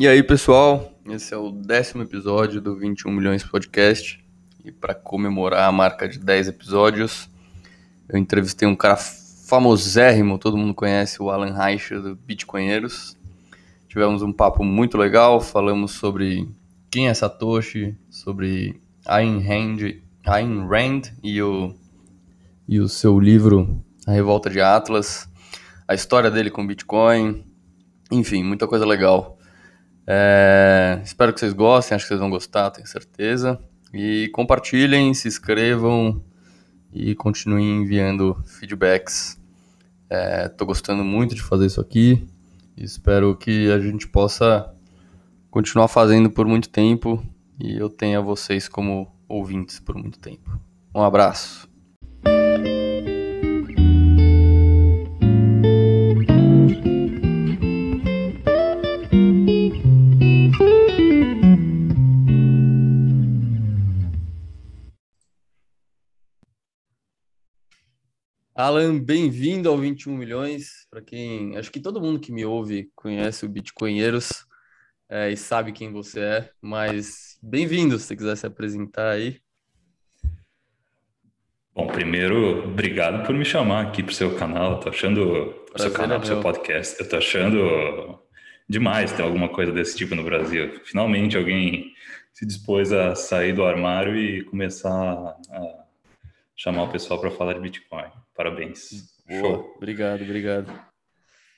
E 0.00 0.08
aí, 0.08 0.22
pessoal, 0.22 0.98
esse 1.10 1.34
é 1.34 1.36
o 1.36 1.50
décimo 1.50 2.02
episódio 2.02 2.58
do 2.58 2.74
21 2.74 3.12
Milhões 3.12 3.44
Podcast. 3.44 4.18
E 4.64 4.72
para 4.72 4.94
comemorar 4.94 5.68
a 5.68 5.72
marca 5.72 6.08
de 6.08 6.18
10 6.18 6.48
episódios, 6.48 7.28
eu 8.08 8.18
entrevistei 8.18 8.66
um 8.66 8.74
cara 8.74 8.96
famosérrimo, 8.96 10.38
todo 10.38 10.56
mundo 10.56 10.72
conhece, 10.72 11.22
o 11.22 11.28
Alan 11.28 11.52
Reich 11.52 11.92
do 11.96 12.16
Bitcoinheiros. 12.16 13.14
Tivemos 13.88 14.22
um 14.22 14.32
papo 14.32 14.64
muito 14.64 14.96
legal, 14.96 15.38
falamos 15.38 15.90
sobre 15.90 16.48
quem 16.90 17.08
é 17.08 17.12
Satoshi, 17.12 17.94
sobre 18.08 18.80
Ayn 19.04 19.40
Rand, 19.40 20.00
Ayn 20.24 20.66
Rand 20.66 21.12
e, 21.22 21.42
o, 21.42 21.74
e 22.66 22.80
o 22.80 22.88
seu 22.88 23.20
livro 23.20 23.84
A 24.06 24.12
Revolta 24.12 24.48
de 24.48 24.62
Atlas, 24.62 25.28
a 25.86 25.92
história 25.92 26.30
dele 26.30 26.50
com 26.50 26.66
Bitcoin, 26.66 27.44
enfim, 28.10 28.42
muita 28.42 28.66
coisa 28.66 28.86
legal. 28.86 29.36
É, 30.12 31.00
espero 31.04 31.32
que 31.32 31.38
vocês 31.38 31.52
gostem, 31.52 31.94
acho 31.94 32.04
que 32.04 32.08
vocês 32.08 32.18
vão 32.18 32.30
gostar, 32.30 32.72
tenho 32.72 32.86
certeza. 32.86 33.60
E 33.94 34.28
compartilhem, 34.32 35.14
se 35.14 35.28
inscrevam 35.28 36.20
e 36.92 37.14
continuem 37.14 37.82
enviando 37.82 38.36
feedbacks. 38.44 39.38
Estou 40.10 40.64
é, 40.64 40.66
gostando 40.66 41.04
muito 41.04 41.32
de 41.36 41.42
fazer 41.42 41.66
isso 41.66 41.80
aqui. 41.80 42.26
Espero 42.76 43.36
que 43.36 43.70
a 43.70 43.78
gente 43.78 44.08
possa 44.08 44.74
continuar 45.48 45.86
fazendo 45.86 46.28
por 46.28 46.44
muito 46.44 46.68
tempo 46.68 47.24
e 47.56 47.76
eu 47.76 47.88
tenha 47.88 48.20
vocês 48.20 48.66
como 48.66 49.06
ouvintes 49.28 49.78
por 49.78 49.94
muito 49.94 50.18
tempo. 50.18 50.58
Um 50.92 51.02
abraço. 51.02 51.68
Alan, 68.60 68.98
bem-vindo 68.98 69.70
ao 69.70 69.78
21 69.78 70.14
milhões. 70.14 70.86
Para 70.90 71.00
quem, 71.00 71.56
acho 71.56 71.72
que 71.72 71.80
todo 71.80 72.00
mundo 72.00 72.20
que 72.20 72.30
me 72.30 72.44
ouve 72.44 72.90
conhece 72.94 73.46
o 73.46 73.48
Bitcoinheiros 73.48 74.44
é, 75.08 75.30
e 75.30 75.36
sabe 75.36 75.72
quem 75.72 75.90
você 75.90 76.20
é, 76.20 76.50
mas 76.60 77.38
bem-vindo 77.42 77.98
se 77.98 78.04
você 78.04 78.16
quiser 78.16 78.36
se 78.36 78.46
apresentar 78.46 79.12
aí. 79.12 79.40
Bom, 81.74 81.86
primeiro, 81.86 82.68
obrigado 82.68 83.24
por 83.24 83.34
me 83.34 83.46
chamar 83.46 83.86
aqui 83.86 84.02
para 84.02 84.12
o 84.12 84.14
seu 84.14 84.36
canal. 84.36 84.74
Estou 84.74 84.92
achando 84.92 85.54
o 85.74 85.78
seu 85.78 85.90
canal, 85.90 86.20
é 86.20 86.24
seu 86.26 86.42
podcast. 86.42 86.98
Eu 86.98 87.04
estou 87.04 87.18
achando 87.18 88.18
demais 88.68 89.10
ter 89.10 89.22
alguma 89.22 89.48
coisa 89.48 89.72
desse 89.72 89.96
tipo 89.96 90.14
no 90.14 90.22
Brasil. 90.22 90.78
Finalmente 90.84 91.34
alguém 91.34 91.94
se 92.34 92.44
dispôs 92.44 92.92
a 92.92 93.14
sair 93.14 93.54
do 93.54 93.64
armário 93.64 94.14
e 94.14 94.44
começar 94.44 94.90
a 94.92 95.84
chamar 96.54 96.82
o 96.82 96.92
pessoal 96.92 97.18
para 97.18 97.30
falar 97.30 97.54
de 97.54 97.60
Bitcoin. 97.60 98.10
Parabéns. 98.40 99.20
Boa, 99.28 99.38
Show. 99.38 99.74
Obrigado, 99.76 100.22
obrigado. 100.22 100.72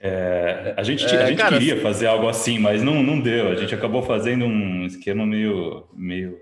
É, 0.01 0.75
a 0.77 0.83
gente, 0.83 1.05
é, 1.07 1.23
a 1.23 1.27
gente 1.29 1.39
cara, 1.39 1.57
queria 1.57 1.81
fazer 1.81 2.09
algo 2.09 2.27
assim, 2.27 2.59
mas 2.59 2.83
não, 2.83 3.05
não 3.05 3.21
deu. 3.21 3.51
A 3.51 3.55
gente 3.55 3.73
acabou 3.73 4.03
fazendo 4.03 4.45
um 4.47 4.85
esquema 4.85 5.25
meio, 5.25 5.89
meio 5.95 6.37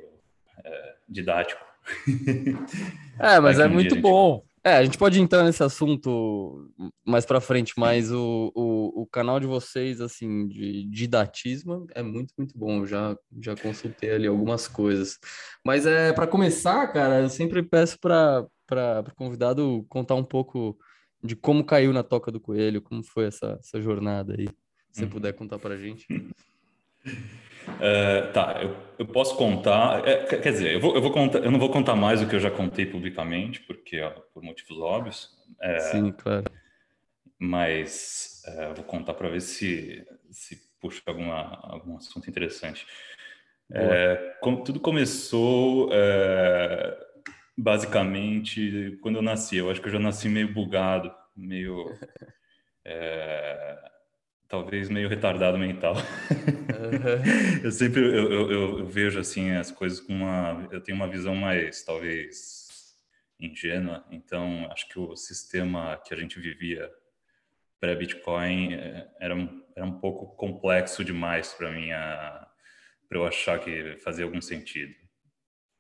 é, 0.65 0.95
didático. 1.07 1.61
É, 3.23 3.39
mas 3.39 3.59
é 3.59 3.69
muito 3.69 3.97
gente... 3.97 4.01
bom. 4.01 4.43
É, 4.65 4.77
a 4.77 4.83
gente 4.83 4.97
pode 4.97 5.21
entrar 5.21 5.45
nesse 5.45 5.63
assunto 5.63 6.71
mais 7.05 7.27
para 7.27 7.39
frente, 7.39 7.75
mas 7.77 8.11
o, 8.11 8.51
o, 8.55 9.03
o, 9.03 9.07
canal 9.07 9.39
de 9.39 9.47
vocês, 9.47 10.01
assim, 10.01 10.49
de 10.49 10.85
didatismo 10.85 11.87
é 11.95 12.03
muito, 12.03 12.33
muito 12.39 12.57
bom. 12.57 12.79
Eu 12.79 12.87
já, 12.87 13.15
já 13.43 13.55
consultei 13.55 14.11
ali 14.11 14.27
algumas 14.27 14.67
coisas. 14.67 15.19
Mas 15.63 15.85
é 15.85 16.15
para 16.15 16.27
começar, 16.27 16.87
cara, 16.95 17.21
eu 17.21 17.29
sempre 17.29 17.63
peço 17.63 18.01
para 18.01 18.47
para 18.71 19.05
o 19.07 19.15
convidado 19.17 19.85
contar 19.89 20.15
um 20.15 20.23
pouco 20.23 20.79
de 21.23 21.35
como 21.35 21.65
caiu 21.65 21.93
na 21.93 22.05
toca 22.05 22.31
do 22.31 22.41
coelho, 22.41 22.81
como 22.81 23.03
foi 23.03 23.27
essa, 23.27 23.59
essa 23.61 23.83
jornada 23.83 24.35
aí. 24.39 24.47
Se 24.93 25.01
você 25.01 25.05
uhum. 25.05 25.11
puder 25.11 25.33
contar 25.33 25.59
para 25.59 25.75
a 25.75 25.77
gente. 25.77 26.07
Uh, 27.05 28.33
tá, 28.33 28.61
eu, 28.63 28.77
eu, 28.99 29.07
posso 29.07 29.37
contar. 29.37 30.07
É, 30.09 30.25
quer 30.25 30.53
dizer, 30.53 30.75
eu, 30.75 30.81
vou, 30.81 30.95
eu, 30.95 31.03
vou 31.03 31.11
contar, 31.11 31.41
eu 31.41 31.51
não 31.51 31.59
vou 31.59 31.71
contar 31.71 31.97
mais 31.97 32.21
do 32.21 32.29
que 32.29 32.35
eu 32.35 32.41
já 32.41 32.51
contei 32.51 32.87
publicamente, 32.87 33.61
porque 33.61 34.01
ó, 34.01 34.11
por 34.33 34.43
motivos 34.43 34.79
óbvios. 34.79 35.37
É, 35.61 35.79
Sim, 35.81 36.13
claro. 36.13 36.45
Mas 37.39 38.43
é, 38.47 38.73
vou 38.75 38.85
contar 38.85 39.15
para 39.15 39.29
ver 39.29 39.41
se, 39.41 40.07
se 40.31 40.59
puxa 40.81 41.03
alguma, 41.07 41.59
algum 41.63 41.97
assunto 41.97 42.29
interessante. 42.29 42.87
É, 43.73 44.37
tudo 44.65 44.81
começou 44.81 45.91
é, 45.93 46.99
basicamente 47.61 48.99
quando 49.03 49.17
eu 49.17 49.23
nasci. 49.23 49.57
Eu 49.57 49.71
acho 49.71 49.81
que 49.81 49.89
eu 49.89 49.93
já 49.93 49.99
nasci 49.99 50.29
meio 50.29 50.53
bugado, 50.53 51.15
meio. 51.37 51.87
É, 52.83 53.79
talvez 54.49 54.89
meio 54.89 55.07
retardado 55.07 55.59
mental. 55.59 55.95
Uhum. 55.95 57.61
eu 57.63 57.71
sempre 57.71 58.01
eu, 58.01 58.33
eu, 58.33 58.51
eu, 58.51 58.87
vejo 58.87 59.21
assim 59.21 59.51
as 59.51 59.71
coisas 59.71 60.01
com 60.01 60.15
uma. 60.15 60.67
Eu 60.73 60.81
tenho 60.81 60.97
uma 60.97 61.07
visão 61.07 61.35
mais, 61.35 61.85
talvez, 61.85 62.97
ingênua. 63.39 64.03
Então, 64.11 64.67
acho 64.73 64.89
que 64.89 64.99
o 64.99 65.15
sistema 65.15 66.01
que 66.05 66.15
a 66.15 66.17
gente 66.17 66.41
vivia 66.41 66.91
pré-Bitcoin 67.79 68.75
é, 68.75 69.09
era, 69.21 69.37
era 69.77 69.85
um 69.85 70.01
pouco 70.01 70.35
complexo 70.35 71.05
demais 71.05 71.53
para 71.53 71.71
mim, 71.71 71.91
para 71.91 73.19
eu 73.19 73.27
achar 73.27 73.61
que 73.61 73.99
fazia 73.99 74.25
algum 74.25 74.41
sentido. 74.41 74.95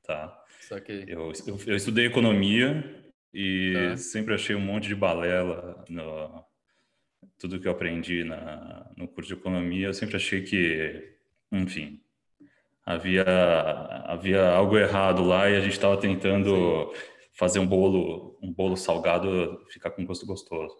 Tá? 0.06 0.39
Saquei. 0.70 1.04
Eu, 1.08 1.32
eu, 1.48 1.58
eu 1.66 1.75
estudei 1.75 2.06
economia 2.06 2.84
e 3.34 3.72
tá. 3.75 3.97
sempre 3.97 4.34
achei 4.34 4.54
um 4.54 4.60
monte 4.60 4.86
de 4.86 4.94
balela 4.94 5.84
no 5.88 6.44
tudo 7.36 7.58
que 7.58 7.66
eu 7.66 7.72
aprendi 7.72 8.22
na, 8.22 8.88
no 8.97 9.08
curso 9.08 9.34
de 9.34 9.41
economia. 9.41 9.88
Eu 9.88 9.94
sempre 9.94 10.14
achei 10.14 10.42
que, 10.42 11.12
enfim, 11.50 12.00
havia 12.86 13.25
havia 13.25 14.48
algo 14.48 14.78
errado 14.78 15.25
lá 15.25 15.50
e 15.50 15.56
a 15.56 15.60
gente 15.60 15.72
estava 15.72 15.97
tentando 15.97 16.92
Sim. 16.94 17.00
fazer 17.32 17.58
um 17.58 17.66
bolo 17.66 18.38
um 18.41 18.52
bolo 18.52 18.76
salgado 18.76 19.64
ficar 19.70 19.91
com 19.91 20.06
gosto 20.06 20.25
gostoso. 20.25 20.76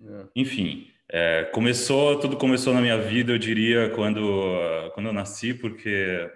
É. 0.00 0.24
Enfim, 0.34 0.86
é, 1.10 1.44
começou 1.52 2.18
tudo 2.18 2.38
começou 2.38 2.72
na 2.72 2.80
minha 2.80 2.96
vida, 2.96 3.32
eu 3.32 3.38
diria, 3.38 3.90
quando 3.90 4.22
quando 4.94 5.06
eu 5.08 5.12
nasci, 5.12 5.52
porque 5.52 6.30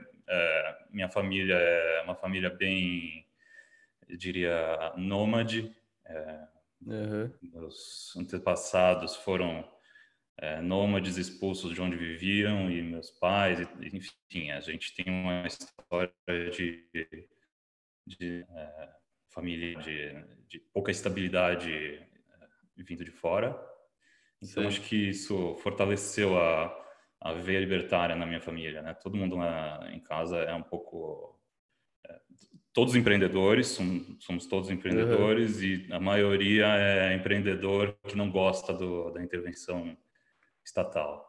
minha 0.90 1.08
família 1.08 1.54
é 1.54 2.02
uma 2.02 2.14
família 2.14 2.50
bem, 2.50 3.26
eu 4.08 4.16
diria, 4.16 4.92
nômade. 4.96 5.74
Uhum. 6.84 7.32
Meus 7.42 8.14
antepassados 8.16 9.16
foram 9.16 9.66
é, 10.38 10.60
nômades 10.60 11.16
expulsos 11.16 11.74
de 11.74 11.80
onde 11.80 11.96
viviam 11.96 12.70
e 12.70 12.82
meus 12.82 13.10
pais, 13.10 13.66
enfim, 13.80 14.50
a 14.50 14.60
gente 14.60 14.94
tem 14.94 15.06
uma 15.08 15.46
história 15.46 16.12
de, 16.50 16.86
de 18.06 18.46
é, 18.50 18.88
família 19.30 19.76
de, 19.76 20.24
de, 20.46 20.58
pouca 20.72 20.90
estabilidade 20.90 21.72
é, 21.72 22.02
vindo 22.76 23.04
de 23.04 23.10
fora. 23.10 23.50
Então, 24.42 24.62
Sim. 24.62 24.68
acho 24.68 24.82
que 24.82 25.08
isso 25.08 25.56
fortaleceu 25.56 26.38
a, 26.38 26.85
a 27.20 27.32
veia 27.32 27.60
libertária 27.60 28.14
na 28.14 28.26
minha 28.26 28.40
família, 28.40 28.82
né? 28.82 28.94
Todo 28.94 29.16
mundo 29.16 29.36
lá 29.36 29.88
em 29.92 30.00
casa 30.00 30.38
é 30.38 30.54
um 30.54 30.62
pouco 30.62 31.38
é, 32.08 32.20
todos 32.72 32.94
empreendedores, 32.94 33.68
somos, 33.68 34.02
somos 34.20 34.46
todos 34.46 34.70
empreendedores 34.70 35.56
uhum. 35.56 35.64
e 35.64 35.88
a 35.92 36.00
maioria 36.00 36.66
é 36.66 37.14
empreendedor 37.14 37.96
que 38.06 38.16
não 38.16 38.30
gosta 38.30 38.72
do, 38.72 39.10
da 39.10 39.22
intervenção 39.22 39.96
estatal. 40.64 41.24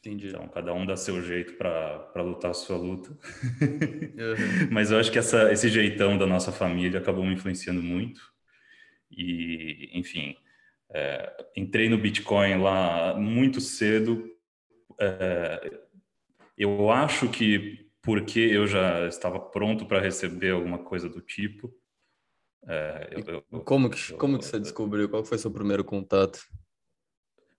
Entendi. 0.00 0.28
Então, 0.28 0.48
cada 0.48 0.72
um 0.72 0.86
dá 0.86 0.96
seu 0.96 1.22
jeito 1.22 1.54
para 1.54 2.22
lutar 2.22 2.52
a 2.52 2.54
sua 2.54 2.76
luta. 2.76 3.10
Uhum. 3.10 4.68
Mas 4.72 4.90
eu 4.90 4.98
acho 4.98 5.12
que 5.12 5.18
essa, 5.18 5.52
esse 5.52 5.68
jeitão 5.68 6.16
da 6.16 6.26
nossa 6.26 6.50
família 6.50 6.98
acabou 6.98 7.24
me 7.24 7.34
influenciando 7.34 7.82
muito. 7.82 8.20
E, 9.10 9.90
enfim, 9.92 10.34
é, 10.90 11.46
entrei 11.54 11.88
no 11.88 11.98
Bitcoin 11.98 12.56
lá 12.56 13.14
muito 13.14 13.60
cedo 13.60 14.26
é, 15.00 15.80
eu 16.56 16.90
acho 16.90 17.28
que 17.28 17.90
porque 18.02 18.40
eu 18.40 18.66
já 18.66 19.06
estava 19.06 19.38
pronto 19.38 19.86
para 19.86 20.00
receber 20.00 20.50
alguma 20.50 20.78
coisa 20.78 21.08
do 21.08 21.20
tipo. 21.20 21.72
É, 22.66 23.08
eu, 23.12 23.44
eu, 23.50 23.60
como 23.60 23.90
que, 23.90 24.12
como 24.14 24.38
que 24.38 24.44
você 24.44 24.58
descobriu? 24.58 25.08
Qual 25.08 25.24
foi 25.24 25.38
seu 25.38 25.50
primeiro 25.50 25.84
contato? 25.84 26.40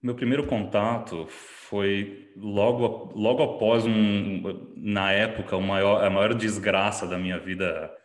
Meu 0.02 0.16
primeiro 0.16 0.48
contato 0.48 1.28
foi 1.28 2.32
logo, 2.36 3.12
logo 3.16 3.44
após 3.44 3.86
um, 3.86 4.74
na 4.76 5.12
época, 5.12 5.56
o 5.56 5.62
maior, 5.62 6.04
a 6.04 6.10
maior 6.10 6.34
desgraça 6.34 7.06
da 7.08 7.20
minha 7.20 7.40
vida 7.40 7.96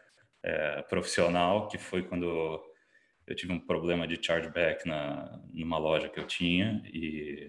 é, 0.42 0.82
profissional, 0.82 1.68
que 1.68 1.78
foi 1.78 2.02
quando 2.02 2.60
eu 3.26 3.34
tive 3.34 3.52
um 3.52 3.60
problema 3.60 4.06
de 4.06 4.22
chargeback 4.22 4.86
na, 4.86 5.40
numa 5.52 5.78
loja 5.78 6.08
que 6.08 6.20
eu 6.20 6.26
tinha 6.26 6.82
e 6.86 7.48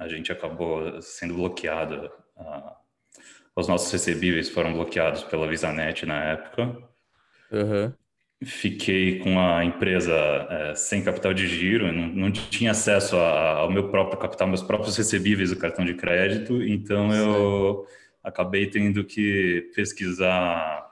a 0.00 0.08
gente 0.08 0.32
acabou 0.32 1.00
sendo 1.00 1.34
bloqueado 1.34 2.10
uh, 2.36 2.80
os 3.54 3.68
nossos 3.68 3.90
recebíveis 3.92 4.48
foram 4.48 4.72
bloqueados 4.72 5.22
pela 5.24 5.46
VisaNet 5.46 6.06
na 6.06 6.24
época. 6.24 6.76
Uhum. 7.50 7.92
Fiquei 8.42 9.18
com 9.18 9.38
a 9.38 9.62
empresa 9.64 10.14
é, 10.14 10.74
sem 10.74 11.04
capital 11.04 11.34
de 11.34 11.46
giro, 11.46 11.92
não, 11.92 12.08
não 12.08 12.32
tinha 12.32 12.70
acesso 12.70 13.16
a, 13.16 13.58
ao 13.58 13.70
meu 13.70 13.90
próprio 13.90 14.18
capital, 14.18 14.48
meus 14.48 14.62
próprios 14.62 14.96
recebíveis 14.96 15.50
do 15.50 15.58
cartão 15.58 15.84
de 15.84 15.92
crédito, 15.92 16.62
então 16.62 17.10
Sim. 17.10 17.18
eu 17.18 17.86
acabei 18.24 18.66
tendo 18.66 19.04
que 19.04 19.70
pesquisar 19.74 20.88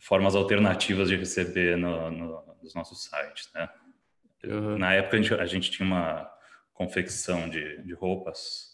formas 0.00 0.34
alternativas 0.34 1.08
de 1.08 1.16
receber 1.16 1.76
no, 1.76 2.10
no, 2.10 2.42
nos 2.60 2.74
nossos 2.74 3.04
sites, 3.04 3.48
né? 3.54 3.68
Uhum. 4.44 4.76
Na 4.78 4.94
época 4.94 5.16
a 5.16 5.22
gente, 5.22 5.34
a 5.34 5.46
gente, 5.46 5.70
tinha 5.70 5.86
uma 5.86 6.28
confecção 6.72 7.48
de, 7.48 7.82
de 7.82 7.94
roupas 7.94 8.72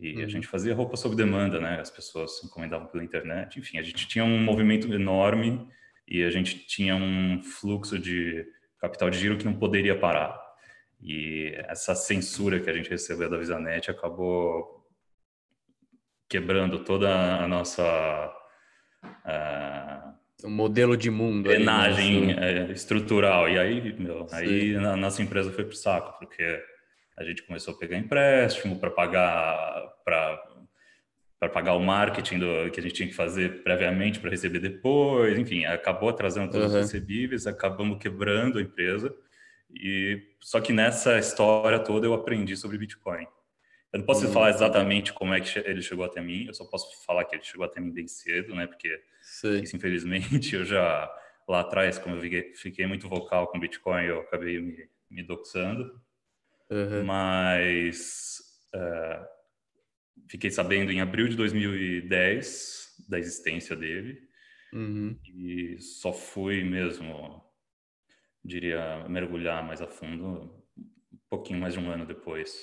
e 0.00 0.16
uhum. 0.16 0.24
a 0.24 0.28
gente 0.28 0.46
fazia 0.46 0.74
roupa 0.74 0.96
sob 0.96 1.16
demanda, 1.16 1.60
né? 1.60 1.80
As 1.80 1.90
pessoas 1.90 2.42
encomendavam 2.44 2.86
pela 2.86 3.02
internet. 3.02 3.58
Enfim, 3.58 3.78
a 3.78 3.82
gente 3.82 4.06
tinha 4.06 4.24
um 4.24 4.38
movimento 4.38 4.92
enorme 4.92 5.68
e 6.06 6.22
a 6.22 6.30
gente 6.30 6.58
tinha 6.66 6.94
um 6.94 7.42
fluxo 7.42 7.98
de 7.98 8.46
capital 8.80 9.10
de 9.10 9.18
giro 9.18 9.36
que 9.36 9.44
não 9.44 9.54
poderia 9.54 9.98
parar. 9.98 10.38
E 11.00 11.52
essa 11.66 11.94
censura 11.94 12.60
que 12.60 12.70
a 12.70 12.72
gente 12.72 12.88
recebeu 12.88 13.28
da 13.28 13.36
Visanet 13.36 13.90
acabou 13.90 14.86
quebrando 16.28 16.84
toda 16.84 17.42
a 17.42 17.48
nossa 17.48 18.32
uh, 19.04 20.48
modelo 20.48 20.96
de 20.96 21.10
mundo, 21.10 21.48
penagem 21.48 22.32
é, 22.32 22.70
estrutural. 22.70 23.48
E 23.48 23.58
aí, 23.58 23.98
meu, 23.98 24.26
aí 24.30 24.76
a 24.76 24.96
nossa 24.96 25.22
empresa 25.22 25.50
foi 25.50 25.64
pro 25.64 25.74
saco, 25.74 26.18
porque 26.20 26.62
a 27.18 27.24
gente 27.24 27.42
começou 27.42 27.74
a 27.74 27.76
pegar 27.76 27.98
empréstimo 27.98 28.78
para 28.78 28.90
pagar 28.90 29.94
para 30.04 30.48
para 31.38 31.48
pagar 31.48 31.74
o 31.74 31.80
marketing 31.80 32.40
do, 32.40 32.70
que 32.72 32.80
a 32.80 32.82
gente 32.82 32.94
tinha 32.94 33.08
que 33.08 33.14
fazer 33.14 33.62
previamente 33.62 34.18
para 34.18 34.28
receber 34.28 34.58
depois, 34.58 35.38
enfim, 35.38 35.64
acabou 35.64 36.08
atrasando 36.08 36.50
todos 36.50 36.72
uhum. 36.72 36.80
os 36.80 36.86
recebíveis, 36.86 37.46
acabamos 37.46 37.98
quebrando 37.98 38.58
a 38.58 38.62
empresa. 38.62 39.14
E 39.72 40.20
só 40.40 40.60
que 40.60 40.72
nessa 40.72 41.16
história 41.16 41.78
toda 41.78 42.06
eu 42.06 42.14
aprendi 42.14 42.56
sobre 42.56 42.76
Bitcoin. 42.76 43.24
Eu 43.92 44.00
não 44.00 44.06
posso 44.06 44.26
uhum. 44.26 44.32
falar 44.32 44.50
exatamente 44.50 45.12
como 45.12 45.32
é 45.32 45.40
que 45.40 45.58
ele 45.60 45.80
chegou 45.80 46.04
até 46.04 46.20
mim, 46.20 46.46
eu 46.46 46.54
só 46.54 46.64
posso 46.64 47.04
falar 47.06 47.24
que 47.24 47.36
ele 47.36 47.44
chegou 47.44 47.64
até 47.64 47.80
mim 47.80 47.92
bem 47.92 48.08
cedo, 48.08 48.52
né? 48.54 48.66
Porque 48.66 49.00
isso, 49.62 49.76
infelizmente, 49.76 50.54
eu 50.56 50.64
já 50.64 51.08
lá 51.48 51.60
atrás, 51.60 51.98
como 51.98 52.16
eu 52.16 52.20
fiquei, 52.20 52.52
fiquei 52.54 52.86
muito 52.86 53.08
vocal 53.08 53.46
com 53.46 53.60
Bitcoin, 53.60 54.04
eu 54.04 54.20
acabei 54.20 54.60
me, 54.60 54.88
me 55.08 55.22
doxando. 55.22 55.98
Uhum. 56.70 57.04
Mas 57.04 58.38
uh, 58.74 59.26
fiquei 60.28 60.50
sabendo 60.50 60.92
em 60.92 61.00
abril 61.00 61.28
de 61.28 61.36
2010 61.36 63.06
da 63.08 63.18
existência 63.18 63.74
dele. 63.74 64.28
Uhum. 64.72 65.18
E 65.24 65.78
só 65.80 66.12
fui 66.12 66.62
mesmo, 66.62 67.42
diria, 68.44 69.08
mergulhar 69.08 69.66
mais 69.66 69.80
a 69.80 69.86
fundo 69.86 70.58
um 70.76 71.18
pouquinho 71.30 71.60
mais 71.60 71.74
de 71.74 71.80
um 71.80 71.90
ano 71.90 72.06
depois. 72.06 72.54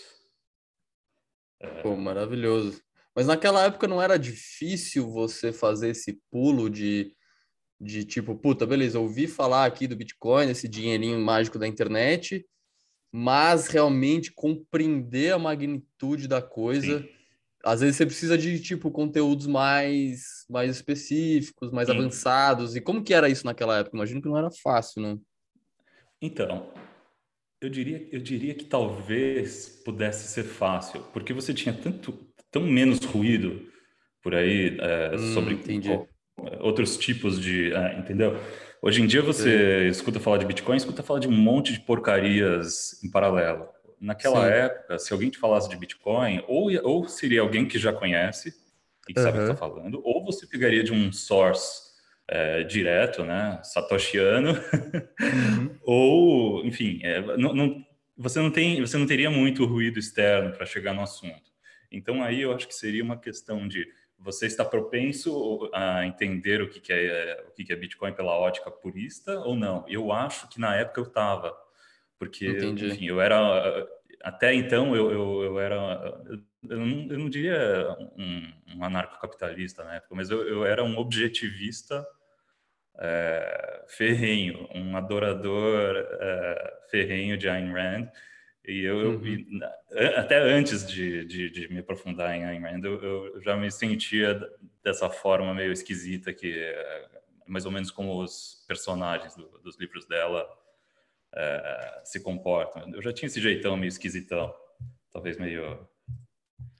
É... 1.59 1.81
Pô, 1.81 1.95
maravilhoso. 1.95 2.81
Mas 3.15 3.27
naquela 3.27 3.63
época 3.63 3.87
não 3.87 4.01
era 4.01 4.17
difícil 4.17 5.09
você 5.09 5.53
fazer 5.53 5.89
esse 5.89 6.21
pulo 6.29 6.69
de, 6.69 7.15
de 7.79 8.03
tipo, 8.03 8.35
puta, 8.35 8.65
beleza, 8.67 8.99
ouvi 8.99 9.25
falar 9.25 9.65
aqui 9.65 9.87
do 9.87 9.95
Bitcoin, 9.95 10.49
esse 10.49 10.67
dinheirinho 10.67 11.19
mágico 11.19 11.57
da 11.57 11.67
internet, 11.67 12.45
mas 13.17 13.67
realmente 13.67 14.29
compreender 14.29 15.31
a 15.31 15.39
magnitude 15.39 16.27
da 16.27 16.41
coisa. 16.41 16.99
Sim. 16.99 17.09
Às 17.63 17.79
vezes 17.79 17.95
você 17.95 18.05
precisa 18.05 18.37
de 18.37 18.59
tipo 18.59 18.91
conteúdos 18.91 19.47
mais 19.47 20.45
mais 20.49 20.69
específicos, 20.75 21.71
mais 21.71 21.87
Sim. 21.87 21.93
avançados. 21.93 22.75
E 22.75 22.81
como 22.81 23.01
que 23.01 23.13
era 23.13 23.29
isso 23.29 23.45
naquela 23.45 23.77
época? 23.77 23.95
Imagino 23.95 24.21
que 24.21 24.27
não 24.27 24.37
era 24.37 24.49
fácil, 24.61 25.01
não. 25.01 25.21
Então, 26.21 26.73
eu 27.61 27.69
diria, 27.69 28.05
eu 28.11 28.19
diria 28.19 28.53
que 28.53 28.65
talvez 28.65 29.81
pudesse 29.85 30.27
ser 30.27 30.43
fácil, 30.43 31.01
porque 31.13 31.31
você 31.31 31.53
tinha 31.53 31.73
tanto 31.73 32.19
tão 32.51 32.63
menos 32.63 32.99
ruído 32.99 33.65
por 34.21 34.35
aí 34.35 34.77
é, 34.77 35.15
hum, 35.15 35.33
sobre 35.33 35.53
entendi. 35.53 35.89
outros 36.59 36.97
tipos 36.97 37.39
de, 37.39 37.71
é, 37.71 37.97
entendeu? 37.97 38.33
Hoje 38.85 39.01
em 39.01 39.07
dia 39.07 39.23
você 39.23 39.87
escuta 39.87 40.19
falar 40.19 40.37
de 40.37 40.45
Bitcoin, 40.45 40.77
escuta 40.77 41.01
falar 41.01 41.19
de 41.19 41.27
um 41.27 41.31
monte 41.31 41.73
de 41.73 41.79
porcarias 41.79 43.03
em 43.03 43.09
paralelo. 43.09 43.67
Naquela 43.99 44.45
Sim. 44.45 44.53
época, 44.53 44.99
se 44.99 45.11
alguém 45.11 45.31
te 45.31 45.39
falasse 45.39 45.67
de 45.67 45.75
Bitcoin, 45.75 46.43
ou, 46.47 46.69
ou 46.83 47.07
seria 47.07 47.41
alguém 47.41 47.67
que 47.67 47.79
já 47.79 47.91
conhece 47.91 48.53
e 49.09 49.13
que 49.13 49.19
uhum. 49.19 49.25
sabe 49.25 49.39
o 49.39 49.41
que 49.41 49.51
está 49.51 49.55
falando, 49.55 49.99
ou 50.03 50.23
você 50.23 50.45
pegaria 50.45 50.83
de 50.83 50.93
um 50.93 51.11
source 51.11 51.81
é, 52.27 52.61
direto, 52.61 53.25
né, 53.25 53.59
satoshiano, 53.63 54.51
uhum. 54.51 55.75
ou, 55.81 56.63
enfim, 56.63 56.99
é, 57.01 57.19
não, 57.37 57.55
não, 57.55 57.83
você 58.15 58.37
não 58.37 58.51
tem, 58.51 58.79
você 58.81 58.99
não 58.99 59.07
teria 59.07 59.31
muito 59.31 59.65
ruído 59.65 59.97
externo 59.97 60.51
para 60.51 60.63
chegar 60.67 60.93
no 60.93 61.01
assunto. 61.01 61.49
Então 61.91 62.21
aí 62.21 62.39
eu 62.41 62.53
acho 62.53 62.67
que 62.67 62.75
seria 62.75 63.03
uma 63.03 63.17
questão 63.17 63.67
de 63.67 63.87
você 64.17 64.45
está 64.45 64.65
propenso 64.65 65.69
a 65.73 66.05
entender 66.05 66.61
o 66.61 66.69
que, 66.69 66.79
que 66.79 66.91
é 66.91 67.45
o 67.47 67.51
que, 67.51 67.63
que 67.63 67.73
é 67.73 67.75
Bitcoin 67.75 68.13
pela 68.13 68.37
ótica 68.37 68.71
purista 68.71 69.39
ou 69.39 69.55
não? 69.55 69.85
Eu 69.87 70.11
acho 70.11 70.47
que 70.49 70.59
na 70.59 70.75
época 70.75 70.99
eu 70.99 71.05
estava, 71.05 71.55
porque 72.17 72.47
enfim, 72.47 73.05
eu 73.05 73.21
era 73.21 73.87
até 74.21 74.53
então 74.53 74.95
eu, 74.95 75.11
eu, 75.11 75.43
eu 75.43 75.59
era 75.59 76.21
eu 76.69 76.79
não, 76.79 77.11
eu 77.11 77.19
não 77.19 77.29
diria 77.29 77.95
um, 78.17 78.51
um 78.75 78.83
anarcocapitalista 78.83 79.83
na 79.83 79.95
época, 79.95 80.15
mas 80.15 80.29
eu, 80.29 80.47
eu 80.47 80.65
era 80.65 80.83
um 80.83 80.97
objetivista 80.97 82.05
é, 82.97 83.85
ferrenho, 83.87 84.67
um 84.73 84.95
adorador 84.95 85.95
é, 85.97 86.73
ferrenho 86.89 87.37
de 87.37 87.49
Ayn 87.49 87.71
Rand 87.71 88.09
e 88.67 88.83
eu, 88.83 89.11
uhum. 89.11 89.25
e, 89.25 89.63
até 90.15 90.37
antes 90.37 90.85
de, 90.85 91.25
de, 91.25 91.49
de, 91.49 91.67
me 91.69 91.79
aprofundar 91.79 92.35
em 92.35 92.43
Ayn 92.43 92.61
Rand, 92.61 92.83
eu, 92.83 93.01
eu, 93.01 93.41
já 93.41 93.55
me 93.55 93.71
sentia 93.71 94.39
dessa 94.83 95.09
forma 95.09 95.53
meio 95.53 95.71
esquisita, 95.71 96.33
que 96.33 96.51
é 96.57 97.09
mais 97.47 97.65
ou 97.65 97.71
menos 97.71 97.91
como 97.91 98.21
os 98.21 98.63
personagens 98.67 99.35
do, 99.35 99.47
dos 99.59 99.77
livros 99.79 100.05
dela 100.07 100.47
é, 101.33 102.01
se 102.03 102.19
comportam. 102.19 102.91
Eu 102.93 103.01
já 103.01 103.13
tinha 103.13 103.27
esse 103.27 103.39
jeitão 103.39 103.77
meio 103.77 103.89
esquisitão, 103.89 104.53
talvez 105.11 105.37
meio... 105.37 105.87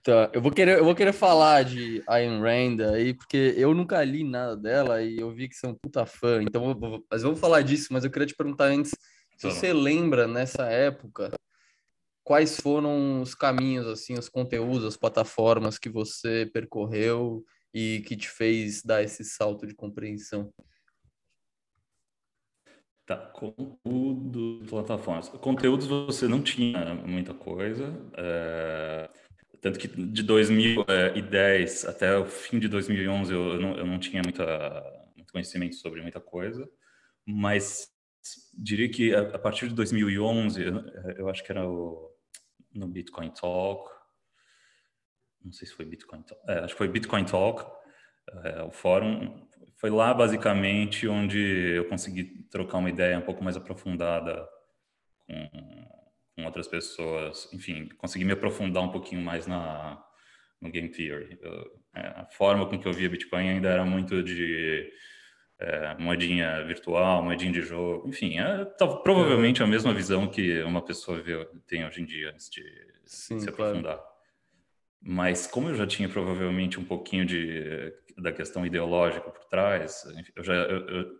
Tá, 0.02 0.30
eu 0.32 0.40
vou 0.40 0.52
querer, 0.52 0.78
eu 0.78 0.84
vou 0.84 0.94
querer 0.94 1.12
falar 1.12 1.64
de 1.64 2.02
Ayn 2.06 2.40
Rand 2.40 2.80
aí, 2.94 3.12
porque 3.12 3.54
eu 3.56 3.74
nunca 3.74 4.02
li 4.04 4.22
nada 4.22 4.56
dela 4.56 5.02
e 5.02 5.18
eu 5.18 5.30
vi 5.32 5.48
que 5.48 5.56
você 5.56 5.66
é 5.66 5.68
um 5.68 5.74
puta 5.74 6.06
fã, 6.06 6.40
então 6.42 6.78
mas 7.10 7.22
vamos 7.22 7.40
falar 7.40 7.62
disso, 7.62 7.88
mas 7.92 8.04
eu 8.04 8.10
queria 8.10 8.26
te 8.26 8.34
perguntar 8.36 8.66
antes, 8.66 8.92
se 9.36 9.50
você 9.50 9.72
lembra 9.72 10.28
nessa 10.28 10.66
época 10.66 11.32
quais 12.26 12.60
foram 12.60 13.22
os 13.22 13.36
caminhos, 13.36 13.86
assim, 13.86 14.14
os 14.14 14.28
conteúdos, 14.28 14.84
as 14.84 14.96
plataformas 14.96 15.78
que 15.78 15.88
você 15.88 16.44
percorreu 16.52 17.44
e 17.72 18.02
que 18.04 18.16
te 18.16 18.28
fez 18.28 18.82
dar 18.82 19.00
esse 19.00 19.22
salto 19.22 19.64
de 19.64 19.76
compreensão? 19.76 20.52
Tá, 23.06 23.16
conteúdo, 23.16 24.66
plataformas. 24.68 25.28
Conteúdos 25.28 25.86
você 25.86 26.26
não 26.26 26.42
tinha 26.42 26.96
muita 26.96 27.32
coisa, 27.32 27.94
é, 28.14 29.08
tanto 29.60 29.78
que 29.78 29.86
de 29.86 30.24
2010 30.24 31.84
até 31.84 32.18
o 32.18 32.26
fim 32.26 32.58
de 32.58 32.66
2011 32.66 33.32
eu, 33.32 33.60
não, 33.60 33.76
eu 33.76 33.86
não 33.86 34.00
tinha 34.00 34.20
muita, 34.20 34.44
muito 35.14 35.32
conhecimento 35.32 35.76
sobre 35.76 36.02
muita 36.02 36.20
coisa, 36.20 36.68
mas 37.24 37.88
diria 38.52 38.88
que 38.88 39.14
a, 39.14 39.20
a 39.20 39.38
partir 39.38 39.68
de 39.68 39.74
2011, 39.76 40.60
eu, 40.60 40.80
eu 41.18 41.28
acho 41.28 41.44
que 41.44 41.52
era 41.52 41.64
o 41.64 42.15
no 42.76 42.86
Bitcoin 42.86 43.30
Talk. 43.30 43.90
Não 45.44 45.52
sei 45.52 45.66
se 45.66 45.74
foi 45.74 45.84
Bitcoin 45.84 46.22
Talk. 46.22 46.42
É, 46.48 46.58
acho 46.60 46.74
que 46.74 46.78
foi 46.78 46.88
Bitcoin 46.88 47.24
Talk, 47.24 47.64
é, 48.44 48.62
o 48.62 48.70
fórum. 48.70 49.46
Foi 49.76 49.90
lá, 49.90 50.12
basicamente, 50.14 51.06
onde 51.06 51.38
eu 51.76 51.88
consegui 51.88 52.46
trocar 52.50 52.78
uma 52.78 52.90
ideia 52.90 53.18
um 53.18 53.22
pouco 53.22 53.44
mais 53.44 53.56
aprofundada 53.56 54.46
com, 55.26 55.48
com 56.34 56.44
outras 56.44 56.66
pessoas. 56.66 57.52
Enfim, 57.52 57.88
consegui 57.98 58.24
me 58.24 58.32
aprofundar 58.32 58.82
um 58.82 58.90
pouquinho 58.90 59.22
mais 59.22 59.46
na, 59.46 60.02
no 60.60 60.70
Game 60.70 60.88
Theory. 60.90 61.38
Eu, 61.40 61.82
é, 61.94 62.06
a 62.08 62.26
forma 62.26 62.68
com 62.68 62.78
que 62.78 62.86
eu 62.88 62.92
via 62.92 63.08
Bitcoin 63.08 63.48
ainda 63.48 63.68
era 63.68 63.84
muito 63.84 64.22
de 64.22 64.90
é, 65.58 65.94
moedinha 65.98 66.62
virtual, 66.64 67.22
moedinha 67.22 67.52
de 67.52 67.62
jogo, 67.62 68.08
enfim, 68.08 68.38
é 68.38 68.64
tá, 68.64 68.86
provavelmente 68.86 69.62
a 69.62 69.66
mesma 69.66 69.92
visão 69.94 70.26
que 70.26 70.62
uma 70.62 70.82
pessoa 70.82 71.20
vê, 71.20 71.46
tem 71.66 71.86
hoje 71.86 72.02
em 72.02 72.04
dia 72.04 72.30
antes 72.30 72.50
de 72.50 72.62
Sim, 73.04 73.40
se 73.40 73.48
aprofundar. 73.48 73.96
Claro. 73.96 74.16
Mas 75.00 75.46
como 75.46 75.68
eu 75.68 75.74
já 75.74 75.86
tinha 75.86 76.08
provavelmente 76.08 76.78
um 76.80 76.84
pouquinho 76.84 77.24
de 77.24 77.92
da 78.18 78.32
questão 78.32 78.64
ideológica 78.64 79.30
por 79.30 79.44
trás, 79.44 80.04
eu 80.34 80.42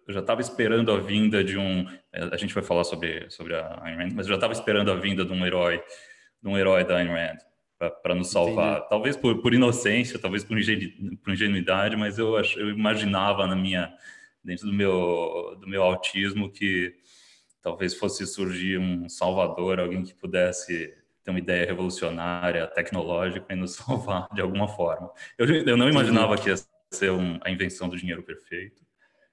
já 0.08 0.20
estava 0.20 0.40
esperando 0.40 0.90
a 0.90 0.98
vinda 0.98 1.44
de 1.44 1.58
um, 1.58 1.86
a 2.10 2.38
gente 2.38 2.54
vai 2.54 2.62
falar 2.62 2.84
sobre 2.84 3.28
sobre 3.30 3.54
a 3.54 3.80
Ayn 3.84 3.96
Rand, 3.96 4.12
mas 4.14 4.26
eu 4.26 4.30
já 4.30 4.36
estava 4.36 4.54
esperando 4.54 4.90
a 4.90 4.94
vinda 4.94 5.24
de 5.24 5.32
um 5.32 5.44
herói, 5.44 5.82
de 6.42 6.48
um 6.48 6.56
herói 6.56 6.84
da 6.84 6.96
Ayn 6.96 7.08
Rand. 7.08 7.36
para 8.02 8.14
nos 8.14 8.30
salvar. 8.30 8.76
Entendi. 8.76 8.88
Talvez 8.88 9.16
por, 9.16 9.42
por 9.42 9.52
inocência, 9.52 10.18
talvez 10.18 10.42
por, 10.42 10.56
por 11.22 11.32
ingenuidade, 11.32 11.96
mas 11.96 12.18
eu, 12.18 12.34
eu 12.56 12.70
imaginava 12.70 13.46
na 13.46 13.54
minha 13.54 13.94
dentro 14.46 14.66
do 14.66 14.72
meu 14.72 15.56
do 15.60 15.66
meu 15.66 15.82
autismo 15.82 16.50
que 16.50 16.94
talvez 17.60 17.94
fosse 17.94 18.24
surgir 18.26 18.78
um 18.78 19.08
salvador, 19.08 19.80
alguém 19.80 20.04
que 20.04 20.14
pudesse 20.14 20.94
ter 21.24 21.30
uma 21.32 21.40
ideia 21.40 21.66
revolucionária, 21.66 22.68
tecnológica 22.68 23.52
e 23.52 23.56
nos 23.56 23.74
salvar 23.74 24.28
de 24.32 24.40
alguma 24.40 24.68
forma. 24.68 25.10
Eu, 25.36 25.46
eu 25.46 25.76
não 25.76 25.88
imaginava 25.88 26.38
que 26.38 26.48
ia 26.48 26.54
ser 26.92 27.10
um, 27.10 27.40
a 27.42 27.50
invenção 27.50 27.88
do 27.88 27.96
dinheiro 27.96 28.22
perfeito, 28.22 28.86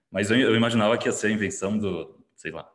mas 0.10 0.32
eu, 0.32 0.40
eu 0.40 0.56
imaginava 0.56 0.98
que 0.98 1.08
ia 1.08 1.12
ser 1.12 1.28
a 1.28 1.32
invenção 1.32 1.78
do, 1.78 2.26
sei 2.36 2.52
lá, 2.52 2.68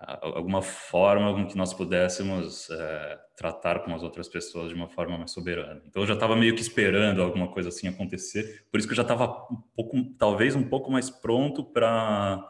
alguma 0.00 0.62
forma 0.62 1.34
com 1.34 1.46
que 1.46 1.56
nós 1.56 1.74
pudéssemos 1.74 2.70
é, 2.70 3.20
tratar 3.36 3.80
com 3.80 3.94
as 3.94 4.02
outras 4.02 4.28
pessoas 4.28 4.70
de 4.70 4.74
uma 4.74 4.88
forma 4.88 5.18
mais 5.18 5.30
soberana. 5.30 5.82
Então 5.86 6.02
eu 6.02 6.06
já 6.06 6.14
estava 6.14 6.34
meio 6.34 6.54
que 6.54 6.62
esperando 6.62 7.22
alguma 7.22 7.48
coisa 7.48 7.68
assim 7.68 7.86
acontecer, 7.86 8.66
por 8.70 8.78
isso 8.78 8.88
que 8.88 8.92
eu 8.92 8.96
já 8.96 9.02
estava 9.02 9.46
um 9.50 9.62
pouco, 9.76 10.02
talvez 10.18 10.56
um 10.56 10.66
pouco 10.66 10.90
mais 10.90 11.10
pronto 11.10 11.64
para 11.64 12.46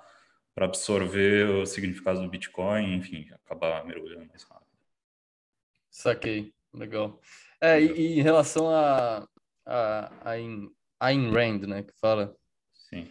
para 0.53 0.67
absorver 0.67 1.49
o 1.49 1.65
significado 1.65 2.21
do 2.21 2.29
Bitcoin, 2.29 2.97
enfim, 2.97 3.27
acabar 3.33 3.85
mergulhando 3.87 4.27
mais 4.27 4.43
rápido. 4.43 4.67
Saquei, 5.89 6.53
legal. 6.75 7.21
É, 7.61 7.81
e, 7.81 7.93
e, 7.93 8.19
em 8.19 8.23
relação 8.23 8.69
a, 8.69 9.27
a, 9.65 10.13
a 10.23 11.07
Ayn 11.07 11.31
Rand, 11.31 11.67
né, 11.67 11.83
que 11.83 11.93
fala. 11.99 12.37
Sim. 12.75 13.09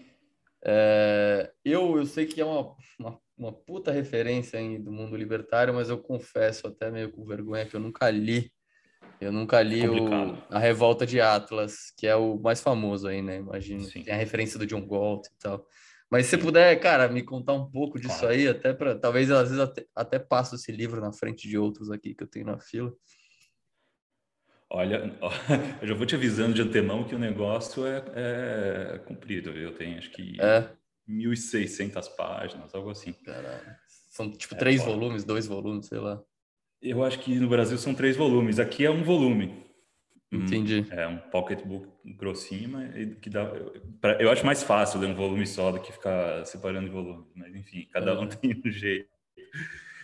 É, 0.63 1.51
eu, 1.63 1.97
eu 1.97 2.05
sei 2.05 2.25
que 2.25 2.41
é 2.41 2.45
uma, 2.45 2.75
uma 2.99 3.19
uma 3.39 3.53
puta 3.53 3.91
referência 3.91 4.59
aí 4.59 4.77
do 4.77 4.91
mundo 4.91 5.15
libertário, 5.15 5.73
mas 5.73 5.89
eu 5.89 5.97
confesso 5.97 6.67
até 6.67 6.91
meio 6.91 7.09
com 7.09 7.25
vergonha 7.25 7.65
que 7.65 7.75
eu 7.75 7.79
nunca 7.79 8.09
li. 8.09 8.51
Eu 9.21 9.31
nunca 9.31 9.61
li 9.61 9.87
o, 9.87 10.09
a 10.49 10.59
Revolta 10.59 11.05
de 11.05 11.21
Atlas, 11.21 11.91
que 11.97 12.05
é 12.05 12.15
o 12.15 12.37
mais 12.37 12.61
famoso 12.61 13.07
aí, 13.07 13.21
né? 13.21 13.37
Imagino. 13.37 13.83
Sim. 13.85 14.03
Tem 14.03 14.13
a 14.13 14.17
referência 14.17 14.59
do 14.59 14.65
John 14.65 14.85
Galt 14.85 15.25
e 15.27 15.39
tal. 15.39 15.65
Mas 16.11 16.25
se 16.25 16.37
puder, 16.37 16.77
cara, 16.79 17.07
me 17.07 17.23
contar 17.23 17.53
um 17.53 17.69
pouco 17.69 17.99
disso 17.99 18.19
claro. 18.19 18.33
aí, 18.33 18.47
até 18.47 18.73
para 18.73 18.97
talvez 18.97 19.29
às 19.31 19.49
vezes 19.49 19.59
até, 19.59 19.85
até 19.95 20.19
passo 20.19 20.55
esse 20.55 20.71
livro 20.71 20.99
na 20.99 21.13
frente 21.13 21.47
de 21.47 21.57
outros 21.57 21.91
aqui 21.91 22.13
que 22.13 22.23
eu 22.23 22.27
tenho 22.27 22.45
na 22.45 22.59
fila. 22.59 22.91
Olha, 24.71 25.17
eu 25.81 25.87
já 25.87 25.93
vou 25.93 26.05
te 26.05 26.15
avisando 26.15 26.53
de 26.53 26.61
antemão 26.61 27.03
que 27.03 27.15
o 27.15 27.19
negócio 27.19 27.85
é, 27.85 28.03
é 28.15 28.97
comprido, 28.99 29.53
viu? 29.53 29.69
Eu 29.69 29.75
tenho 29.75 29.97
acho 29.97 30.11
que 30.11 30.39
é. 30.41 30.69
1.600 31.09 32.15
páginas, 32.15 32.75
algo 32.75 32.91
assim. 32.91 33.13
Caralho. 33.13 33.75
São 34.09 34.31
tipo 34.31 34.55
é, 34.55 34.57
três 34.57 34.83
volumes, 34.83 35.23
dois 35.23 35.47
volumes, 35.47 35.87
sei 35.87 35.99
lá. 35.99 36.21
Eu 36.81 37.03
acho 37.03 37.19
que 37.19 37.35
no 37.39 37.49
Brasil 37.49 37.77
são 37.77 37.93
três 37.93 38.15
volumes. 38.15 38.59
Aqui 38.59 38.85
é 38.85 38.91
um 38.91 39.03
volume. 39.03 39.67
Entendi. 40.31 40.85
é 40.91 41.07
um 41.07 41.17
pocketbook 41.17 41.87
grossinho, 42.15 42.69
mas 42.69 43.17
que 43.19 43.29
dá. 43.31 43.51
Eu 44.19 44.29
acho 44.29 44.45
mais 44.45 44.61
fácil 44.61 44.99
ler 44.99 45.07
um 45.07 45.15
volume 45.15 45.47
só 45.47 45.71
do 45.71 45.79
que 45.79 45.91
ficar 45.91 46.45
separando 46.45 46.87
em 46.87 46.91
volume. 46.91 47.25
Mas 47.35 47.55
enfim, 47.55 47.87
cada 47.91 48.19
um 48.19 48.27
tem 48.27 48.61
um 48.63 48.69
jeito. 48.69 49.09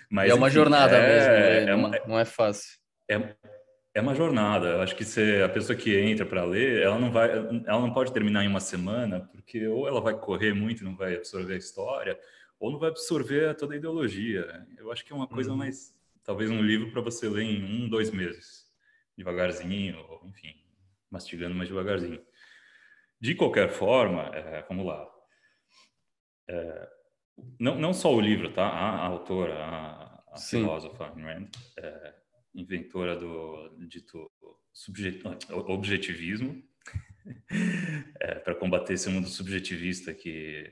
Mas, 0.10 0.32
é 0.32 0.34
uma 0.34 0.48
enfim, 0.48 0.56
jornada 0.56 0.98
é, 0.98 1.08
mesmo, 1.08 1.32
né? 1.32 1.62
é, 1.62 1.76
não, 1.76 2.08
não 2.08 2.20
é 2.20 2.26
fácil. 2.26 2.78
É, 3.10 3.36
é 3.96 4.02
uma 4.02 4.14
jornada. 4.14 4.68
Eu 4.68 4.82
acho 4.82 4.96
que 4.96 5.06
se 5.06 5.42
a 5.42 5.48
pessoa 5.48 5.76
que 5.76 5.98
entra 5.98 6.26
para 6.26 6.44
ler, 6.44 6.84
ela 6.84 7.00
não 7.00 7.10
vai, 7.10 7.32
ela 7.32 7.80
não 7.80 7.94
pode 7.94 8.12
terminar 8.12 8.44
em 8.44 8.48
uma 8.48 8.60
semana, 8.60 9.22
porque 9.22 9.66
ou 9.68 9.88
ela 9.88 10.02
vai 10.02 10.14
correr 10.14 10.54
muito 10.54 10.82
e 10.82 10.84
não 10.84 10.98
vai 10.98 11.16
absorver 11.16 11.54
a 11.54 11.58
história, 11.58 12.20
ou 12.60 12.70
não 12.70 12.78
vai 12.78 12.90
absorver 12.90 13.56
toda 13.56 13.74
a 13.74 13.78
ideologia. 13.78 14.68
Eu 14.78 14.92
acho 14.92 15.06
que 15.06 15.14
é 15.14 15.16
uma 15.16 15.28
coisa 15.28 15.52
uhum. 15.52 15.58
mais, 15.58 15.96
talvez 16.26 16.52
um 16.52 16.62
livro 16.62 16.92
para 16.92 17.02
você 17.02 17.30
ler 17.30 17.44
em 17.44 17.64
um, 17.64 17.88
dois 17.88 18.12
meses, 18.12 18.70
devagarzinho, 19.18 19.98
ou, 20.10 20.28
enfim, 20.28 20.54
mastigando 21.10 21.56
mais 21.56 21.70
devagarzinho. 21.70 22.22
De 23.18 23.34
qualquer 23.34 23.70
forma, 23.70 24.24
é, 24.36 24.62
vamos 24.68 24.86
lá. 24.86 25.10
É, 26.50 26.90
não, 27.58 27.76
não 27.80 27.94
só 27.94 28.14
o 28.14 28.20
livro, 28.20 28.52
tá? 28.52 28.68
A, 28.68 28.90
a 28.90 29.06
autora, 29.06 29.56
a, 29.56 30.24
a 30.34 30.38
filósofa 30.38 31.14
Ayn 31.16 31.24
Rand, 31.24 31.48
é, 31.78 32.25
inventora 32.56 33.16
do 33.16 33.70
dito 33.88 34.32
objetivismo, 35.68 36.64
é, 38.20 38.36
para 38.36 38.56
combater 38.56 38.94
esse 38.94 39.10
mundo 39.10 39.28
subjetivista 39.28 40.14
que, 40.14 40.70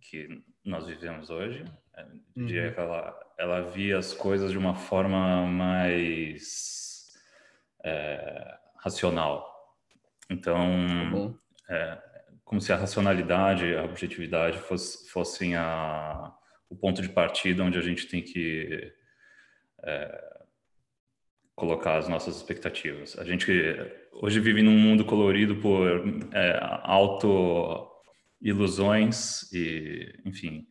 que 0.00 0.42
nós 0.64 0.86
vivemos 0.86 1.30
hoje. 1.30 1.64
É, 1.94 2.06
uhum. 2.36 2.48
ela, 2.76 3.34
ela 3.38 3.60
via 3.70 3.98
as 3.98 4.12
coisas 4.12 4.50
de 4.50 4.58
uma 4.58 4.74
forma 4.74 5.46
mais 5.46 7.12
é, 7.84 8.58
racional. 8.78 9.50
Então, 10.30 11.36
tá 11.66 11.74
é, 11.74 12.02
como 12.44 12.60
se 12.60 12.72
a 12.72 12.76
racionalidade, 12.76 13.74
a 13.74 13.84
objetividade 13.84 14.58
fosse, 14.58 15.08
fossem 15.10 15.56
a, 15.56 16.34
o 16.68 16.76
ponto 16.76 17.02
de 17.02 17.08
partida 17.08 17.62
onde 17.62 17.78
a 17.78 17.82
gente 17.82 18.06
tem 18.06 18.22
que 18.22 18.92
é, 19.84 20.31
colocar 21.62 21.96
as 21.96 22.08
nossas 22.08 22.34
expectativas. 22.34 23.16
A 23.16 23.22
gente 23.22 23.52
hoje 24.14 24.40
vive 24.40 24.62
num 24.62 24.76
mundo 24.76 25.04
colorido 25.04 25.54
por 25.54 26.02
é, 26.32 26.58
auto 26.82 27.88
ilusões 28.40 29.42
e, 29.52 30.12
enfim, 30.24 30.66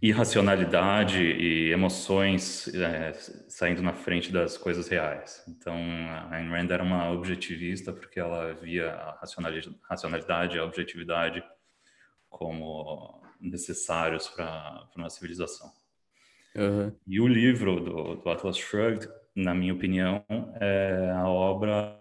irracionalidade 0.00 1.22
e 1.22 1.70
emoções 1.70 2.66
é, 2.68 3.12
saindo 3.46 3.82
na 3.82 3.92
frente 3.92 4.32
das 4.32 4.56
coisas 4.56 4.88
reais. 4.88 5.44
Então, 5.46 5.76
a 6.08 6.36
Ayn 6.36 6.48
Rand 6.48 6.70
era 6.70 6.82
uma 6.82 7.10
objetivista 7.10 7.92
porque 7.92 8.18
ela 8.18 8.54
via 8.54 8.90
a 8.90 9.18
racionalidade, 9.86 10.58
a 10.58 10.64
objetividade 10.64 11.44
como 12.30 13.22
necessários 13.38 14.28
para 14.28 14.88
uma 14.96 15.10
civilização. 15.10 15.70
Uhum. 16.54 16.92
E 17.06 17.20
o 17.20 17.28
livro 17.28 17.80
do, 17.80 18.16
do, 18.16 18.30
Atlas 18.30 18.58
Shrugged, 18.58 19.08
na 19.34 19.54
minha 19.54 19.72
opinião, 19.72 20.24
é 20.60 21.12
a 21.14 21.28
obra 21.28 21.98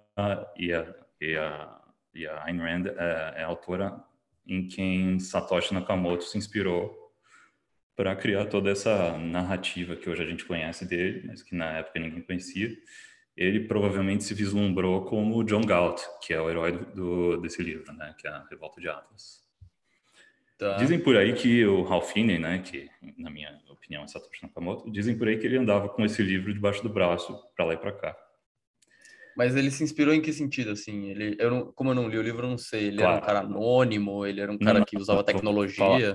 e 0.57 0.73
a, 0.73 0.95
e 1.21 1.35
a, 1.35 1.81
e 2.13 2.27
a 2.27 2.43
Ayn 2.45 2.57
Rand 2.57 2.87
é, 2.87 3.33
é 3.37 3.43
a 3.43 3.47
autora 3.47 4.03
em 4.47 4.67
quem 4.67 5.19
Satoshi 5.19 5.73
Nakamoto 5.73 6.23
se 6.23 6.37
inspirou 6.37 6.97
para 7.95 8.15
criar 8.15 8.45
toda 8.45 8.71
essa 8.71 9.17
narrativa 9.17 9.95
que 9.95 10.09
hoje 10.09 10.23
a 10.23 10.25
gente 10.25 10.45
conhece 10.45 10.85
dele, 10.85 11.27
mas 11.27 11.43
que 11.43 11.53
na 11.53 11.79
época 11.79 11.99
ninguém 11.99 12.21
conhecia. 12.21 12.75
Ele 13.35 13.67
provavelmente 13.67 14.23
se 14.23 14.33
vislumbrou 14.33 15.05
como 15.05 15.43
John 15.43 15.61
Galt, 15.61 16.01
que 16.21 16.33
é 16.33 16.41
o 16.41 16.49
herói 16.49 16.71
do, 16.71 17.37
desse 17.37 17.61
livro, 17.61 17.93
né, 17.93 18.15
que 18.17 18.27
é 18.27 18.31
a 18.31 18.45
Revolta 18.49 18.81
de 18.81 18.89
Atlas. 18.89 19.48
Tá. 20.59 20.75
Dizem 20.75 20.99
por 20.99 21.15
aí 21.15 21.31
que 21.31 21.65
o 21.65 21.83
Ralph 21.83 22.11
Finney, 22.11 22.37
né, 22.37 22.59
que 22.59 22.89
na 23.17 23.29
minha 23.29 23.57
opinião 23.69 24.03
é 24.03 24.07
Satoshi 24.07 24.43
Nakamoto, 24.43 24.91
dizem 24.91 25.17
por 25.17 25.29
aí 25.29 25.37
que 25.37 25.47
ele 25.47 25.57
andava 25.57 25.87
com 25.87 26.03
esse 26.03 26.21
livro 26.21 26.53
debaixo 26.53 26.83
do 26.83 26.89
braço 26.89 27.33
para 27.55 27.63
lá 27.63 27.73
e 27.75 27.77
para 27.77 27.93
cá. 27.93 28.17
Mas 29.37 29.55
ele 29.55 29.71
se 29.71 29.81
inspirou 29.85 30.13
em 30.13 30.21
que 30.21 30.33
sentido, 30.33 30.71
assim? 30.71 31.11
Ele, 31.11 31.37
eu 31.39 31.49
não, 31.49 31.71
como 31.71 31.91
eu 31.91 31.95
não 31.95 32.09
li 32.09 32.17
o 32.17 32.21
livro, 32.21 32.45
eu 32.45 32.49
não 32.49 32.57
sei. 32.57 32.87
Ele 32.87 32.97
claro. 32.97 33.11
era 33.11 33.21
um 33.21 33.25
cara 33.25 33.39
anônimo, 33.39 34.25
ele 34.25 34.41
era 34.41 34.51
um 34.51 34.57
cara 34.57 34.79
não, 34.79 34.85
que 34.85 34.97
usava 34.97 35.23
tecnologia. 35.23 36.13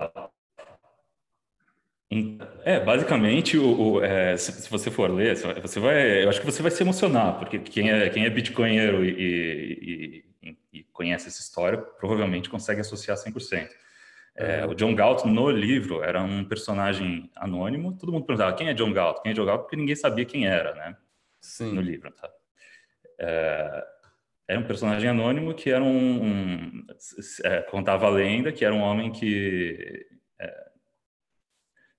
É, 2.67 2.79
basicamente, 2.79 3.57
o, 3.57 3.95
o 3.95 4.05
é, 4.05 4.37
se, 4.37 4.53
se, 4.53 4.71
você 4.71 4.91
for 4.91 5.11
ler, 5.11 5.37
você 5.63 5.81
vai, 5.81 6.23
eu 6.23 6.29
acho 6.29 6.39
que 6.39 6.47
você 6.47 6.61
vai 6.61 6.71
se 6.71 6.83
emocionar, 6.83 7.39
porque 7.39 7.59
quem 7.61 7.91
é, 7.91 8.11
quem 8.11 8.27
é 8.27 8.31
bitcoinheiro 8.31 9.03
e, 9.03 9.11
e, 9.11 10.25
e, 10.43 10.57
e 10.71 10.85
conhece 10.93 11.29
essa 11.29 11.41
história, 11.41 11.79
provavelmente 11.79 12.51
consegue 12.51 12.83
associar 12.83 13.17
100%. 13.17 13.84
É, 14.37 14.67
o 14.67 14.75
John 14.75 14.95
Galt 14.95 15.25
no 15.25 15.49
livro 15.51 16.03
era 16.03 16.21
um 16.23 16.45
personagem 16.45 17.31
anônimo. 17.37 17.97
Todo 17.97 18.13
mundo 18.13 18.27
perguntava 18.27 18.57
quem 18.57 18.69
é 18.69 18.75
John 18.75 18.93
Galt, 18.93 19.23
quem 19.23 19.31
é 19.31 19.35
John 19.35 19.45
Galt, 19.45 19.63
porque 19.63 19.77
ninguém 19.77 19.95
sabia 19.95 20.25
quem 20.25 20.47
era, 20.47 20.75
né? 20.75 20.97
Sim. 21.41 21.73
No 21.73 21.81
livro, 21.81 22.11
tá? 22.11 22.29
É, 23.19 23.87
era 24.49 24.61
um 24.61 24.65
personagem 24.65 25.09
anônimo 25.09 25.55
que 25.55 25.71
era 25.71 25.83
um, 25.83 26.25
um 26.25 26.87
é, 27.45 27.63
contava 27.63 28.07
a 28.07 28.11
lenda 28.11 28.53
que 28.53 28.65
era 28.65 28.75
um 28.75 28.81
homem 28.81 29.11
que 29.11 30.07
é, 30.39 30.71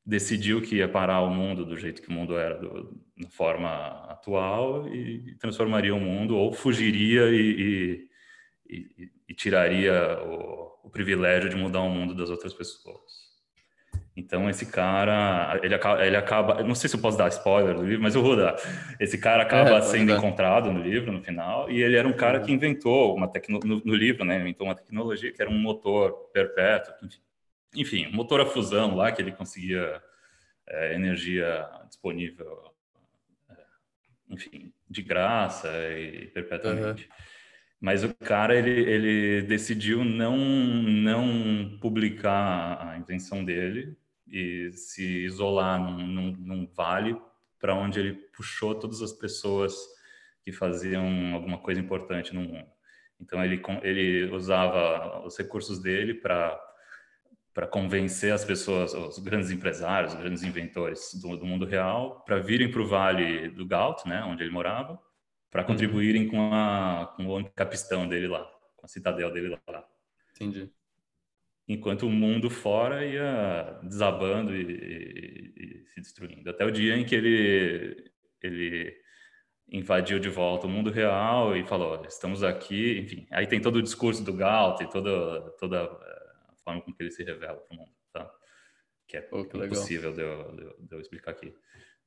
decidiu 0.06 0.62
que 0.62 0.76
ia 0.76 0.88
parar 0.88 1.22
o 1.22 1.30
mundo 1.30 1.66
do 1.66 1.78
jeito 1.78 2.02
que 2.02 2.10
o 2.10 2.12
mundo 2.12 2.38
era 2.38 2.58
do, 2.58 3.02
na 3.18 3.30
forma 3.30 4.06
atual 4.10 4.88
e 4.88 5.36
transformaria 5.40 5.96
o 5.96 6.00
mundo 6.00 6.36
ou 6.38 6.54
fugiria 6.54 7.30
e, 7.32 8.10
e, 8.70 8.78
e, 8.78 9.12
e 9.28 9.34
tiraria 9.34 10.22
o 10.24 10.66
o 10.86 10.90
privilégio 10.90 11.50
de 11.50 11.56
mudar 11.56 11.82
o 11.82 11.90
mundo 11.90 12.14
das 12.14 12.30
outras 12.30 12.54
pessoas. 12.54 13.26
Então 14.16 14.50
esse 14.50 14.68
cara, 14.68 15.60
ele 15.64 15.74
acaba, 15.74 16.06
ele 16.06 16.16
acaba, 16.16 16.64
não 16.64 16.76
sei 16.76 16.88
se 16.88 16.96
eu 16.96 17.02
posso 17.02 17.18
dar 17.18 17.28
spoiler 17.30 17.76
do 17.76 17.84
livro, 17.84 18.04
mas 18.04 18.14
eu 18.16 18.22
vou 18.22 18.38
dar. 18.38 18.56
Esse 19.00 19.18
cara 19.18 19.44
acaba 19.44 19.78
é, 19.78 19.82
sendo 19.82 20.12
dar. 20.12 20.20
encontrado 20.20 20.72
no 20.72 20.82
livro 20.82 21.12
no 21.12 21.22
final 21.22 21.70
e 21.70 21.82
ele 21.82 21.98
era 21.98 22.08
um 22.08 22.14
cara 22.14 22.40
que 22.40 22.52
inventou 22.52 23.16
uma 23.16 23.28
tecno, 23.28 23.60
no, 23.64 23.82
no, 23.84 23.96
livro, 23.96 24.24
né? 24.24 24.40
Inventou 24.40 24.68
uma 24.68 24.76
tecnologia 24.76 25.34
que 25.34 25.42
era 25.42 25.50
um 25.50 25.58
motor 25.58 26.30
perpétuo, 26.32 26.94
enfim, 27.04 27.20
enfim 27.76 28.08
um 28.08 28.16
motor 28.16 28.40
a 28.40 28.46
fusão 28.46 28.96
lá 28.96 29.12
que 29.12 29.22
ele 29.22 29.32
conseguia 29.32 30.02
é, 30.68 30.94
energia 30.94 31.68
disponível 31.90 32.72
é, 33.50 33.56
enfim, 34.30 34.72
de 34.88 35.02
graça 35.02 35.68
e 35.92 36.28
perpetuamente. 36.28 37.04
Uhum. 37.04 37.35
Mas 37.80 38.04
o 38.04 38.14
cara 38.16 38.56
ele, 38.56 38.72
ele 38.72 39.42
decidiu 39.44 40.04
não 40.04 40.38
não 40.38 41.78
publicar 41.80 42.82
a 42.82 42.98
invenção 42.98 43.44
dele 43.44 43.96
e 44.28 44.72
se 44.74 45.26
isolar 45.26 45.80
num, 45.80 46.08
num, 46.08 46.32
num 46.32 46.68
vale 46.74 47.16
para 47.60 47.76
onde 47.76 48.00
ele 48.00 48.14
puxou 48.14 48.76
todas 48.76 49.02
as 49.02 49.12
pessoas 49.12 49.76
que 50.44 50.52
faziam 50.52 51.34
alguma 51.34 51.58
coisa 51.58 51.80
importante 51.80 52.34
no 52.34 52.42
mundo. 52.42 52.68
Então 53.20 53.44
ele 53.44 53.62
ele 53.84 54.32
usava 54.32 55.26
os 55.26 55.38
recursos 55.38 55.80
dele 55.80 56.14
para 56.14 56.60
para 57.56 57.66
convencer 57.66 58.34
as 58.34 58.44
pessoas, 58.44 58.94
os 58.94 59.18
grandes 59.18 59.50
empresários, 59.50 60.14
os 60.14 60.20
grandes 60.20 60.44
inventores 60.44 61.14
do, 61.22 61.38
do 61.38 61.46
mundo 61.46 61.66
real, 61.66 62.22
para 62.26 62.38
virem 62.38 62.70
para 62.70 62.82
o 62.82 62.86
Vale 62.86 63.48
do 63.48 63.66
Galt, 63.66 64.06
né, 64.06 64.22
onde 64.26 64.44
ele 64.44 64.52
morava, 64.52 65.00
para 65.50 65.62
uhum. 65.62 65.68
contribuírem 65.68 66.28
com, 66.28 66.54
a, 66.54 67.14
com 67.16 67.28
o 67.28 67.50
capistão 67.52 68.08
dele 68.08 68.28
lá, 68.28 68.44
com 68.76 68.86
a 68.86 68.90
citadel 68.90 69.32
dele 69.32 69.58
lá. 69.68 69.88
Entendi. 70.36 70.72
Enquanto 71.68 72.06
o 72.06 72.12
mundo 72.12 72.50
fora 72.50 73.06
ia 73.06 73.80
desabando 73.82 74.56
e, 74.56 74.62
e, 74.62 75.54
e 75.58 75.86
se 75.88 76.02
destruindo. 76.02 76.50
Até 76.50 76.64
o 76.64 76.72
dia 76.72 76.96
em 76.96 77.04
que 77.04 77.16
ele, 77.16 78.12
ele 78.42 79.06
invadiu 79.68 80.20
de 80.20 80.30
volta 80.30 80.68
o 80.68 80.70
mundo 80.70 80.92
real 80.92 81.56
e 81.56 81.66
falou: 81.66 82.04
estamos 82.06 82.44
aqui, 82.44 83.00
enfim. 83.00 83.28
Aí 83.32 83.48
tem 83.48 83.62
todo 83.62 83.78
o 83.78 83.82
discurso 83.82 84.24
do 84.24 84.34
Galt 84.34 84.82
e 84.82 84.90
toda, 84.90 85.42
toda 85.60 85.84
a 85.84 86.56
forma 86.64 86.82
com 86.82 86.94
que 86.94 87.02
ele 87.02 87.12
se 87.12 87.24
revela 87.24 87.60
para 87.60 87.76
o 87.76 87.80
mundo, 87.80 87.92
tá? 88.12 88.32
Que 89.08 89.18
é 89.18 89.22
Pô, 89.22 89.46
que 89.46 89.58
impossível 89.58 90.14
de, 90.14 90.22
eu, 90.22 90.76
de 90.80 90.96
eu, 90.96 91.00
explicar 91.00 91.32
aqui. 91.32 91.54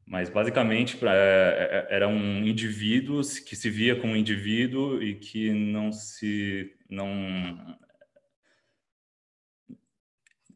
Mas 0.09 0.31
basicamente 0.31 0.97
pra, 0.97 1.15
é, 1.15 1.87
é, 1.91 1.95
era 1.97 2.09
um 2.09 2.39
indivíduo 2.47 3.21
que 3.47 3.55
se 3.55 3.69
via 3.69 3.95
como 3.95 4.15
um 4.15 4.17
indivíduo 4.17 5.03
e 5.03 5.15
que 5.17 5.53
não 5.53 5.93
se 5.93 6.75
não 6.89 7.79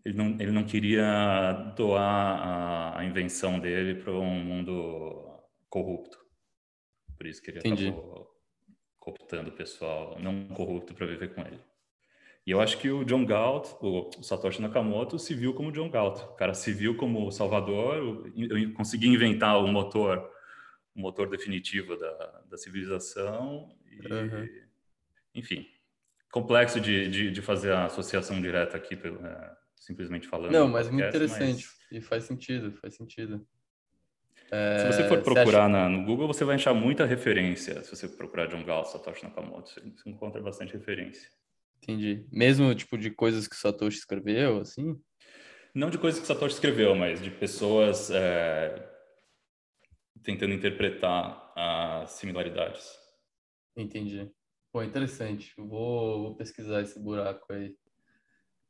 ele 0.04 0.16
não, 0.16 0.26
ele 0.40 0.50
não 0.50 0.64
queria 0.64 1.52
doar 1.76 2.02
a, 2.02 3.00
a 3.00 3.04
invenção 3.04 3.60
dele 3.60 3.94
para 4.02 4.12
um 4.12 4.42
mundo 4.42 5.38
corrupto. 5.68 6.18
Por 7.18 7.26
isso 7.26 7.42
que 7.42 7.50
ele 7.50 7.58
Entendi. 7.58 7.88
acabou 7.88 8.32
cooptando 8.98 9.50
o 9.50 9.52
pessoal 9.52 10.18
não 10.18 10.48
corrupto 10.48 10.94
para 10.94 11.06
viver 11.06 11.34
com 11.34 11.42
ele. 11.42 11.60
E 12.44 12.50
eu 12.50 12.60
acho 12.60 12.78
que 12.78 12.90
o 12.90 13.04
John 13.04 13.24
Galt, 13.24 13.68
o 13.80 14.10
Satoshi 14.20 14.60
Nakamoto, 14.60 15.18
se 15.18 15.32
viu 15.32 15.54
como 15.54 15.70
John 15.70 15.88
Galt. 15.88 16.20
O 16.22 16.34
cara 16.34 16.54
se 16.54 16.72
viu 16.72 16.96
como 16.96 17.30
salvador. 17.30 18.32
Eu 18.36 18.72
consegui 18.74 19.06
inventar 19.06 19.62
o 19.62 19.68
motor, 19.68 20.28
o 20.94 21.00
motor 21.00 21.28
definitivo 21.28 21.96
da, 21.96 22.42
da 22.50 22.56
civilização. 22.56 23.68
E, 23.88 24.12
uhum. 24.12 24.48
Enfim, 25.36 25.66
complexo 26.32 26.80
de, 26.80 27.08
de, 27.08 27.30
de, 27.30 27.42
fazer 27.42 27.72
a 27.72 27.84
associação 27.84 28.40
direta 28.40 28.76
aqui, 28.76 28.94
é, 28.94 29.50
simplesmente 29.76 30.26
falando. 30.26 30.50
Não, 30.50 30.66
mas 30.66 30.90
muito 30.90 31.06
interessante. 31.06 31.64
Mas... 31.64 31.82
E 31.92 32.00
faz 32.00 32.24
sentido, 32.24 32.72
faz 32.72 32.96
sentido. 32.96 33.46
É, 34.50 34.78
se 34.78 34.86
você 34.86 35.08
for 35.08 35.22
procurar 35.22 35.44
você 35.44 35.56
acha... 35.56 35.68
na, 35.68 35.88
no 35.88 36.04
Google, 36.04 36.26
você 36.26 36.44
vai 36.44 36.56
achar 36.56 36.74
muita 36.74 37.06
referência. 37.06 37.82
Se 37.84 37.94
você 37.94 38.08
procurar 38.08 38.46
John 38.46 38.64
Galt, 38.64 38.86
Satoshi 38.86 39.22
Nakamoto, 39.22 39.70
você 39.70 40.10
encontra 40.10 40.42
bastante 40.42 40.72
referência. 40.72 41.30
Entendi. 41.82 42.24
Mesmo 42.30 42.72
tipo 42.74 42.96
de 42.96 43.10
coisas 43.10 43.48
que 43.48 43.56
Satoshi 43.56 43.98
escreveu, 43.98 44.60
assim? 44.60 44.96
Não 45.74 45.90
de 45.90 45.98
coisas 45.98 46.20
que 46.20 46.26
Satoshi 46.26 46.54
escreveu, 46.54 46.94
mas 46.94 47.20
de 47.20 47.30
pessoas 47.30 48.08
é, 48.10 48.88
tentando 50.22 50.54
interpretar 50.54 51.52
as 51.56 52.12
similaridades. 52.12 52.88
Entendi. 53.76 54.30
Pô, 54.70 54.82
interessante. 54.82 55.52
Vou, 55.56 56.22
vou 56.22 56.36
pesquisar 56.36 56.82
esse 56.82 56.98
buraco 57.00 57.52
aí. 57.52 57.74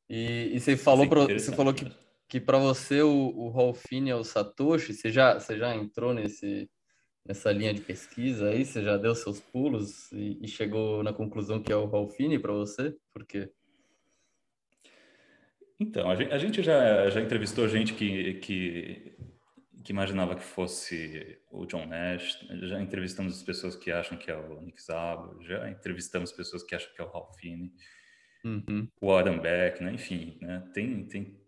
E, 0.08 0.52
e 0.54 0.60
você 0.60 0.76
falou, 0.76 1.08
pra, 1.08 1.24
você 1.24 1.54
falou 1.54 1.74
que, 1.74 1.92
que 2.28 2.40
para 2.40 2.58
você 2.58 3.02
o, 3.02 3.10
o 3.10 3.48
Rolfini 3.48 4.10
é 4.10 4.16
o 4.16 4.24
Satoshi. 4.24 4.94
Você 4.94 5.10
já, 5.10 5.38
você 5.38 5.58
já 5.58 5.74
entrou 5.74 6.14
nesse, 6.14 6.70
nessa 7.26 7.52
linha 7.52 7.72
de 7.72 7.80
pesquisa 7.80 8.48
aí? 8.48 8.64
Você 8.64 8.82
já 8.82 8.96
deu 8.96 9.14
seus 9.14 9.40
pulos 9.40 10.10
e, 10.12 10.38
e 10.42 10.48
chegou 10.48 11.02
na 11.02 11.12
conclusão 11.12 11.62
que 11.62 11.72
é 11.72 11.76
o 11.76 11.84
Rolfini 11.84 12.38
para 12.38 12.52
você? 12.52 12.94
Por 13.12 13.24
quê? 13.24 13.50
Então, 15.78 16.08
a 16.08 16.14
gente, 16.14 16.32
a 16.32 16.38
gente, 16.38 16.62
já, 16.62 17.10
já 17.10 17.20
entrevistou 17.20 17.68
gente 17.68 17.94
que, 17.94 18.34
que, 18.34 19.16
que 19.82 19.92
imaginava 19.92 20.36
que 20.36 20.44
fosse 20.44 21.38
o 21.50 21.66
John 21.66 21.86
Nash, 21.86 22.38
já 22.62 22.80
entrevistamos 22.80 23.36
as 23.36 23.42
pessoas 23.42 23.74
que 23.74 23.90
acham 23.90 24.16
que 24.16 24.30
é 24.30 24.36
o 24.36 24.60
Nick 24.60 24.80
Szabo, 24.80 25.42
já 25.42 25.68
entrevistamos 25.68 26.30
pessoas 26.30 26.62
que 26.62 26.74
acham 26.74 26.92
que 26.94 27.02
é 27.02 27.04
o 27.04 27.08
Ralph 27.08 27.36
Finney, 27.36 27.72
uhum. 28.44 28.88
o 29.00 29.12
Adam 29.12 29.40
Beck, 29.40 29.82
né? 29.82 29.92
enfim, 29.92 30.38
né? 30.40 30.62
tem, 30.72 31.04
tem 31.08 31.41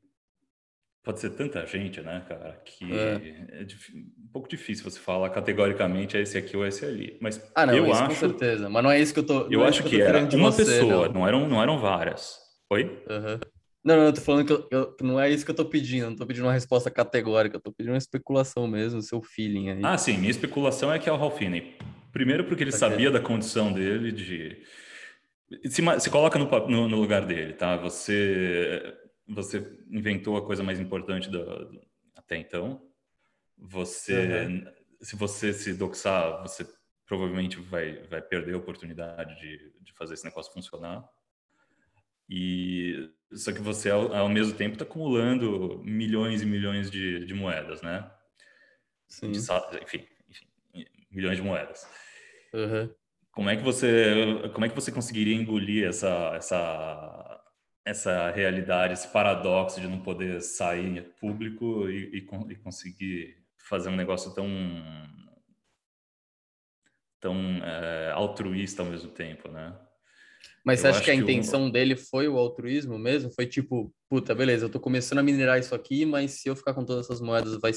pode 1.04 1.20
ser 1.20 1.30
tanta 1.30 1.64
gente, 1.66 2.00
né, 2.00 2.24
cara, 2.26 2.58
que 2.64 2.90
é, 2.90 3.60
é 3.60 3.66
um 3.94 4.32
pouco 4.32 4.48
difícil 4.48 4.90
você 4.90 4.98
falar 4.98 5.28
categoricamente 5.30 6.16
é 6.16 6.22
esse 6.22 6.38
aqui 6.38 6.56
ou 6.56 6.66
esse 6.66 6.84
ali. 6.84 7.18
Mas 7.20 7.40
ah, 7.54 7.66
não, 7.66 7.74
eu 7.74 7.86
isso 7.86 7.94
acho, 7.94 8.08
com 8.08 8.14
certeza. 8.14 8.70
Mas 8.70 8.82
não 8.82 8.90
é 8.90 8.98
isso 8.98 9.12
que 9.12 9.20
eu 9.20 9.26
tô. 9.26 9.46
Eu 9.50 9.62
é 9.62 9.68
acho 9.68 9.82
que, 9.82 9.90
que 9.90 10.00
era 10.00 10.18
uma 10.18 10.50
você, 10.50 10.64
pessoa, 10.64 11.06
não. 11.08 11.14
não. 11.14 11.28
eram, 11.28 11.48
não 11.48 11.62
eram 11.62 11.78
várias. 11.78 12.38
Oi? 12.70 12.84
Uhum. 12.84 13.40
Não, 13.84 13.96
não, 13.96 14.04
eu 14.06 14.12
tô 14.14 14.22
falando 14.22 14.46
que, 14.46 14.52
eu, 14.52 14.66
eu, 14.70 14.96
não 15.02 15.20
é 15.20 15.28
isso 15.28 15.44
que 15.44 15.50
eu 15.50 15.54
tô 15.54 15.66
pedindo. 15.66 16.08
Não 16.08 16.16
tô 16.16 16.26
pedindo 16.26 16.46
uma 16.46 16.54
resposta 16.54 16.90
categórica. 16.90 17.56
Eu 17.56 17.60
tô 17.60 17.70
pedindo 17.70 17.92
uma 17.92 17.98
especulação 17.98 18.66
mesmo, 18.66 19.02
seu 19.02 19.20
feeling 19.20 19.70
aí. 19.70 19.80
Ah, 19.82 19.98
sim. 19.98 20.16
Minha 20.16 20.30
especulação 20.30 20.90
é 20.90 20.98
que 20.98 21.06
é 21.06 21.12
o 21.12 21.16
Ralph 21.16 21.36
Finney. 21.36 21.76
Primeiro 22.10 22.44
porque 22.44 22.62
ele 22.62 22.70
tá 22.70 22.78
sabia 22.78 23.10
da 23.10 23.20
condição 23.20 23.70
dele 23.70 24.10
de 24.10 24.62
se, 25.66 25.82
se 26.00 26.10
coloca 26.10 26.38
no, 26.38 26.48
no, 26.68 26.88
no, 26.88 26.96
lugar 26.96 27.26
dele, 27.26 27.52
tá? 27.52 27.76
Você 27.76 28.94
você 29.28 29.78
inventou 29.88 30.36
a 30.36 30.44
coisa 30.44 30.62
mais 30.62 30.78
importante 30.80 31.30
do, 31.30 31.44
do, 31.44 31.80
até 32.14 32.36
então. 32.36 32.82
Você, 33.56 34.44
uhum. 34.44 34.72
se 35.00 35.16
você 35.16 35.52
se 35.52 35.74
doxar, 35.74 36.42
você 36.42 36.66
provavelmente 37.06 37.60
vai, 37.60 38.02
vai 38.04 38.20
perder 38.20 38.54
a 38.54 38.58
oportunidade 38.58 39.38
de, 39.40 39.72
de 39.80 39.92
fazer 39.94 40.14
esse 40.14 40.24
negócio 40.24 40.52
funcionar. 40.52 41.08
E 42.28 43.10
só 43.32 43.52
que 43.52 43.60
você 43.60 43.90
ao, 43.90 44.14
ao 44.14 44.28
mesmo 44.28 44.54
tempo 44.54 44.74
está 44.74 44.84
acumulando 44.84 45.82
milhões 45.84 46.42
e 46.42 46.46
milhões 46.46 46.90
de, 46.90 47.24
de 47.26 47.34
moedas, 47.34 47.82
né? 47.82 48.10
Sim. 49.06 49.30
De, 49.30 49.38
enfim, 49.82 50.06
enfim, 50.28 50.46
milhões 51.10 51.36
de 51.36 51.42
moedas. 51.42 51.86
Uhum. 52.52 52.90
Como 53.30 53.50
é 53.50 53.56
que 53.56 53.62
você 53.62 54.48
como 54.52 54.64
é 54.64 54.68
que 54.68 54.74
você 54.74 54.92
conseguiria 54.92 55.34
engolir 55.34 55.86
essa 55.86 56.32
essa 56.36 57.33
essa 57.84 58.30
realidade, 58.30 58.94
esse 58.94 59.08
paradoxo 59.08 59.80
de 59.80 59.86
não 59.86 60.00
poder 60.00 60.40
sair 60.40 61.14
público 61.20 61.88
e, 61.88 62.18
e, 62.18 62.52
e 62.52 62.56
conseguir 62.56 63.36
fazer 63.58 63.90
um 63.90 63.96
negócio 63.96 64.34
tão 64.34 64.48
tão 67.20 67.36
é, 67.64 68.10
altruísta 68.12 68.82
ao 68.82 68.90
mesmo 68.90 69.10
tempo, 69.10 69.48
né? 69.48 69.74
Mas 70.62 70.80
você 70.80 70.88
acha 70.88 71.02
que 71.02 71.10
a 71.10 71.14
intenção 71.14 71.70
dele 71.70 71.96
foi 71.96 72.28
o 72.28 72.38
altruísmo 72.38 72.98
mesmo? 72.98 73.30
Foi 73.32 73.46
tipo, 73.46 73.94
puta, 74.08 74.34
beleza, 74.34 74.66
eu 74.66 74.70
tô 74.70 74.80
começando 74.80 75.18
a 75.18 75.22
minerar 75.22 75.58
isso 75.58 75.74
aqui, 75.74 76.06
mas 76.06 76.32
se 76.32 76.48
eu 76.48 76.56
ficar 76.56 76.74
com 76.74 76.84
todas 76.84 77.06
essas 77.06 77.20
moedas 77.20 77.58
vai, 77.60 77.72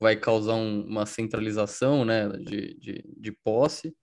vai 0.00 0.16
causar 0.16 0.54
um, 0.54 0.84
uma 0.86 1.06
centralização, 1.06 2.04
né, 2.04 2.28
de, 2.28 2.74
de, 2.78 3.04
de 3.16 3.32
posse. 3.32 3.94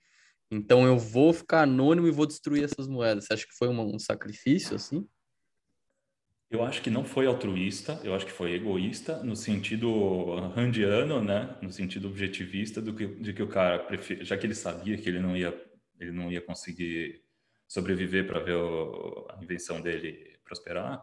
Então 0.50 0.86
eu 0.86 0.98
vou 0.98 1.32
ficar 1.32 1.64
anônimo 1.64 2.08
e 2.08 2.12
vou 2.12 2.26
destruir 2.26 2.64
essas 2.64 2.88
moedas. 2.88 3.26
Você 3.26 3.34
acha 3.34 3.48
que 3.48 3.56
foi 3.56 3.70
uma, 3.70 3.84
um 3.84 4.00
sacrifício, 4.00 4.76
assim? 4.76 5.08
Eu 6.52 6.66
acho 6.66 6.82
que 6.82 6.90
não 6.90 7.06
foi 7.06 7.28
altruísta, 7.28 8.02
eu 8.04 8.14
acho 8.14 8.26
que 8.26 8.32
foi 8.32 8.52
egoísta 8.54 9.24
no 9.24 9.38
sentido 9.38 10.36
randiano, 10.50 11.24
né? 11.24 11.58
No 11.62 11.72
sentido 11.72 12.10
objetivista 12.10 12.82
do 12.82 12.94
que 12.94 13.08
de 13.08 13.32
que 13.32 13.42
o 13.42 13.48
cara 13.48 13.80
prefere, 13.80 14.26
já 14.26 14.38
que 14.38 14.46
ele 14.46 14.54
sabia 14.54 14.98
que 14.98 15.08
ele 15.08 15.22
não 15.22 15.36
ia 15.36 15.50
ele 15.98 16.12
não 16.12 16.30
ia 16.30 16.42
conseguir 16.42 17.24
sobreviver 17.70 18.28
para 18.28 18.42
ver 18.42 18.56
o, 18.56 19.28
a 19.30 19.42
invenção 19.42 19.80
dele 19.80 20.40
prosperar, 20.44 21.02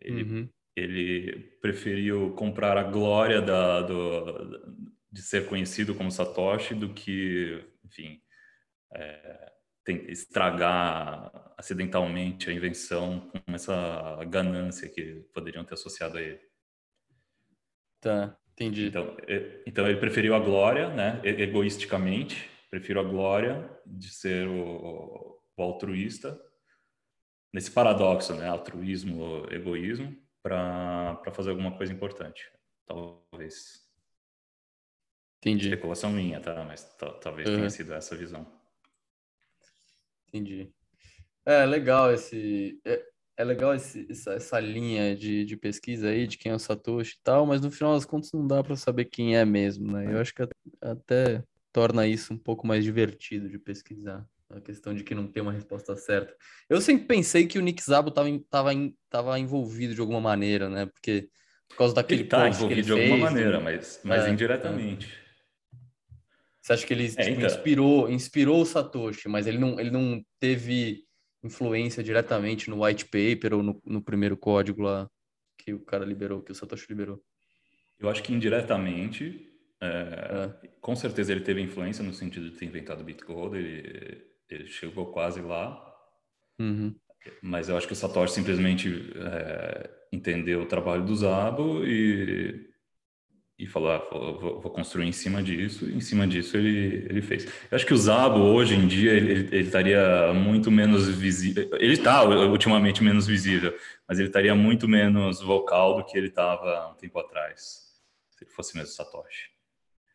ele 0.00 0.22
uhum. 0.24 0.48
ele 0.74 1.38
preferiu 1.62 2.32
comprar 2.32 2.76
a 2.76 2.82
glória 2.82 3.40
da 3.40 3.82
do, 3.82 4.80
de 5.12 5.22
ser 5.22 5.46
conhecido 5.46 5.94
como 5.94 6.10
Satoshi 6.10 6.74
do 6.74 6.92
que, 6.92 7.64
enfim, 7.84 8.20
é, 8.94 9.49
estragar 9.90 11.30
acidentalmente 11.56 12.48
a 12.48 12.52
invenção 12.52 13.30
com 13.30 13.54
essa 13.54 14.18
ganância 14.28 14.88
que 14.88 15.26
poderiam 15.32 15.64
ter 15.64 15.74
associado 15.74 16.18
a 16.18 16.22
ele. 16.22 16.40
Tá, 18.00 18.36
entendi. 18.52 18.86
Então, 18.88 19.16
então 19.66 19.86
ele 19.88 20.00
preferiu 20.00 20.34
a 20.34 20.40
glória, 20.40 20.88
né, 20.88 21.20
egoisticamente, 21.24 22.50
prefiro 22.70 23.00
a 23.00 23.04
glória 23.04 23.70
de 23.84 24.10
ser 24.10 24.48
o, 24.48 25.38
o 25.56 25.62
altruísta, 25.62 26.40
nesse 27.52 27.70
paradoxo, 27.70 28.34
né, 28.34 28.48
altruísmo, 28.48 29.46
egoísmo, 29.50 30.16
para 30.42 31.20
fazer 31.32 31.50
alguma 31.50 31.76
coisa 31.76 31.92
importante, 31.92 32.50
talvez. 32.86 33.88
Entendi. 35.38 35.68
Especulação 35.68 36.10
minha, 36.10 36.40
tá? 36.40 36.64
Mas 36.64 36.84
talvez 37.20 37.48
uhum. 37.48 37.56
tenha 37.56 37.70
sido 37.70 37.94
essa 37.94 38.14
visão. 38.16 38.59
Entendi. 40.32 40.70
É 41.44 41.66
legal 41.66 42.12
esse. 42.12 42.80
É, 42.84 43.02
é 43.36 43.44
legal 43.44 43.74
esse, 43.74 44.06
essa, 44.08 44.34
essa 44.34 44.60
linha 44.60 45.16
de, 45.16 45.44
de 45.44 45.56
pesquisa 45.56 46.08
aí, 46.08 46.26
de 46.26 46.38
quem 46.38 46.52
é 46.52 46.54
o 46.54 46.58
Satoshi 46.58 47.14
e 47.14 47.22
tal, 47.22 47.46
mas 47.46 47.60
no 47.60 47.70
final 47.70 47.94
das 47.94 48.04
contas 48.04 48.30
não 48.32 48.46
dá 48.46 48.62
para 48.62 48.76
saber 48.76 49.06
quem 49.06 49.36
é 49.36 49.44
mesmo, 49.44 49.90
né? 49.90 50.12
Eu 50.12 50.20
acho 50.20 50.34
que 50.34 50.46
até 50.80 51.42
torna 51.72 52.06
isso 52.06 52.32
um 52.32 52.38
pouco 52.38 52.66
mais 52.66 52.84
divertido 52.84 53.48
de 53.48 53.58
pesquisar. 53.58 54.24
A 54.50 54.60
questão 54.60 54.94
de 54.94 55.04
que 55.04 55.14
não 55.14 55.26
tem 55.26 55.42
uma 55.42 55.52
resposta 55.52 55.96
certa. 55.96 56.34
Eu 56.68 56.80
sempre 56.80 57.06
pensei 57.06 57.46
que 57.46 57.58
o 57.58 57.62
Nick 57.62 57.82
Zabo 57.82 58.08
estava 58.08 58.28
tava, 58.50 58.70
tava 59.08 59.38
envolvido 59.38 59.94
de 59.94 60.00
alguma 60.00 60.20
maneira, 60.20 60.68
né? 60.68 60.86
Porque 60.86 61.30
por 61.68 61.76
causa 61.76 61.94
daquele 61.94 62.22
ele 62.22 62.28
tá 62.28 62.48
envolvido 62.48 62.82
de 62.82 62.92
alguma 62.92 63.16
maneira, 63.16 63.60
mas, 63.60 64.00
mas 64.04 64.24
é, 64.24 64.30
indiretamente. 64.30 65.06
É. 65.06 65.29
Você 66.70 66.74
acha 66.74 66.86
que 66.86 66.94
ele 66.94 67.06
é, 67.06 67.08
tipo, 67.08 67.30
então... 67.30 67.46
inspirou, 67.46 68.10
inspirou 68.10 68.62
o 68.62 68.66
Satoshi, 68.66 69.28
mas 69.28 69.48
ele 69.48 69.58
não, 69.58 69.80
ele 69.80 69.90
não 69.90 70.24
teve 70.38 71.04
influência 71.42 72.00
diretamente 72.00 72.70
no 72.70 72.84
white 72.84 73.06
paper 73.06 73.54
ou 73.54 73.62
no, 73.62 73.82
no 73.84 74.00
primeiro 74.00 74.36
código 74.36 74.82
lá 74.82 75.10
que 75.58 75.74
o 75.74 75.80
cara 75.80 76.04
liberou, 76.04 76.42
que 76.42 76.52
o 76.52 76.54
Satoshi 76.54 76.86
liberou? 76.88 77.20
Eu 77.98 78.08
acho 78.08 78.22
que 78.22 78.32
indiretamente, 78.32 79.48
é, 79.80 79.86
é. 80.64 80.68
com 80.80 80.94
certeza 80.94 81.32
ele 81.32 81.40
teve 81.40 81.60
influência 81.60 82.04
no 82.04 82.14
sentido 82.14 82.48
de 82.48 82.56
ter 82.56 82.66
inventado 82.66 83.00
o 83.00 83.04
Bitcode, 83.04 83.58
ele, 83.58 84.24
ele 84.48 84.68
chegou 84.68 85.06
quase 85.06 85.40
lá. 85.40 85.76
Uhum. 86.60 86.94
Mas 87.42 87.68
eu 87.68 87.76
acho 87.76 87.86
que 87.88 87.94
o 87.94 87.96
Satoshi 87.96 88.32
simplesmente 88.32 89.12
é, 89.16 89.90
entendeu 90.12 90.62
o 90.62 90.66
trabalho 90.66 91.04
do 91.04 91.16
Zabo 91.16 91.84
e, 91.84 92.69
e 93.60 93.66
falou, 93.66 93.90
ah, 93.90 93.98
vou, 94.10 94.60
vou, 94.60 94.70
construir 94.70 95.06
em 95.06 95.12
cima 95.12 95.42
disso. 95.42 95.88
E 95.88 95.94
em 95.94 96.00
cima 96.00 96.26
disso 96.26 96.56
ele, 96.56 97.06
ele 97.10 97.20
fez. 97.20 97.44
Eu 97.44 97.76
acho 97.76 97.84
que 97.84 97.92
o 97.92 97.96
Zabo 97.96 98.40
hoje 98.40 98.74
em 98.74 98.86
dia 98.86 99.12
ele, 99.12 99.32
ele 99.32 99.58
estaria 99.58 100.32
muito 100.32 100.70
menos 100.70 101.06
visível. 101.06 101.68
Ele 101.78 101.92
está 101.92 102.24
ultimamente 102.24 103.04
menos 103.04 103.26
visível, 103.26 103.76
mas 104.08 104.18
ele 104.18 104.28
estaria 104.28 104.54
muito 104.54 104.88
menos 104.88 105.42
vocal 105.42 105.96
do 105.98 106.04
que 106.04 106.16
ele 106.16 106.28
estava 106.28 106.90
um 106.90 106.94
tempo 106.94 107.18
atrás, 107.18 108.00
se 108.30 108.44
ele 108.44 108.50
fosse 108.50 108.74
mesmo 108.74 108.92
Satoshi. 108.94 109.50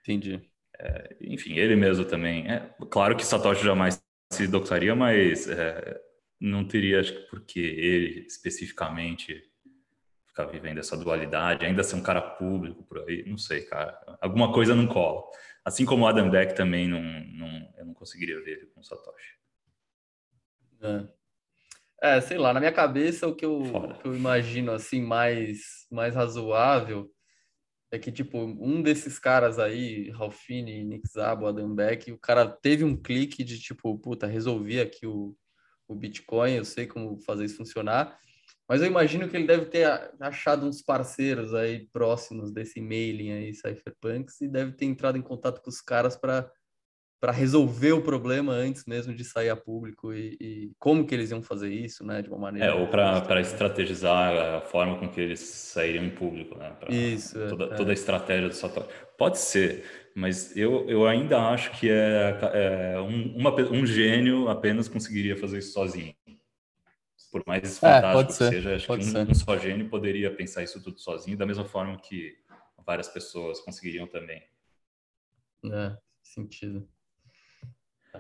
Entendi. 0.01 0.41
É, 0.79 1.15
enfim, 1.21 1.53
ele 1.53 1.75
mesmo 1.75 2.03
também. 2.03 2.49
É, 2.49 2.67
claro 2.89 3.15
que 3.15 3.25
Satoshi 3.25 3.63
jamais 3.63 4.03
se 4.33 4.47
doxaria, 4.47 4.95
mas 4.95 5.47
é, 5.47 6.01
não 6.39 6.65
teria, 6.65 6.99
acho 6.99 7.13
que 7.13 7.29
porque 7.29 7.59
ele 7.59 8.25
especificamente 8.27 9.41
ficar 10.35 10.45
vivendo 10.47 10.79
essa 10.79 10.97
dualidade, 10.97 11.65
ainda 11.65 11.81
ser 11.81 11.95
um 11.95 12.03
cara 12.03 12.21
público 12.21 12.83
por 12.83 12.99
aí, 13.07 13.23
não 13.25 13.37
sei, 13.37 13.61
cara. 13.61 13.97
Alguma 14.19 14.51
coisa 14.51 14.75
não 14.75 14.85
cola. 14.85 15.23
Assim 15.63 15.85
como 15.85 16.05
Adam 16.05 16.29
Beck 16.29 16.53
também 16.53 16.89
não, 16.89 17.01
não 17.01 17.73
eu 17.77 17.85
não 17.85 17.93
conseguiria 17.93 18.43
ver 18.43 18.57
ele 18.57 18.65
com 18.67 18.83
Satoshi. 18.83 19.35
É. 20.81 22.17
é. 22.17 22.21
sei 22.21 22.37
lá, 22.37 22.53
na 22.53 22.59
minha 22.59 22.73
cabeça 22.73 23.25
o 23.27 23.33
que 23.33 23.45
eu, 23.45 23.63
que 24.01 24.07
eu 24.07 24.13
imagino 24.13 24.73
assim 24.73 25.01
mais 25.01 25.87
mais 25.89 26.13
razoável 26.13 27.09
é 27.89 27.97
que, 27.97 28.11
tipo, 28.11 28.37
um 28.37 28.81
desses 28.81 29.17
caras 29.17 29.57
aí, 29.57 30.09
Ralfini, 30.09 30.83
Nick 30.83 31.07
Szabo, 31.07 31.45
Adam 31.45 31.73
Beck, 31.73 32.11
o 32.11 32.17
cara 32.17 32.45
teve 32.45 32.83
um 32.83 32.97
clique 32.97 33.41
de, 33.41 33.57
tipo, 33.57 33.97
puta, 33.99 34.27
resolvi 34.27 34.81
aqui 34.81 35.07
o, 35.07 35.33
o 35.87 35.95
Bitcoin, 35.95 36.55
eu 36.55 36.65
sei 36.65 36.87
como 36.87 37.17
fazer 37.21 37.45
isso 37.45 37.55
funcionar, 37.55 38.19
mas 38.67 38.81
eu 38.81 38.87
imagino 38.87 39.27
que 39.27 39.37
ele 39.37 39.47
deve 39.47 39.65
ter 39.65 39.85
achado 40.19 40.65
uns 40.65 40.81
parceiros 40.81 41.53
aí 41.53 41.87
próximos 41.91 42.51
desse 42.51 42.81
mailing 42.81 43.31
aí, 43.31 43.53
Cypherpunks, 43.53 44.41
e 44.41 44.47
deve 44.47 44.71
ter 44.73 44.85
entrado 44.85 45.17
em 45.17 45.21
contato 45.21 45.61
com 45.61 45.69
os 45.69 45.81
caras 45.81 46.15
para 46.15 46.49
para 47.25 47.31
resolver 47.31 47.93
o 47.93 48.03
problema 48.03 48.53
antes 48.53 48.85
mesmo 48.85 49.11
de 49.11 49.23
sair 49.23 49.49
a 49.49 49.55
público 49.55 50.13
e, 50.13 50.37
e, 50.39 50.71
como 50.77 51.07
que 51.07 51.15
eles 51.15 51.31
iam 51.31 51.41
fazer 51.41 51.73
isso, 51.73 52.05
né, 52.05 52.21
de 52.21 52.29
uma 52.29 52.37
maneira. 52.37 52.67
É, 52.67 52.73
ou 52.73 52.87
para 52.87 53.41
estrategizar 53.41 54.57
a 54.57 54.61
forma 54.61 54.99
com 54.99 55.09
que 55.09 55.21
eles 55.21 55.39
sairiam 55.39 56.03
em 56.03 56.11
público, 56.11 56.55
né? 56.55 56.75
isso. 56.89 57.41
É, 57.41 57.47
toda, 57.47 57.65
é. 57.65 57.75
toda 57.75 57.91
a 57.91 57.93
estratégia 57.93 58.49
do 58.49 58.53
Satoshi. 58.53 58.89
Pode 59.17 59.39
ser, 59.39 59.83
mas 60.13 60.55
eu, 60.55 60.87
eu 60.87 61.07
ainda 61.07 61.39
acho 61.49 61.71
que 61.79 61.89
é, 61.89 62.37
é 62.53 63.01
um, 63.01 63.35
uma, 63.37 63.55
um 63.71 63.85
gênio 63.87 64.47
apenas 64.47 64.87
conseguiria 64.87 65.35
fazer 65.35 65.59
isso 65.59 65.71
sozinho. 65.71 66.13
Por 67.35 67.43
mais 67.45 67.63
é, 67.63 67.79
fantástico 67.81 68.27
que 68.27 68.33
seja, 68.33 68.75
acho 68.77 68.87
que 68.87 68.93
um, 68.93 69.29
um 69.29 69.35
só 69.35 69.57
gênio 69.57 69.89
poderia 69.89 70.33
pensar 70.33 70.63
isso 70.63 70.81
tudo 70.81 70.97
sozinho, 70.97 71.35
da 71.35 71.45
mesma 71.45 71.65
forma 71.65 71.97
que 71.97 72.33
várias 72.85 73.09
pessoas 73.09 73.59
conseguiriam 73.59 74.07
também. 74.07 74.41
É, 75.65 75.97
sentido. 76.23 76.87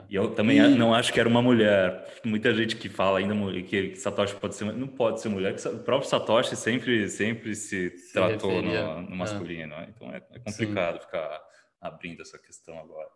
E 0.09 0.15
eu 0.15 0.35
também 0.35 0.57
e... 0.57 0.67
não 0.75 0.93
acho 0.93 1.13
que 1.13 1.19
era 1.21 1.29
uma 1.29 1.41
mulher. 1.41 2.19
Muita 2.25 2.53
gente 2.53 2.75
que 2.75 2.89
fala 2.89 3.19
ainda 3.19 3.33
que 3.63 3.95
Satoshi 3.95 4.35
pode 4.35 4.53
ser, 4.53 4.65
não 4.73 4.89
pode 4.89 5.21
ser 5.21 5.29
mulher. 5.29 5.55
O 5.65 5.79
próprio 5.79 6.09
Satoshi 6.09 6.53
sempre, 6.57 7.07
sempre 7.07 7.55
se, 7.55 7.97
se 7.97 8.11
tratou 8.11 8.61
no, 8.61 9.01
no, 9.01 9.15
masculino. 9.15 9.75
É. 9.75 9.87
Então 9.95 10.11
é, 10.11 10.17
é 10.17 10.39
complicado 10.39 10.95
Sim. 10.95 11.05
ficar 11.05 11.41
abrindo 11.79 12.21
essa 12.21 12.37
questão 12.37 12.77
agora. 12.77 13.07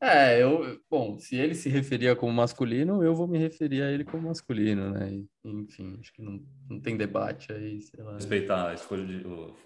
É, 0.00 0.42
eu, 0.42 0.80
bom, 0.90 1.18
se 1.18 1.36
ele 1.36 1.54
se 1.54 1.68
referia 1.68 2.16
como 2.16 2.32
masculino, 2.32 3.04
eu 3.04 3.14
vou 3.14 3.28
me 3.28 3.38
referir 3.38 3.82
a 3.82 3.90
ele 3.90 4.04
como 4.04 4.28
masculino, 4.28 4.90
né? 4.90 5.24
enfim, 5.44 5.96
acho 6.00 6.12
que 6.12 6.22
não, 6.22 6.44
não 6.68 6.80
tem 6.80 6.96
debate 6.96 7.52
aí, 7.52 7.80
sei 7.82 8.02
lá. 8.02 8.14
Respeitar 8.14 8.70
a 8.70 8.74
escolha 8.74 9.04
de 9.04 9.26
o, 9.26 9.56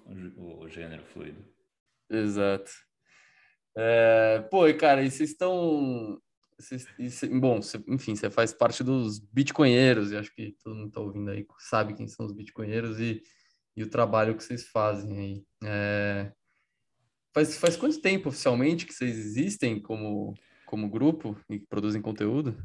o 0.61 0.69
gênero 0.69 1.03
fluido. 1.05 1.43
Exato. 2.11 2.71
É, 3.77 4.41
pô, 4.51 4.63
cara, 4.75 5.03
e 5.03 5.11
vocês 5.11 5.31
estão. 5.31 6.21
bom, 7.41 7.61
cê, 7.61 7.83
enfim, 7.89 8.17
você 8.17 8.31
faz 8.31 8.53
parte 8.53 8.83
dos 8.83 9.19
bitcoinheiros, 9.19 10.13
e 10.13 10.17
acho 10.17 10.35
que 10.35 10.57
todo 10.63 10.75
mundo 10.75 10.89
está 10.89 11.01
ouvindo 11.01 11.31
aí 11.31 11.47
sabe 11.59 11.95
quem 11.95 12.09
são 12.09 12.25
os 12.25 12.33
bitcoinheiros 12.33 12.99
e, 12.99 13.23
e 13.77 13.83
o 13.83 13.91
trabalho 13.91 14.37
que 14.37 14.43
vocês 14.43 14.67
fazem 14.69 15.19
aí. 15.19 15.45
É, 15.65 16.33
faz, 17.37 17.59
faz 17.59 17.77
quanto 17.77 18.01
tempo 18.01 18.31
oficialmente 18.31 18.87
que 18.87 18.95
vocês 18.95 19.19
existem 19.19 19.79
como, 19.79 20.33
como 20.65 20.89
grupo 20.89 21.37
e 21.51 21.59
produzem 21.59 22.01
conteúdo? 22.01 22.57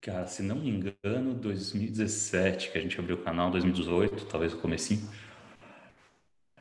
Cara, 0.00 0.26
se 0.26 0.42
não 0.42 0.56
me 0.56 0.70
engano, 0.70 1.34
2017 1.34 2.70
que 2.70 2.78
a 2.78 2.80
gente 2.80 2.98
abriu 2.98 3.16
o 3.16 3.20
canal, 3.20 3.50
2018, 3.50 4.24
talvez 4.24 4.54
o 4.54 4.58
comecinho. 4.58 5.02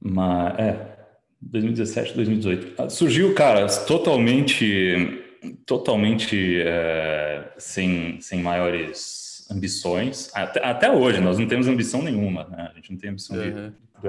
Mas, 0.02 0.60
é, 0.60 0.98
2017, 1.42 2.14
2018. 2.14 2.82
Ah, 2.82 2.90
surgiu, 2.90 3.34
cara, 3.34 3.68
totalmente, 3.86 5.24
totalmente 5.66 6.60
é, 6.60 7.54
sem, 7.58 8.20
sem 8.20 8.42
maiores 8.42 9.48
ambições. 9.50 10.30
Até, 10.36 10.66
até, 10.66 10.92
hoje, 10.92 11.22
nós 11.22 11.40
não 11.40 11.48
temos 11.48 11.68
ambição 11.68 12.02
nenhuma, 12.02 12.44
né? 12.50 12.70
A 12.70 12.76
gente 12.76 12.92
não 12.92 12.98
tem 12.98 13.12
ambição 13.12 13.38
uhum. 13.38 13.72
de, 14.02 14.08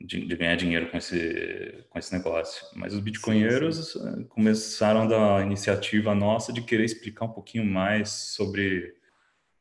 de, 0.00 0.26
de, 0.26 0.36
ganhar 0.36 0.56
dinheiro 0.56 0.90
com 0.90 0.96
esse, 0.96 1.84
com 1.90 1.98
esse 1.98 2.12
negócio. 2.12 2.66
Mas 2.74 2.94
os 2.94 3.00
bitcoinheiros 3.00 3.92
sim, 3.92 4.00
sim. 4.00 4.24
começaram 4.24 5.06
da 5.06 5.42
iniciativa 5.42 6.14
nossa 6.14 6.52
de 6.52 6.62
querer 6.62 6.84
explicar 6.84 7.26
um 7.26 7.32
pouquinho 7.32 7.64
mais 7.64 8.08
sobre 8.10 8.94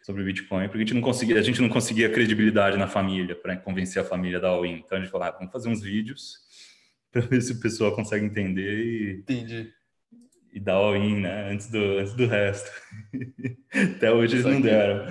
sobre 0.02 0.24
Bitcoin, 0.24 0.68
porque 0.68 0.78
a 0.78 0.86
gente 0.86 0.94
não 0.96 1.02
conseguia, 1.02 1.38
a 1.38 1.42
gente 1.44 1.62
não 1.62 1.70
conseguia 1.70 2.10
credibilidade 2.10 2.78
na 2.78 2.88
família 2.88 3.36
para 3.36 3.56
convencer 3.58 4.02
a 4.02 4.06
família 4.06 4.40
da 4.40 4.48
All-in. 4.48 4.82
Então 4.84 4.98
a 4.98 5.02
gente 5.02 5.12
falou, 5.12 5.28
ah, 5.28 5.32
vamos 5.32 5.52
fazer 5.52 5.70
uns 5.70 5.84
vídeos 5.84 6.40
para 7.12 7.22
ver 7.22 7.40
se 7.42 7.52
o 7.52 7.60
pessoal 7.60 7.94
consegue 7.94 8.26
entender 8.26 8.86
e, 8.86 9.12
Entendi. 9.20 9.72
e 10.52 10.60
dar 10.60 10.74
all-in, 10.74 11.20
né? 11.22 11.52
Antes 11.52 11.70
do, 11.70 12.00
antes 12.00 12.14
do 12.14 12.26
resto. 12.26 12.72
Até 13.96 14.12
hoje 14.12 14.36
eles 14.36 14.46
não 14.46 14.62
deram. 14.62 15.06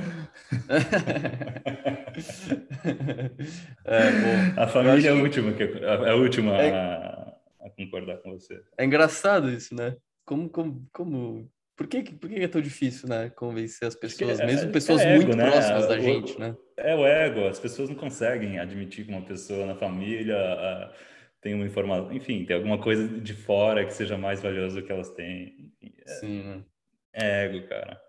É, 3.84 4.10
bom, 4.10 4.60
a 4.60 4.66
família 4.66 5.08
é 5.08 5.12
a 5.12 5.14
última, 5.14 5.52
que, 5.52 5.62
é 5.62 6.10
a 6.10 6.14
última 6.14 6.56
é... 6.56 6.70
a, 6.70 7.34
a 7.62 7.70
concordar 7.70 8.18
com 8.18 8.32
você. 8.32 8.60
É 8.76 8.84
engraçado 8.84 9.50
isso, 9.50 9.74
né? 9.74 9.96
Como, 10.24 10.48
como, 10.48 10.86
como 10.92 11.50
por 11.76 11.86
que, 11.86 12.02
por 12.02 12.28
que 12.28 12.36
é 12.36 12.48
tão 12.48 12.60
difícil, 12.60 13.08
né, 13.08 13.30
convencer 13.30 13.86
as 13.86 13.94
pessoas, 13.94 14.40
é, 14.40 14.46
mesmo 14.46 14.72
pessoas 14.72 15.00
é 15.00 15.14
ego, 15.14 15.24
muito 15.24 15.36
né? 15.36 15.48
próximas 15.48 15.86
da 15.86 15.94
o, 15.96 16.00
gente, 16.00 16.38
né? 16.38 16.56
É 16.76 16.94
o 16.94 17.06
ego, 17.06 17.46
as 17.46 17.60
pessoas 17.60 17.88
não 17.88 17.96
conseguem 17.96 18.58
admitir 18.58 19.04
que 19.04 19.12
uma 19.12 19.22
pessoa 19.22 19.64
na 19.64 19.76
família 19.76 20.36
uh, 20.36 20.92
tem 21.40 21.54
uma 21.54 21.64
informação, 21.64 22.12
enfim, 22.12 22.44
tem 22.44 22.56
alguma 22.56 22.78
coisa 22.78 23.06
de 23.06 23.32
fora 23.32 23.84
que 23.84 23.92
seja 23.92 24.18
mais 24.18 24.40
valiosa 24.40 24.80
do 24.80 24.86
que 24.86 24.90
elas 24.90 25.10
têm. 25.10 25.72
É, 26.04 26.10
Sim, 26.14 26.42
né? 26.42 26.64
É 27.12 27.44
ego, 27.44 27.66
cara. 27.68 28.07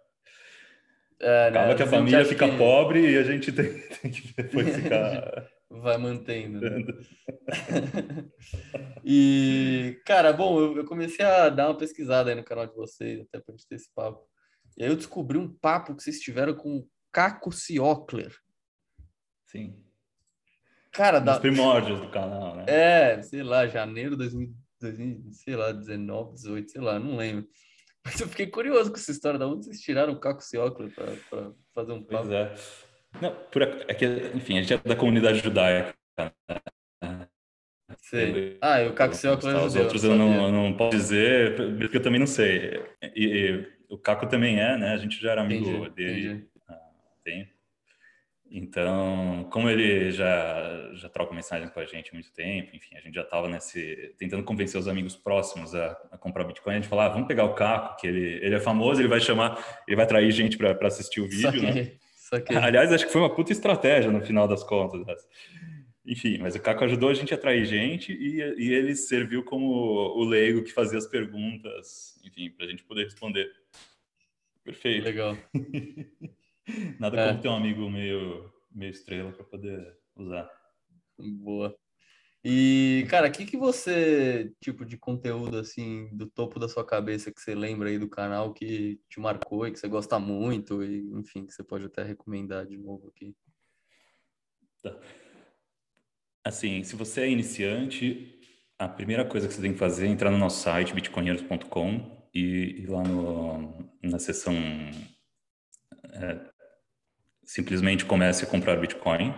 É, 1.21 1.47
Acaba 1.47 1.67
né? 1.67 1.75
que 1.75 1.83
a 1.83 1.87
família 1.87 2.25
fica 2.25 2.49
que... 2.49 2.57
pobre 2.57 3.11
e 3.11 3.17
a 3.17 3.23
gente 3.23 3.51
tem, 3.51 3.79
tem 4.01 4.11
que 4.11 4.33
depois 4.35 4.75
ficar 4.75 5.49
vai 5.69 5.97
mantendo. 5.97 6.59
Né? 6.59 6.85
e, 9.03 9.99
cara, 10.05 10.33
bom, 10.33 10.59
eu, 10.59 10.77
eu, 10.77 10.85
comecei 10.85 11.23
a 11.23 11.49
dar 11.49 11.67
uma 11.67 11.77
pesquisada 11.77 12.29
aí 12.29 12.35
no 12.35 12.43
canal 12.43 12.65
de 12.65 12.73
vocês, 12.73 13.21
até 13.21 13.39
pra 13.39 13.53
gente 13.53 13.67
ter 13.67 13.75
esse 13.75 13.89
papo. 13.93 14.27
E 14.77 14.83
aí 14.83 14.89
eu 14.89 14.95
descobri 14.95 15.37
um 15.37 15.51
papo 15.51 15.95
que 15.95 16.03
vocês 16.03 16.19
tiveram 16.19 16.55
com 16.55 16.77
o 16.77 16.89
Caco 17.11 17.51
Ciocler. 17.51 18.35
Sim. 19.47 19.83
Cara, 20.91 21.19
da... 21.19 21.39
primórdios 21.39 21.99
do 21.99 22.09
canal, 22.09 22.55
né? 22.55 22.65
É, 22.67 23.21
sei 23.21 23.43
lá, 23.43 23.67
janeiro 23.67 24.17
de 24.17 24.29
2000, 24.79 25.31
sei 25.31 25.55
lá, 25.55 25.71
19, 25.71 26.33
18, 26.33 26.71
sei 26.71 26.81
lá, 26.81 26.99
não 26.99 27.15
lembro. 27.15 27.47
Mas 28.05 28.19
eu 28.19 28.27
fiquei 28.27 28.47
curioso 28.47 28.91
com 28.91 28.97
essa 28.97 29.11
história. 29.11 29.39
Da 29.39 29.47
onde 29.47 29.65
vocês 29.65 29.81
tiraram 29.81 30.13
o 30.13 30.19
Caco 30.19 30.41
Cioclo 30.41 30.89
para 30.91 31.51
fazer 31.73 31.91
um 31.91 32.01
papo? 32.01 32.23
Pois 32.23 32.31
é. 32.31 32.55
Não, 33.21 33.35
por, 33.51 33.61
é 33.61 33.93
que, 33.93 34.05
enfim, 34.35 34.57
a 34.57 34.61
gente 34.61 34.73
é 34.73 34.77
da 34.77 34.95
comunidade 34.95 35.39
judaica. 35.39 35.95
Né? 36.17 37.27
Sei. 37.97 38.57
Ah, 38.61 38.81
e 38.81 38.87
o 38.87 38.93
Caco 38.93 39.15
Cioclo 39.15 39.49
é 39.49 39.65
Os 39.65 39.75
outros 39.75 40.03
eu 40.03 40.15
não, 40.15 40.47
eu 40.47 40.51
não 40.51 40.73
posso 40.75 40.97
dizer, 40.97 41.77
porque 41.77 41.97
eu 41.97 42.01
também 42.01 42.19
não 42.19 42.27
sei. 42.27 42.83
E, 43.15 43.25
e, 43.25 43.79
o 43.89 43.97
Caco 43.97 44.27
também 44.27 44.59
é, 44.59 44.77
né? 44.77 44.93
A 44.93 44.97
gente 44.97 45.19
já 45.21 45.31
era 45.31 45.41
amigo 45.41 45.67
entendi, 45.67 45.89
dele 45.91 46.27
entendi. 46.29 46.47
há 46.67 46.75
tempo. 47.23 47.58
Então, 48.51 49.47
como 49.51 49.69
ele 49.69 50.09
já, 50.11 50.89
já 50.93 51.07
troca 51.07 51.35
mensagem 51.35 51.69
com 51.69 51.79
a 51.79 51.85
gente 51.85 52.09
há 52.09 52.13
muito 52.13 52.31
tempo, 52.33 52.75
enfim, 52.75 52.95
a 52.95 52.99
gente 52.99 53.13
já 53.13 53.21
estava 53.21 53.47
nesse 53.47 54.15
tentando 54.17 54.43
convencer 54.43 54.79
os 54.79 54.87
amigos 54.87 55.15
próximos 55.15 55.75
a, 55.75 55.91
a, 56.11 56.17
comprar 56.17 56.45
Bitcoin. 56.45 56.73
A 56.73 56.75
gente 56.77 56.87
falava, 56.87 57.09
ah, 57.09 57.13
vamos 57.13 57.27
pegar 57.27 57.45
o 57.45 57.53
Caco, 57.53 57.97
que 58.01 58.07
ele, 58.07 58.39
ele 58.43 58.55
é 58.55 58.59
famoso, 58.59 59.01
ele 59.01 59.07
vai 59.07 59.19
chamar, 59.19 59.63
ele 59.87 59.95
vai 59.95 60.05
atrair 60.05 60.31
gente 60.31 60.57
para 60.57 60.87
assistir 60.87 61.21
o 61.21 61.27
vídeo, 61.27 61.61
né? 61.61 61.91
Aliás, 62.63 62.91
acho 62.91 63.05
que 63.05 63.11
foi 63.11 63.21
uma 63.21 63.33
puta 63.33 63.51
estratégia 63.51 64.11
no 64.11 64.21
final 64.21 64.47
das 64.47 64.63
contas. 64.63 65.05
Né? 65.05 65.15
Enfim, 66.05 66.39
mas 66.39 66.55
o 66.55 66.61
Caco 66.61 66.83
ajudou 66.83 67.09
a 67.09 67.13
gente 67.13 67.33
a 67.33 67.37
atrair 67.37 67.65
gente 67.65 68.11
e, 68.11 68.39
e 68.39 68.73
ele 68.73 68.95
serviu 68.95 69.43
como 69.43 69.65
o 69.67 70.23
leigo 70.23 70.63
que 70.63 70.71
fazia 70.71 70.97
as 70.97 71.07
perguntas, 71.07 72.19
enfim, 72.25 72.49
para 72.49 72.65
a 72.65 72.69
gente 72.69 72.83
poder 72.83 73.03
responder. 73.03 73.47
Perfeito. 74.63 75.05
Legal. 75.05 75.37
Nada 76.99 77.19
é. 77.19 77.27
como 77.29 77.41
ter 77.41 77.47
um 77.47 77.55
amigo 77.55 77.89
meio, 77.89 78.51
meio 78.71 78.91
estrela 78.91 79.31
para 79.31 79.43
poder 79.43 79.97
usar. 80.15 80.49
Boa. 81.17 81.75
E, 82.43 83.05
cara, 83.09 83.27
o 83.27 83.31
que, 83.31 83.45
que 83.45 83.57
você, 83.57 84.53
tipo 84.61 84.85
de 84.85 84.97
conteúdo, 84.97 85.57
assim, 85.57 86.09
do 86.15 86.25
topo 86.25 86.57
da 86.57 86.69
sua 86.69 86.85
cabeça 86.85 87.31
que 87.33 87.41
você 87.41 87.53
lembra 87.53 87.89
aí 87.89 87.99
do 87.99 88.09
canal 88.09 88.53
que 88.53 89.01
te 89.09 89.19
marcou 89.19 89.67
e 89.67 89.71
que 89.71 89.79
você 89.79 89.89
gosta 89.89 90.17
muito 90.17 90.81
e, 90.81 91.09
enfim, 91.13 91.45
que 91.45 91.53
você 91.53 91.63
pode 91.63 91.85
até 91.85 92.01
recomendar 92.01 92.65
de 92.65 92.77
novo 92.77 93.09
aqui? 93.09 93.35
Tá. 94.81 94.97
Assim, 96.45 96.81
se 96.85 96.95
você 96.95 97.21
é 97.21 97.29
iniciante, 97.29 98.39
a 98.77 98.87
primeira 98.87 99.25
coisa 99.25 99.45
que 99.45 99.53
você 99.53 99.61
tem 99.61 99.73
que 99.73 99.79
fazer 99.79 100.07
é 100.07 100.09
entrar 100.09 100.31
no 100.31 100.37
nosso 100.37 100.63
site, 100.63 100.93
bitcoinheiros.com 100.93 102.29
e 102.33 102.83
ir 102.83 102.89
lá 102.89 103.03
no, 103.03 103.91
na 104.01 104.17
seção 104.17 104.55
é, 106.13 106.49
simplesmente 107.49 108.05
comece 108.05 108.43
a 108.43 108.47
comprar 108.47 108.75
Bitcoin, 108.75 109.33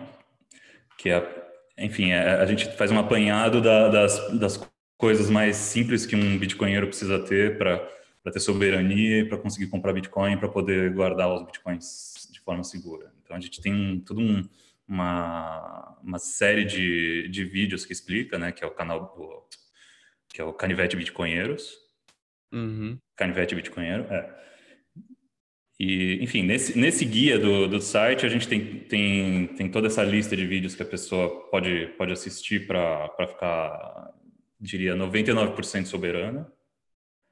que 0.97 1.09
é, 1.09 1.47
enfim, 1.77 2.11
é, 2.11 2.33
a 2.41 2.45
gente 2.45 2.69
faz 2.75 2.91
um 2.91 2.99
apanhado 2.99 3.61
da, 3.61 3.87
das, 3.87 4.37
das 4.37 4.69
coisas 4.97 5.29
mais 5.29 5.55
simples 5.55 6.05
que 6.05 6.13
um 6.13 6.37
bitcoinheiro 6.37 6.87
precisa 6.87 7.19
ter 7.19 7.57
para 7.57 7.87
ter 8.33 8.39
soberania 8.41 9.25
para 9.29 9.37
conseguir 9.37 9.67
comprar 9.67 9.93
Bitcoin, 9.93 10.37
para 10.37 10.49
poder 10.49 10.93
guardar 10.93 11.33
os 11.33 11.45
Bitcoins 11.45 12.27
de 12.29 12.41
forma 12.41 12.65
segura. 12.65 13.13
Então, 13.23 13.33
a 13.33 13.39
gente 13.39 13.61
tem 13.61 14.01
tudo 14.05 14.19
um, 14.19 14.43
uma, 14.85 15.97
uma 16.03 16.19
série 16.19 16.65
de, 16.65 17.29
de 17.29 17.45
vídeos 17.45 17.85
que 17.85 17.93
explica, 17.93 18.37
né, 18.37 18.51
que 18.51 18.61
é 18.61 18.67
o 18.67 18.71
canal 18.71 19.15
do, 19.15 19.47
que 20.27 20.41
é 20.41 20.43
o 20.43 20.51
Canivete 20.51 20.97
Bitcoinheiros. 20.97 21.77
Uhum. 22.51 22.97
Canivete 23.15 23.55
Bitcoinheiro, 23.55 24.03
é 24.13 24.41
e, 25.83 26.23
enfim, 26.23 26.43
nesse, 26.43 26.77
nesse 26.77 27.03
guia 27.03 27.39
do, 27.39 27.67
do 27.67 27.81
site, 27.81 28.23
a 28.23 28.29
gente 28.29 28.47
tem, 28.47 28.81
tem, 28.81 29.47
tem 29.47 29.67
toda 29.67 29.87
essa 29.87 30.03
lista 30.03 30.37
de 30.37 30.45
vídeos 30.45 30.75
que 30.75 30.83
a 30.83 30.85
pessoa 30.85 31.49
pode, 31.49 31.87
pode 31.97 32.11
assistir 32.11 32.67
para 32.67 33.09
ficar, 33.27 34.13
diria, 34.59 34.95
99% 34.95 35.85
soberana. 35.87 36.47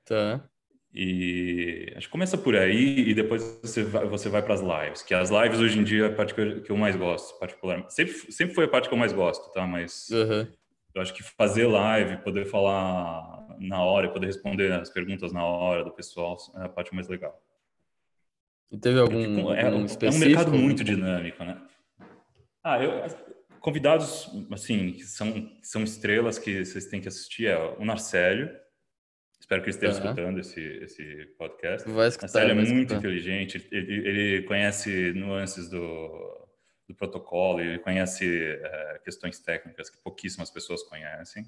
Tá. 0.04 0.44
E 0.92 1.94
acho 1.96 2.08
que 2.08 2.12
começa 2.12 2.40
por 2.40 2.56
aí 2.56 3.10
e 3.10 3.14
depois 3.14 3.60
você 3.62 3.84
vai, 3.84 4.08
você 4.08 4.30
vai 4.30 4.42
para 4.42 4.56
as 4.56 4.62
lives, 4.62 5.04
que 5.04 5.14
as 5.14 5.30
lives 5.30 5.60
hoje 5.60 5.78
em 5.78 5.84
dia 5.84 6.06
é 6.06 6.08
a 6.08 6.16
parte 6.16 6.34
que 6.34 6.42
eu, 6.42 6.64
que 6.64 6.72
eu 6.72 6.76
mais 6.76 6.96
gosto, 6.96 7.38
particularmente. 7.38 7.94
Sempre, 7.94 8.14
sempre 8.32 8.56
foi 8.56 8.66
a 8.66 8.68
parte 8.68 8.90
que 8.90 8.96
eu 8.96 8.98
mais 8.98 9.14
gosto, 9.14 9.54
tá? 9.54 9.68
Mas 9.68 10.10
uhum. 10.10 10.48
eu 10.96 11.02
acho 11.04 11.14
que 11.14 11.22
fazer 11.22 11.68
live, 11.68 12.18
poder 12.24 12.46
falar 12.46 13.46
na 13.60 13.84
hora, 13.84 14.10
poder 14.10 14.26
responder 14.26 14.72
as 14.72 14.90
perguntas 14.90 15.32
na 15.32 15.46
hora 15.46 15.84
do 15.84 15.92
pessoal 15.92 16.36
é 16.56 16.66
a 16.66 16.70
parte 16.70 16.96
mais 16.96 17.08
legal. 17.08 17.40
E 18.72 18.78
teve 18.78 19.00
algum, 19.00 19.54
é, 19.54 19.66
algum 19.66 19.86
é, 19.86 20.10
um 20.10 20.18
mercado 20.18 20.52
muito 20.54 20.84
dinâmico, 20.84 21.44
né? 21.44 21.60
Ah, 22.64 22.84
eu, 22.84 22.92
convidados, 23.60 24.30
assim, 24.52 24.94
que 24.94 25.04
são, 25.04 25.52
são 25.62 25.84
estrelas 25.84 26.38
que 26.38 26.64
vocês 26.64 26.86
têm 26.86 27.02
que 27.02 27.08
assistir 27.08 27.48
é 27.48 27.58
o 27.58 27.86
Narcélio. 27.86 28.50
Espero 29.40 29.62
que 29.62 29.70
ele 29.70 29.76
esteja 29.76 29.94
uhum. 29.94 30.10
escutando 30.10 30.40
esse, 30.40 30.62
esse 30.62 31.26
podcast. 31.38 31.90
Vai 31.90 32.08
escutar, 32.10 32.28
Narcélio 32.28 32.52
é 32.52 32.56
muito 32.56 32.94
escutar. 32.94 32.96
inteligente, 32.98 33.68
ele, 33.72 34.08
ele 34.08 34.44
conhece 34.44 35.14
nuances 35.14 35.70
do, 35.70 36.48
do 36.88 36.96
protocolo, 36.96 37.62
ele 37.62 37.80
conhece 37.80 38.26
é, 38.62 39.00
questões 39.04 39.40
técnicas 39.40 39.90
que 39.90 39.98
pouquíssimas 40.00 40.50
pessoas 40.52 40.84
conhecem. 40.84 41.46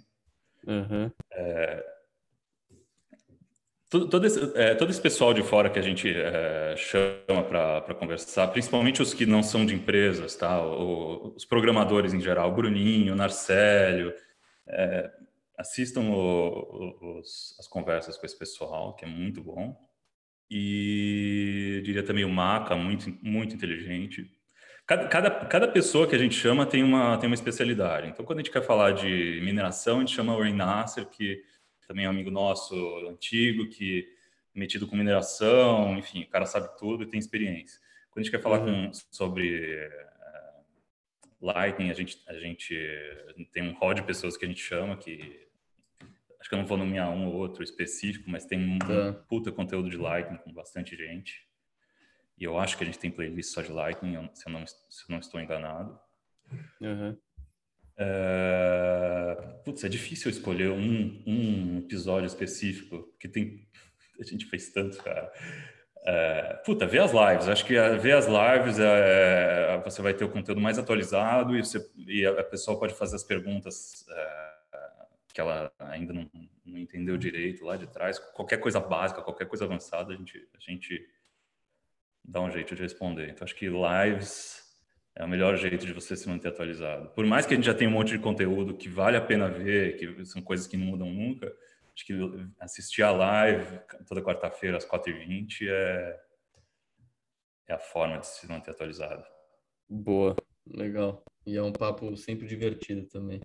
Uhum. 0.66 1.12
É, 1.32 1.86
todo, 3.92 4.26
esse, 4.26 4.40
é, 4.56 4.74
todo 4.74 4.90
esse 4.90 5.02
pessoal 5.02 5.34
de 5.34 5.44
fora 5.44 5.70
que 5.70 5.78
a 5.78 5.82
gente 5.82 6.10
é, 6.10 6.74
chama 6.78 7.44
para 7.44 7.94
conversar, 7.96 8.48
principalmente 8.48 9.02
os 9.02 9.14
que 9.14 9.26
não 9.26 9.44
são 9.44 9.66
de 9.66 9.76
empresas, 9.76 10.36
tá? 10.36 10.66
O, 10.66 11.34
os 11.36 11.44
programadores 11.44 12.14
em 12.14 12.22
geral, 12.22 12.54
Bruninho, 12.54 13.16
Narcélio, 13.16 14.14
é, 14.66 15.12
assistam 15.58 16.10
o, 16.10 17.20
os, 17.20 17.54
as 17.60 17.68
conversas 17.68 18.18
com 18.18 18.26
esse 18.26 18.38
pessoal, 18.38 18.96
que 18.96 19.04
é 19.04 19.08
muito 19.08 19.44
bom. 19.44 19.78
E 20.50 21.82
diria 21.84 22.04
também 22.04 22.24
o 22.24 22.30
Maca, 22.30 22.76
muito, 22.76 23.14
muito 23.22 23.56
inteligente. 23.56 24.32
Cada, 24.86 25.08
cada, 25.08 25.32
cada 25.46 25.68
pessoa 25.68 26.08
que 26.08 26.16
a 26.16 26.20
gente 26.20 26.36
chama 26.36 26.66
tem 26.66 26.82
uma, 26.82 27.18
tem 27.18 27.28
uma 27.28 27.36
especialidade. 27.36 28.08
Então, 28.08 28.26
quando 28.26 28.40
a 28.40 28.42
gente 28.42 28.52
quer 28.52 28.62
falar 28.62 28.92
de 28.92 29.42
mineração, 29.44 29.98
a 29.98 30.00
gente 30.00 30.16
chama 30.16 30.36
o 30.36 30.42
Ray 30.42 30.54
Nasser, 30.54 31.06
que 31.06 31.42
também 31.92 32.06
é 32.06 32.08
um 32.08 32.12
amigo 32.12 32.32
nosso 32.32 32.74
antigo, 33.10 33.68
que 33.68 34.08
é 34.56 34.60
metido 34.60 34.88
com 34.88 34.96
mineração, 34.96 35.98
enfim, 35.98 36.24
o 36.24 36.30
cara 36.30 36.46
sabe 36.46 36.70
tudo 36.80 37.04
e 37.04 37.06
tem 37.06 37.20
experiência. 37.20 37.78
Quando 38.10 38.22
a 38.22 38.24
gente 38.24 38.32
quer 38.32 38.42
falar 38.42 38.62
uhum. 38.62 38.88
com, 38.88 38.94
sobre 39.12 39.86
uh, 39.88 41.46
Lightning, 41.46 41.90
a 41.90 41.94
gente, 41.94 42.24
a 42.28 42.40
gente 42.40 42.74
tem 43.52 43.64
um 43.64 43.74
rol 43.74 43.94
de 43.94 44.04
pessoas 44.04 44.38
que 44.38 44.46
a 44.46 44.48
gente 44.48 44.64
chama 44.64 44.96
que 44.96 45.48
acho 46.40 46.48
que 46.48 46.56
eu 46.56 46.60
não 46.60 46.66
vou 46.66 46.78
nomear 46.78 47.10
um 47.12 47.28
ou 47.28 47.36
outro 47.36 47.62
específico, 47.62 48.30
mas 48.30 48.46
tem 48.46 48.58
um, 48.58 48.80
tá. 48.80 49.14
puta 49.28 49.52
conteúdo 49.52 49.90
de 49.90 49.98
Lightning 49.98 50.38
com 50.38 50.54
bastante 50.54 50.96
gente. 50.96 51.46
E 52.38 52.46
eu 52.46 52.58
acho 52.58 52.78
que 52.78 52.84
a 52.84 52.86
gente 52.86 53.00
tem 53.00 53.12
playlist 53.12 53.54
só 53.54 53.62
de 53.62 53.72
Lightning, 53.72 54.30
se 54.34 54.48
eu 54.48 54.54
não, 54.54 54.66
se 54.66 55.04
eu 55.04 55.10
não 55.10 55.20
estou 55.20 55.42
enganado. 55.42 56.00
Uhum. 56.80 57.18
É... 57.98 59.36
Putz, 59.64 59.84
é 59.84 59.90
difícil 59.90 60.32
escolher 60.32 60.72
um, 60.72 61.24
um 61.26 61.78
episódio 61.80 62.28
específico, 62.28 63.04
porque 63.04 63.28
tem. 63.28 63.68
A 64.20 64.24
gente 64.24 64.46
fez 64.46 64.70
tanto, 64.70 64.98
cara. 64.98 65.32
É... 66.06 66.54
Puta, 66.66 66.86
vê 66.86 67.00
as 67.00 67.12
lives. 67.12 67.48
Acho 67.48 67.66
que 67.66 67.74
ver 67.74 68.14
as 68.14 68.28
lives 68.28 68.80
é... 68.80 69.82
você 69.84 70.02
vai 70.02 70.14
ter 70.14 70.24
o 70.24 70.30
conteúdo 70.30 70.62
mais 70.62 70.78
atualizado 70.78 71.56
e, 71.56 71.64
você... 71.64 71.84
e 71.98 72.26
a 72.26 72.44
pessoa 72.44 72.80
pode 72.80 72.94
fazer 72.94 73.16
as 73.16 73.24
perguntas 73.24 74.06
é... 74.10 74.52
que 75.34 75.42
ela 75.42 75.72
ainda 75.80 76.14
não, 76.14 76.30
não, 76.66 76.78
entendeu 76.78 77.18
direito 77.18 77.66
lá 77.66 77.78
de 77.78 77.88
trás. 77.88 78.20
Qualquer 78.20 78.58
coisa 78.58 78.80
básica, 78.80 79.22
qualquer 79.22 79.48
coisa 79.48 79.66
avançada, 79.66 80.14
a 80.14 80.16
gente, 80.16 80.48
a 80.56 80.60
gente 80.60 81.08
dá 82.24 82.42
um 82.42 82.52
jeito 82.52 82.76
de 82.76 82.82
responder. 82.82 83.30
Então, 83.30 83.44
acho 83.44 83.56
que 83.56 83.68
lives 83.68 84.61
é 85.16 85.26
o 85.26 85.28
melhor 85.28 85.58
jeito 85.58 85.86
de 85.86 85.94
você 85.94 86.16
se 86.16 86.28
manter 86.28 86.50
atualizado. 86.50 87.10
Por 87.10 87.26
mais 87.26 87.46
que 87.46 87.54
a 87.54 87.58
gente 87.58 87.66
já 87.66 87.74
tenha 87.74 87.90
um 87.90 87.94
monte 87.94 88.12
de 88.12 88.20
conteúdo 88.20 88.76
que 88.76 88.88
vale 88.88 89.18
a 89.18 89.22
pena 89.22 89.50
ver, 89.50 89.98
que 89.98 90.26
são 90.26 90.42
coisas 90.42 90.68
que 90.68 90.78
não 90.78 90.86
mudam 90.86 91.10
nunca, 91.10 91.54
acho 91.94 92.06
que 92.06 92.14
assistir 92.60 93.04
a 93.04 93.12
live 93.12 93.80
toda 94.08 94.22
quarta-feira 94.22 94.78
às 94.78 94.86
4h20 94.86 95.68
é, 95.70 96.20
é 97.68 97.74
a 97.74 97.80
forma 97.80 98.20
de 98.20 98.28
se 98.28 98.48
manter 98.48 98.72
atualizado. 98.72 99.24
Boa, 99.90 100.36
legal. 100.66 101.24
E 101.46 101.58
é 101.58 101.62
um 101.62 101.74
papo 101.74 102.16
sempre 102.16 102.48
divertido 102.48 103.06
também. 103.08 103.42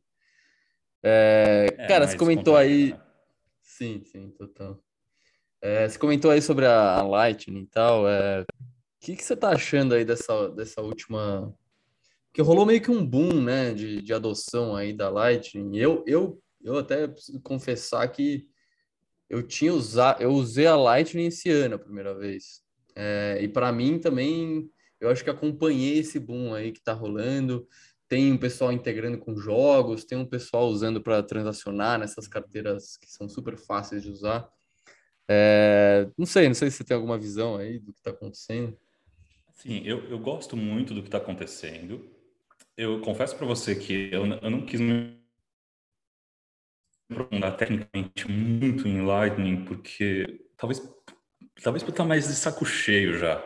É, 1.02 1.66
é, 1.76 1.86
cara, 1.86 2.06
você 2.06 2.16
comentou 2.16 2.56
aí. 2.56 2.92
Né? 2.92 3.00
Sim, 3.62 4.02
sim, 4.04 4.30
total. 4.30 4.82
É, 5.60 5.88
você 5.88 5.98
comentou 5.98 6.30
aí 6.30 6.40
sobre 6.40 6.66
a, 6.66 6.98
a 6.98 7.02
Lightning 7.02 7.62
e 7.62 7.66
tal. 7.66 8.08
É, 8.08 8.44
que, 9.00 9.16
que 9.16 9.24
você 9.24 9.36
tá 9.36 9.50
achando 9.50 9.94
aí 9.94 10.04
dessa, 10.04 10.48
dessa 10.50 10.80
última. 10.80 11.54
Que 12.32 12.42
rolou 12.42 12.66
meio 12.66 12.82
que 12.82 12.90
um 12.90 13.04
boom, 13.04 13.40
né, 13.40 13.72
de, 13.72 14.02
de 14.02 14.12
adoção 14.12 14.76
aí 14.76 14.92
da 14.92 15.08
Lightning. 15.08 15.76
Eu, 15.76 16.04
eu, 16.06 16.42
eu 16.62 16.78
até 16.78 17.06
preciso 17.06 17.40
confessar 17.40 18.06
que 18.08 18.46
eu 19.28 19.42
tinha 19.42 19.72
usado, 19.72 20.22
eu 20.22 20.30
usei 20.30 20.66
a 20.66 20.76
Lightning 20.76 21.26
esse 21.26 21.50
ano 21.50 21.76
a 21.76 21.78
primeira 21.78 22.14
vez. 22.14 22.62
É, 22.94 23.38
e 23.40 23.48
para 23.48 23.72
mim 23.72 23.98
também, 23.98 24.70
eu 25.00 25.08
acho 25.10 25.24
que 25.24 25.30
acompanhei 25.30 25.98
esse 25.98 26.18
boom 26.18 26.54
aí 26.54 26.72
que 26.72 26.82
tá 26.82 26.92
rolando. 26.92 27.66
tem 28.08 28.32
um 28.32 28.38
pessoal 28.38 28.72
integrando 28.72 29.18
com 29.18 29.36
jogos, 29.36 30.04
tem 30.04 30.16
um 30.18 30.26
pessoal 30.26 30.68
usando 30.68 31.02
para 31.02 31.22
transacionar 31.22 31.98
nessas 31.98 32.28
carteiras 32.28 32.96
que 32.96 33.10
são 33.10 33.28
super 33.28 33.56
fáceis 33.56 34.02
de 34.02 34.10
usar. 34.10 34.48
É, 35.28 36.08
não 36.16 36.26
sei, 36.26 36.46
não 36.48 36.54
sei 36.54 36.70
se 36.70 36.78
você 36.78 36.84
tem 36.84 36.94
alguma 36.94 37.18
visão 37.18 37.56
aí 37.56 37.78
do 37.78 37.92
que 37.92 37.98
está 37.98 38.10
acontecendo. 38.10 38.78
Sim, 39.56 39.82
eu, 39.84 40.04
eu 40.10 40.18
gosto 40.18 40.56
muito 40.56 40.94
do 40.94 41.00
que 41.00 41.08
está 41.08 41.18
acontecendo. 41.18 42.08
Eu 42.76 43.00
confesso 43.00 43.34
para 43.36 43.46
você 43.46 43.74
que 43.74 44.10
eu, 44.12 44.26
eu 44.26 44.50
não 44.50 44.60
quis 44.64 44.80
me 44.80 45.16
aprofundar 47.10 47.56
tecnicamente 47.56 48.30
muito 48.30 48.86
em 48.86 49.00
Lightning, 49.00 49.64
porque 49.64 50.40
talvez, 50.58 50.82
talvez 51.62 51.82
por 51.82 51.90
estar 51.90 52.04
mais 52.04 52.28
de 52.28 52.34
saco 52.34 52.64
cheio 52.66 53.18
já. 53.18 53.42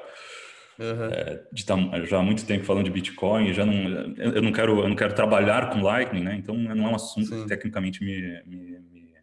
Uhum. 0.78 1.10
É, 1.12 1.46
de 1.52 1.60
estar 1.60 1.76
já 2.06 2.18
há 2.18 2.22
muito 2.22 2.46
tempo 2.46 2.64
falando 2.64 2.86
de 2.86 2.90
Bitcoin, 2.90 3.52
já 3.52 3.64
não, 3.66 3.74
eu 4.16 4.42
não 4.42 4.50
quero, 4.50 4.80
eu 4.80 4.88
não 4.88 4.96
quero 4.96 5.14
trabalhar 5.14 5.70
com 5.70 5.82
Lightning, 5.82 6.24
né? 6.24 6.36
Então 6.36 6.56
não 6.56 6.88
é 6.88 6.90
um 6.90 6.94
assunto 6.94 7.28
Sim. 7.28 7.42
que 7.42 7.48
tecnicamente 7.48 8.02
me, 8.02 8.42
me, 8.46 8.80
me, 8.80 9.14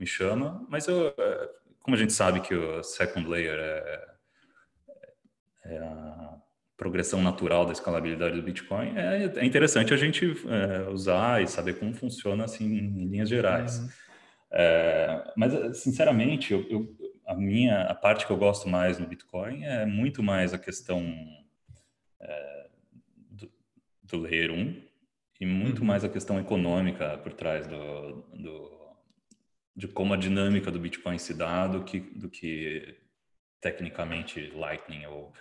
me, 0.00 0.06
chama, 0.06 0.66
mas 0.68 0.88
eu, 0.88 1.14
é, 1.16 1.50
como 1.80 1.96
a 1.96 1.98
gente 1.98 2.12
sabe 2.12 2.40
que 2.40 2.54
o 2.54 2.82
second 2.82 3.28
layer 3.28 3.56
é, 3.56 4.13
é 5.64 5.78
a 5.78 6.34
progressão 6.76 7.22
natural 7.22 7.64
da 7.64 7.72
escalabilidade 7.72 8.36
do 8.36 8.42
Bitcoin, 8.42 8.96
é, 8.96 9.32
é 9.36 9.44
interessante 9.44 9.94
a 9.94 9.96
gente 9.96 10.26
é, 10.48 10.90
usar 10.90 11.42
e 11.42 11.46
saber 11.46 11.78
como 11.78 11.94
funciona 11.94 12.44
assim 12.44 12.64
em 12.64 13.06
linhas 13.06 13.28
gerais. 13.28 13.78
Uhum. 13.78 13.88
É, 14.52 15.32
mas 15.36 15.78
sinceramente, 15.78 16.52
eu, 16.52 16.66
eu, 16.68 16.96
a 17.26 17.34
minha 17.34 17.82
a 17.82 17.94
parte 17.94 18.26
que 18.26 18.32
eu 18.32 18.36
gosto 18.36 18.68
mais 18.68 18.98
no 18.98 19.06
Bitcoin 19.06 19.64
é 19.64 19.86
muito 19.86 20.22
mais 20.22 20.52
a 20.52 20.58
questão 20.58 21.02
é, 22.20 22.66
do, 23.30 23.50
do 24.02 24.18
layer 24.20 24.50
1 24.50 24.82
e 25.40 25.46
muito 25.46 25.80
uhum. 25.80 25.86
mais 25.86 26.04
a 26.04 26.08
questão 26.08 26.38
econômica 26.38 27.18
por 27.18 27.32
trás 27.32 27.66
do, 27.66 28.22
do, 28.32 28.70
de 29.76 29.88
como 29.88 30.14
a 30.14 30.16
dinâmica 30.16 30.70
do 30.70 30.78
Bitcoin 30.78 31.18
se 31.18 31.34
dá 31.34 31.66
do 31.66 31.82
que, 31.84 32.00
do 32.00 32.28
que 32.28 32.96
tecnicamente 33.64 34.50
Lightning 34.54 35.06
ou 35.06 35.32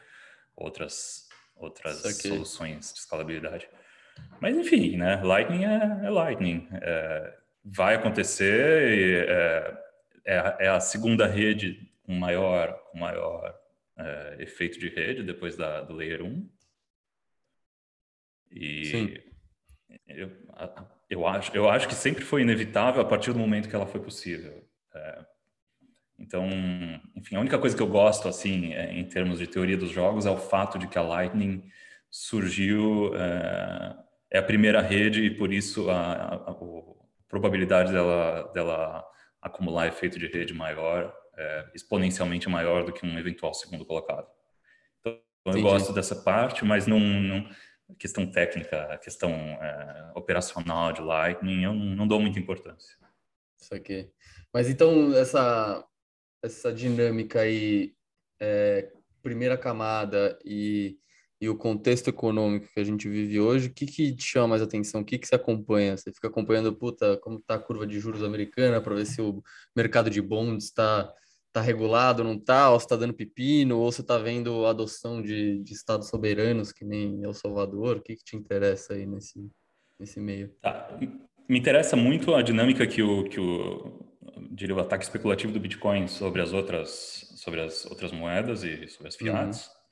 outras 0.55 1.27
outras 1.55 1.97
soluções 2.17 2.93
de 2.93 2.99
escalabilidade. 2.99 3.69
Mas 4.39 4.57
enfim, 4.57 4.97
né? 4.97 5.21
Lightning 5.21 5.65
é, 5.65 6.05
é 6.05 6.09
Lightning. 6.09 6.67
É, 6.71 7.37
vai 7.63 7.95
acontecer. 7.95 9.29
É, 9.29 9.83
é, 10.25 10.55
é 10.59 10.67
a 10.69 10.79
segunda 10.79 11.27
rede 11.27 11.91
com 12.03 12.13
maior, 12.13 12.73
com 12.91 12.97
maior 12.97 13.53
é, 13.97 14.37
efeito 14.39 14.79
de 14.79 14.87
rede 14.87 15.23
depois 15.23 15.55
da, 15.57 15.81
do 15.81 15.93
Layer 15.93 16.23
1. 16.23 16.49
E 18.51 18.85
Sim. 18.85 19.17
Eu, 20.07 20.31
eu, 21.09 21.27
acho, 21.27 21.55
eu 21.55 21.69
acho 21.69 21.87
que 21.87 21.95
sempre 21.95 22.23
foi 22.23 22.41
inevitável 22.41 23.01
a 23.01 23.05
partir 23.05 23.33
do 23.33 23.39
momento 23.39 23.69
que 23.69 23.75
ela 23.75 23.85
foi 23.85 24.01
possível. 24.01 24.67
É, 24.95 25.25
então, 26.19 26.47
enfim, 27.15 27.35
a 27.35 27.39
única 27.39 27.57
coisa 27.57 27.75
que 27.75 27.81
eu 27.81 27.87
gosto, 27.87 28.27
assim, 28.27 28.73
é, 28.73 28.93
em 28.93 29.03
termos 29.05 29.39
de 29.39 29.47
teoria 29.47 29.77
dos 29.77 29.89
jogos, 29.89 30.25
é 30.25 30.31
o 30.31 30.37
fato 30.37 30.77
de 30.77 30.87
que 30.87 30.97
a 30.97 31.01
Lightning 31.01 31.63
surgiu, 32.09 33.11
é, 33.15 33.95
é 34.31 34.37
a 34.37 34.43
primeira 34.43 34.81
rede 34.81 35.23
e 35.23 35.35
por 35.35 35.51
isso 35.51 35.89
a, 35.89 36.13
a, 36.13 36.35
a, 36.51 36.55
probabilidade 37.27 37.91
dela, 37.91 38.51
dela 38.53 39.03
acumular 39.41 39.87
efeito 39.87 40.19
de 40.19 40.27
rede 40.27 40.53
maior, 40.53 41.13
é, 41.35 41.71
exponencialmente 41.73 42.47
maior 42.47 42.85
do 42.85 42.93
que 42.93 43.05
um 43.05 43.17
eventual 43.17 43.53
segundo 43.53 43.85
colocado. 43.85 44.27
Então, 44.99 45.19
Entendi. 45.47 45.57
eu 45.57 45.63
gosto 45.63 45.91
dessa 45.91 46.15
parte, 46.15 46.63
mas 46.63 46.85
não, 46.85 46.99
não 46.99 47.49
questão 47.97 48.25
técnica, 48.25 48.97
questão 49.03 49.31
é, 49.31 50.11
operacional 50.15 50.93
de 50.93 51.01
Lightning, 51.01 51.63
eu 51.63 51.73
não, 51.73 51.95
não, 51.95 52.07
dou 52.07 52.19
muita 52.19 52.39
importância. 52.39 52.95
Isso 53.59 53.73
aqui. 53.73 54.09
Mas 54.53 54.69
então, 54.69 55.13
essa, 55.15 55.83
essa 56.43 56.71
dinâmica 56.73 57.41
aí, 57.41 57.93
é, 58.39 58.91
primeira 59.21 59.57
camada 59.57 60.37
e 60.45 60.97
e 61.43 61.49
o 61.49 61.57
contexto 61.57 62.07
econômico 62.07 62.69
que 62.73 62.79
a 62.79 62.85
gente 62.85 63.09
vive 63.09 63.37
hoje, 63.37 63.67
o 63.67 63.73
que, 63.73 63.85
que 63.85 64.15
te 64.15 64.23
chama 64.23 64.47
mais 64.47 64.61
atenção? 64.61 65.01
O 65.01 65.03
que, 65.03 65.17
que 65.17 65.27
você 65.27 65.35
acompanha? 65.35 65.97
Você 65.97 66.09
fica 66.13 66.29
acompanhando, 66.29 66.73
puta, 66.73 67.17
como 67.17 67.37
está 67.37 67.55
a 67.55 67.59
curva 67.59 67.85
de 67.85 67.99
juros 67.99 68.23
americana 68.23 68.79
para 68.79 68.95
ver 68.95 69.05
se 69.05 69.21
o 69.21 69.43
mercado 69.75 70.09
de 70.09 70.21
bonds 70.21 70.63
está 70.63 71.13
tá 71.51 71.59
regulado, 71.59 72.23
não 72.23 72.35
está, 72.35 72.71
ou 72.71 72.77
está 72.77 72.95
dando 72.95 73.13
pepino, 73.13 73.77
ou 73.77 73.91
você 73.91 73.99
está 73.99 74.17
vendo 74.17 74.65
a 74.65 74.69
adoção 74.69 75.21
de, 75.21 75.61
de 75.61 75.73
estados 75.73 76.07
soberanos, 76.07 76.71
que 76.71 76.85
nem 76.85 77.21
El 77.21 77.33
Salvador? 77.33 77.97
O 77.97 78.01
que, 78.01 78.15
que 78.15 78.23
te 78.23 78.37
interessa 78.37 78.93
aí 78.93 79.05
nesse, 79.05 79.45
nesse 79.99 80.21
meio? 80.21 80.47
Tá. 80.61 80.97
Me 81.49 81.59
interessa 81.59 81.97
muito 81.97 82.33
a 82.33 82.41
dinâmica 82.41 82.87
que 82.87 83.03
o, 83.03 83.25
que 83.25 83.41
o, 83.41 83.99
diria, 84.53 84.75
o 84.75 84.79
ataque 84.79 85.03
especulativo 85.03 85.51
do 85.51 85.59
Bitcoin 85.59 86.07
sobre 86.07 86.41
as 86.41 86.53
outras, 86.53 87.33
sobre 87.35 87.61
as 87.61 87.85
outras 87.85 88.11
moedas 88.11 88.63
e 88.63 88.87
sobre 88.87 89.07
as 89.07 89.15
fiats. 89.15 89.67
Uhum 89.67 89.83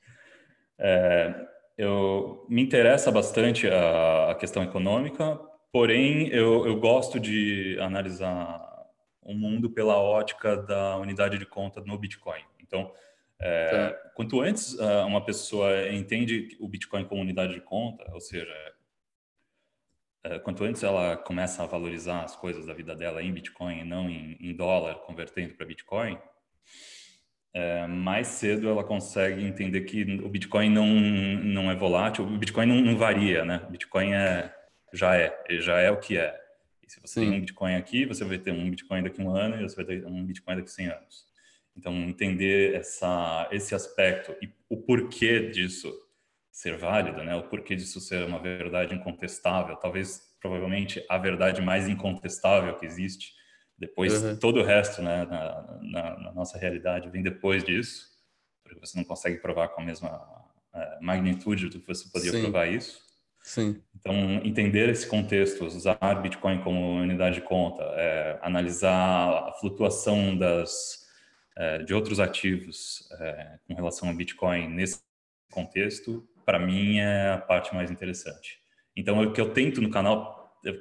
é, 0.78 1.46
eu 1.78 2.44
me 2.48 2.60
interessa 2.60 3.10
bastante 3.10 3.68
a, 3.68 4.32
a 4.32 4.34
questão 4.34 4.62
econômica, 4.64 5.38
porém 5.70 6.28
eu, 6.28 6.66
eu, 6.66 6.76
gosto 6.76 7.20
de 7.20 7.78
analisar 7.80 8.60
o 9.22 9.32
mundo 9.32 9.70
pela 9.70 9.96
ótica 9.96 10.56
da 10.56 10.96
unidade 10.96 11.38
de 11.38 11.46
conta 11.46 11.80
no 11.80 11.96
Bitcoin. 11.96 12.42
Então, 12.60 12.92
é, 13.40 13.70
tá. 13.70 14.10
quanto 14.14 14.40
antes 14.40 14.74
uh, 14.74 15.06
uma 15.06 15.24
pessoa 15.24 15.88
entende 15.92 16.56
o 16.60 16.68
Bitcoin 16.68 17.04
como 17.04 17.22
unidade 17.22 17.54
de 17.54 17.60
conta, 17.60 18.04
ou 18.12 18.20
seja, 18.20 18.52
quanto 20.42 20.64
antes 20.64 20.82
ela 20.82 21.16
começa 21.16 21.62
a 21.62 21.66
valorizar 21.66 22.22
as 22.22 22.36
coisas 22.36 22.66
da 22.66 22.74
vida 22.74 22.94
dela 22.94 23.22
em 23.22 23.32
Bitcoin 23.32 23.80
e 23.80 23.84
não 23.84 24.08
em, 24.08 24.36
em 24.40 24.54
dólar, 24.54 24.94
convertendo 25.00 25.54
para 25.54 25.66
Bitcoin, 25.66 26.18
é, 27.54 27.86
mais 27.86 28.28
cedo 28.28 28.68
ela 28.68 28.82
consegue 28.82 29.44
entender 29.44 29.82
que 29.82 30.02
o 30.22 30.28
Bitcoin 30.28 30.70
não, 30.70 30.86
não 30.86 31.70
é 31.70 31.74
volátil, 31.74 32.24
o 32.24 32.38
Bitcoin 32.38 32.66
não, 32.66 32.80
não 32.80 32.96
varia, 32.96 33.44
né? 33.44 33.62
O 33.68 33.70
Bitcoin 33.70 34.14
é, 34.14 34.54
já 34.92 35.16
é, 35.16 35.38
já 35.58 35.78
é 35.78 35.90
o 35.90 35.98
que 35.98 36.16
é. 36.16 36.40
E 36.82 36.90
se 36.90 37.00
você 37.00 37.20
Sim. 37.20 37.28
tem 37.28 37.38
um 37.38 37.40
Bitcoin 37.40 37.74
aqui, 37.74 38.06
você 38.06 38.24
vai 38.24 38.38
ter 38.38 38.52
um 38.52 38.70
Bitcoin 38.70 39.02
daqui 39.02 39.20
a 39.20 39.24
um 39.24 39.34
ano 39.34 39.60
e 39.60 39.62
você 39.62 39.76
vai 39.76 39.84
ter 39.84 40.06
um 40.06 40.24
Bitcoin 40.24 40.56
daqui 40.56 40.68
a 40.68 40.72
100 40.72 40.86
anos. 40.86 41.26
Então, 41.76 41.94
entender 41.94 42.74
essa, 42.74 43.48
esse 43.50 43.74
aspecto 43.74 44.34
e 44.42 44.50
o 44.68 44.76
porquê 44.76 45.50
disso 45.50 45.92
ser 46.52 46.76
válido, 46.76 47.24
né? 47.24 47.34
O 47.34 47.44
porquê 47.44 47.74
disso 47.74 47.98
ser 47.98 48.22
uma 48.24 48.38
verdade 48.38 48.94
incontestável, 48.94 49.74
talvez, 49.76 50.20
provavelmente, 50.38 51.04
a 51.08 51.16
verdade 51.16 51.62
mais 51.62 51.88
incontestável 51.88 52.76
que 52.76 52.84
existe, 52.84 53.32
depois, 53.78 54.22
uhum. 54.22 54.36
todo 54.36 54.60
o 54.60 54.62
resto, 54.62 55.02
né, 55.02 55.24
na, 55.24 55.78
na, 55.80 56.18
na, 56.20 56.32
nossa 56.32 56.56
realidade, 56.58 57.10
vem 57.10 57.22
depois 57.22 57.64
disso, 57.64 58.06
porque 58.62 58.78
você 58.78 58.96
não 58.96 59.04
consegue 59.04 59.38
provar 59.38 59.68
com 59.68 59.80
a 59.80 59.84
mesma 59.84 60.24
é, 60.72 60.98
magnitude 61.00 61.68
do 61.68 61.80
que 61.80 61.86
você 61.88 62.08
poderia 62.08 62.32
Sim. 62.32 62.42
provar 62.42 62.66
isso. 62.66 63.00
Sim. 63.42 63.82
Então, 63.96 64.14
entender 64.44 64.88
esse 64.88 65.06
contexto, 65.06 65.64
usar 65.64 65.98
Bitcoin 66.22 66.62
como 66.62 67.00
unidade 67.00 67.36
de 67.36 67.40
conta, 67.40 67.82
é, 67.96 68.38
analisar 68.40 69.48
a 69.48 69.52
flutuação 69.54 70.36
das, 70.36 71.08
é, 71.56 71.78
de 71.78 71.92
outros 71.92 72.20
ativos 72.20 73.08
é, 73.18 73.58
com 73.66 73.74
relação 73.74 74.08
ao 74.08 74.14
Bitcoin 74.14 74.68
nesse 74.68 75.00
contexto, 75.50 76.24
para 76.44 76.58
mim 76.58 76.98
é 76.98 77.30
a 77.30 77.38
parte 77.38 77.74
mais 77.74 77.90
interessante. 77.90 78.60
Então, 78.96 79.20
o 79.22 79.32
que 79.32 79.40
eu 79.40 79.52
tento 79.52 79.80
no 79.80 79.90
canal, 79.90 80.60
eu, 80.64 80.74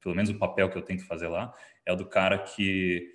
pelo 0.00 0.14
menos 0.14 0.30
o 0.30 0.38
papel 0.38 0.70
que 0.70 0.78
eu 0.78 0.82
tento 0.82 1.06
fazer 1.06 1.28
lá, 1.28 1.52
é 1.84 1.92
o 1.92 1.96
do 1.96 2.06
cara 2.06 2.38
que 2.38 3.10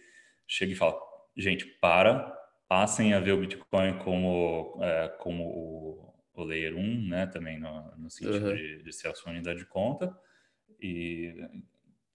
chega 0.47 0.71
e 0.71 0.75
fala: 0.75 0.95
gente, 1.35 1.65
para, 1.81 2.37
passem 2.67 3.13
a 3.13 3.19
ver 3.19 3.33
o 3.33 3.39
Bitcoin 3.39 3.97
como, 3.99 4.79
é, 4.81 5.07
como 5.19 5.43
o, 5.43 6.13
o 6.33 6.43
Layer 6.43 6.75
1, 6.75 7.07
né, 7.07 7.27
também 7.27 7.59
no, 7.59 7.95
no 7.97 8.09
sentido 8.09 8.47
uhum. 8.47 8.55
de, 8.55 8.83
de, 8.83 8.93
ser 8.93 9.09
a 9.09 9.15
sua 9.15 9.31
unidade 9.31 9.59
de 9.59 9.65
conta, 9.65 10.15
e 10.81 11.35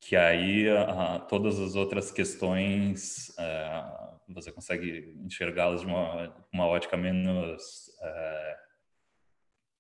que 0.01 0.17
aí 0.17 0.69
a, 0.69 1.19
todas 1.21 1.59
as 1.59 1.75
outras 1.75 2.11
questões 2.11 3.37
é, 3.39 3.85
você 4.29 4.53
consegue 4.53 5.15
enxergá-las 5.25 5.81
de 5.81 5.87
uma, 5.87 6.35
uma 6.53 6.67
ótica 6.67 6.97
menos, 6.97 7.91
é, 8.03 8.57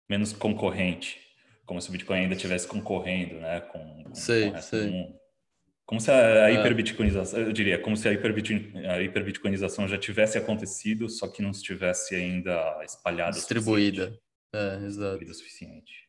menos 0.08 0.32
concorrente, 0.32 1.20
como 1.66 1.80
se 1.80 1.88
o 1.88 1.92
Bitcoin 1.92 2.20
ainda 2.20 2.34
estivesse 2.34 2.66
concorrendo 2.66 3.34
né, 3.36 3.60
com, 3.60 4.04
com, 4.04 4.14
sei, 4.14 4.50
com 4.50 4.60
sei. 4.60 4.86
do 4.86 4.92
mundo. 4.92 5.18
Como 5.84 6.00
se 6.00 6.10
a, 6.10 6.44
a 6.44 6.50
é. 6.50 6.54
hiperbitcoinização, 6.54 7.40
eu 7.40 7.52
diria, 7.52 7.78
como 7.78 7.96
se 7.96 8.06
a, 8.08 8.10
a 8.10 9.02
hiperbitcoinização 9.02 9.88
já 9.88 9.96
tivesse 9.96 10.36
acontecido, 10.36 11.08
só 11.08 11.26
que 11.28 11.40
não 11.40 11.50
estivesse 11.50 12.14
ainda 12.14 12.84
espalhada. 12.84 13.32
Distribuída. 13.32 14.18
É, 14.54 14.84
exato. 14.84 15.18
Distribuída 15.18 15.32
o 15.32 15.34
suficiente. 15.34 16.08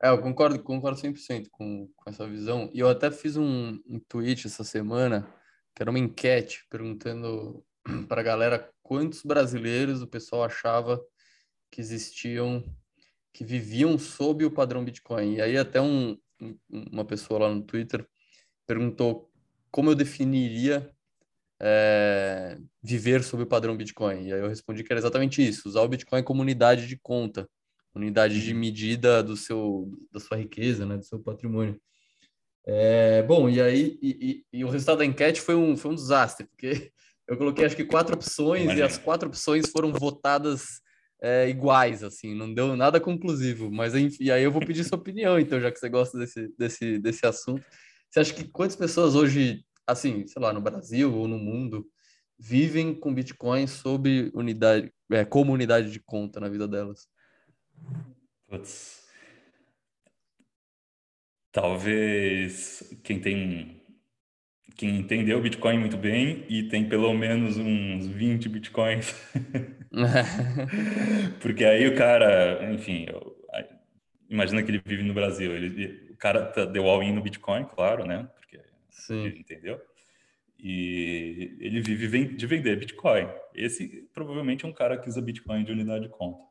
É, 0.00 0.10
eu 0.10 0.22
concordo, 0.22 0.62
concordo 0.62 1.00
100% 1.00 1.48
com, 1.50 1.90
com 1.96 2.10
essa 2.10 2.26
visão. 2.28 2.70
E 2.72 2.78
eu 2.78 2.88
até 2.88 3.10
fiz 3.10 3.36
um, 3.36 3.80
um 3.88 3.98
tweet 4.08 4.46
essa 4.46 4.62
semana, 4.62 5.28
que 5.74 5.82
era 5.82 5.90
uma 5.90 5.98
enquete, 5.98 6.64
perguntando 6.70 7.64
para 8.08 8.20
a 8.20 8.24
galera 8.24 8.70
quantos 8.82 9.22
brasileiros 9.24 10.00
o 10.00 10.06
pessoal 10.06 10.44
achava 10.44 11.00
que 11.72 11.80
existiam 11.80 12.64
que 13.32 13.44
viviam 13.44 13.98
sob 13.98 14.44
o 14.44 14.50
padrão 14.50 14.84
Bitcoin. 14.84 15.34
E 15.34 15.40
aí 15.40 15.56
até 15.56 15.80
um, 15.80 16.18
uma 16.68 17.04
pessoa 17.04 17.40
lá 17.40 17.54
no 17.54 17.62
Twitter 17.62 18.06
perguntou 18.66 19.30
como 19.70 19.90
eu 19.90 19.94
definiria 19.94 20.90
é, 21.60 22.58
viver 22.82 23.22
sob 23.22 23.42
o 23.42 23.46
padrão 23.46 23.76
Bitcoin. 23.76 24.26
E 24.26 24.32
aí 24.32 24.40
eu 24.40 24.48
respondi 24.48 24.84
que 24.84 24.92
era 24.92 25.00
exatamente 25.00 25.46
isso, 25.46 25.68
usar 25.68 25.82
o 25.82 25.88
Bitcoin 25.88 26.22
como 26.22 26.42
unidade 26.42 26.86
de 26.86 26.96
conta, 26.96 27.48
unidade 27.94 28.42
de 28.42 28.52
uhum. 28.52 28.58
medida 28.58 29.22
do 29.22 29.36
seu, 29.36 29.90
da 30.12 30.20
sua 30.20 30.36
riqueza, 30.36 30.86
né, 30.86 30.96
do 30.96 31.04
seu 31.04 31.18
patrimônio. 31.18 31.80
É, 32.66 33.22
bom, 33.22 33.48
e 33.48 33.60
aí 33.60 33.98
e, 34.02 34.44
e, 34.52 34.58
e, 34.58 34.64
o 34.64 34.68
resultado 34.68 34.98
da 34.98 35.04
enquete 35.04 35.40
foi 35.40 35.54
um, 35.54 35.74
foi 35.76 35.90
um 35.90 35.94
desastre, 35.94 36.46
porque 36.46 36.92
eu 37.26 37.36
coloquei 37.36 37.64
acho 37.64 37.76
que 37.76 37.84
quatro 37.84 38.14
opções 38.14 38.64
Imagina. 38.64 38.80
e 38.80 38.86
as 38.86 38.98
quatro 38.98 39.28
opções 39.28 39.70
foram 39.70 39.92
votadas 39.92 40.82
é, 41.20 41.48
iguais, 41.48 42.02
assim, 42.02 42.34
não 42.34 42.52
deu 42.52 42.76
nada 42.76 43.00
conclusivo. 43.00 43.70
Mas 43.70 43.94
enfim, 43.94 44.30
aí 44.30 44.42
eu 44.42 44.52
vou 44.52 44.64
pedir 44.64 44.84
sua 44.84 44.98
opinião, 44.98 45.38
então, 45.38 45.60
já 45.60 45.70
que 45.70 45.78
você 45.78 45.88
gosta 45.88 46.18
desse, 46.18 46.48
desse, 46.56 46.98
desse 46.98 47.26
assunto. 47.26 47.64
Você 48.10 48.20
acha 48.20 48.34
que 48.34 48.48
quantas 48.48 48.76
pessoas 48.76 49.14
hoje, 49.14 49.64
assim, 49.86 50.26
sei 50.26 50.40
lá, 50.40 50.52
no 50.52 50.60
Brasil 50.60 51.14
ou 51.14 51.28
no 51.28 51.38
mundo, 51.38 51.86
vivem 52.38 52.94
com 52.94 53.12
Bitcoin 53.12 53.66
sob 53.66 54.30
unidade, 54.34 54.92
é, 55.10 55.24
como 55.24 55.52
unidade 55.52 55.90
de 55.90 56.00
conta 56.00 56.40
na 56.40 56.48
vida 56.48 56.66
delas? 56.68 57.08
Putz. 58.46 59.06
Talvez 61.50 62.82
quem 63.02 63.20
tem 63.20 63.78
quem 64.76 65.00
entendeu 65.00 65.42
Bitcoin 65.42 65.76
muito 65.76 65.96
bem 65.96 66.46
e 66.48 66.68
tem 66.68 66.88
pelo 66.88 67.12
menos 67.12 67.56
uns 67.56 68.06
20 68.06 68.48
Bitcoins. 68.48 69.12
Porque 71.40 71.64
aí 71.64 71.86
o 71.86 71.96
cara, 71.96 72.72
enfim, 72.72 73.06
imagina 74.28 74.62
que 74.62 74.70
ele 74.70 74.82
vive 74.84 75.02
no 75.02 75.14
Brasil, 75.14 75.54
ele, 75.54 76.10
o 76.10 76.16
cara 76.16 76.46
tá, 76.46 76.64
deu 76.64 76.88
all-in 76.88 77.12
no 77.12 77.22
Bitcoin, 77.22 77.64
claro, 77.64 78.06
né? 78.06 78.28
Porque 78.36 78.60
Sim. 78.90 79.24
ele 79.24 79.38
entendeu. 79.40 79.80
E 80.58 81.56
ele 81.60 81.80
vive 81.80 82.34
de 82.34 82.46
vender 82.46 82.76
Bitcoin. 82.76 83.28
Esse 83.54 84.08
provavelmente 84.12 84.64
é 84.64 84.68
um 84.68 84.72
cara 84.72 84.98
que 84.98 85.08
usa 85.08 85.22
Bitcoin 85.22 85.64
de 85.64 85.72
unidade 85.72 86.04
de 86.04 86.10
conta. 86.10 86.42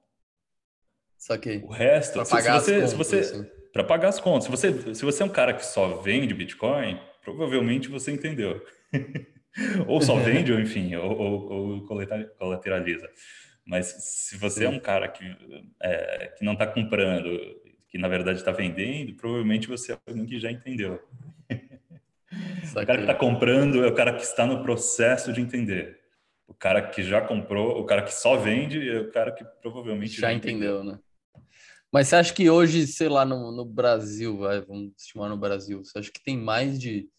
Saquei. 1.18 1.62
O 1.64 1.68
resto, 1.68 2.24
se, 2.24 2.42
se, 2.42 2.50
você, 2.50 2.88
se 2.88 2.96
você 2.96 3.20
assim. 3.20 3.46
para 3.74 3.84
pagar 3.84 4.10
as 4.10 4.20
contas, 4.20 4.46
se 4.46 4.52
você, 4.52 4.96
se 4.96 5.04
você 5.04 5.24
é 5.24 5.26
um 5.26 5.30
cara 5.30 5.54
que 5.54 5.66
só 5.66 5.98
vende 5.98 6.34
Bitcoin, 6.34 7.00
provavelmente 7.22 7.90
você 7.90 8.12
entendeu. 8.12 8.66
ou 9.88 10.02
só 10.02 10.16
vende, 10.16 10.52
ou 10.52 10.60
enfim, 10.60 10.96
ou, 10.96 11.18
ou, 11.18 11.52
ou 11.52 11.88
colateraliza. 12.38 13.10
Mas 13.66 13.88
se 13.88 14.38
você 14.38 14.66
é 14.66 14.68
Sim. 14.70 14.74
é 14.74 14.78
um 14.78 14.80
cara 14.80 15.08
que, 15.08 15.26
é, 15.82 16.34
que 16.38 16.46
não 16.46 16.54
está 16.54 16.66
comprando, 16.66 17.30
que 17.90 17.98
na 17.98 18.08
verdade 18.08 18.40
está 18.40 18.52
vendendo, 18.52 19.14
provavelmente 19.16 19.68
você 19.68 19.94
é 19.94 19.98
alguém 20.08 20.26
que 20.26 20.40
já 20.40 20.52
entendeu. 20.52 21.02
o 21.52 22.86
cara 22.86 22.96
que 22.96 23.02
está 23.02 23.16
comprando 23.16 23.84
é 23.84 23.88
o 23.88 23.96
cara 23.96 24.14
que 24.14 24.24
está 24.24 24.46
no 24.46 24.62
processo 24.62 25.34
de 25.34 25.42
entender. 25.42 26.00
O 26.48 26.54
cara 26.54 26.82
que 26.82 27.04
já 27.04 27.20
comprou, 27.20 27.78
o 27.80 27.86
cara 27.86 28.04
que 28.04 28.14
só 28.14 28.38
vende 28.38 28.90
é 28.90 29.02
o 29.02 29.12
cara 29.12 29.34
que 29.34 29.44
provavelmente 29.62 30.14
já, 30.14 30.28
já 30.28 30.34
entendeu, 30.34 30.78
entendeu, 30.78 30.94
né? 30.94 31.00
Mas 31.92 32.08
você 32.08 32.16
acha 32.16 32.34
que 32.34 32.50
hoje, 32.50 32.86
sei 32.88 33.10
lá, 33.10 33.26
no, 33.26 33.52
no 33.52 33.66
Brasil, 33.66 34.38
vai, 34.38 34.62
vamos 34.62 34.94
estimar 34.98 35.30
no 35.30 35.38
Brasil, 35.38 35.84
você 35.84 36.00
acha 36.00 36.12
que 36.12 36.24
tem 36.24 36.38
mais 36.38 36.80
de 36.80 37.10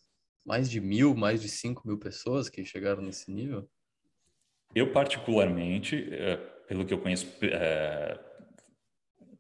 mais 0.49 0.71
de 0.71 0.81
mil, 0.81 1.15
mais 1.15 1.43
de 1.43 1.49
cinco 1.49 1.87
mil 1.87 1.99
pessoas 1.99 2.49
que 2.49 2.65
chegaram 2.65 3.03
nesse 3.03 3.31
nível? 3.31 3.69
Eu, 4.75 4.91
particularmente, 4.93 6.09
é, 6.11 6.37
pelo 6.67 6.87
que 6.87 6.95
eu 6.95 6.99
conheço 6.99 7.27
é, 7.43 8.19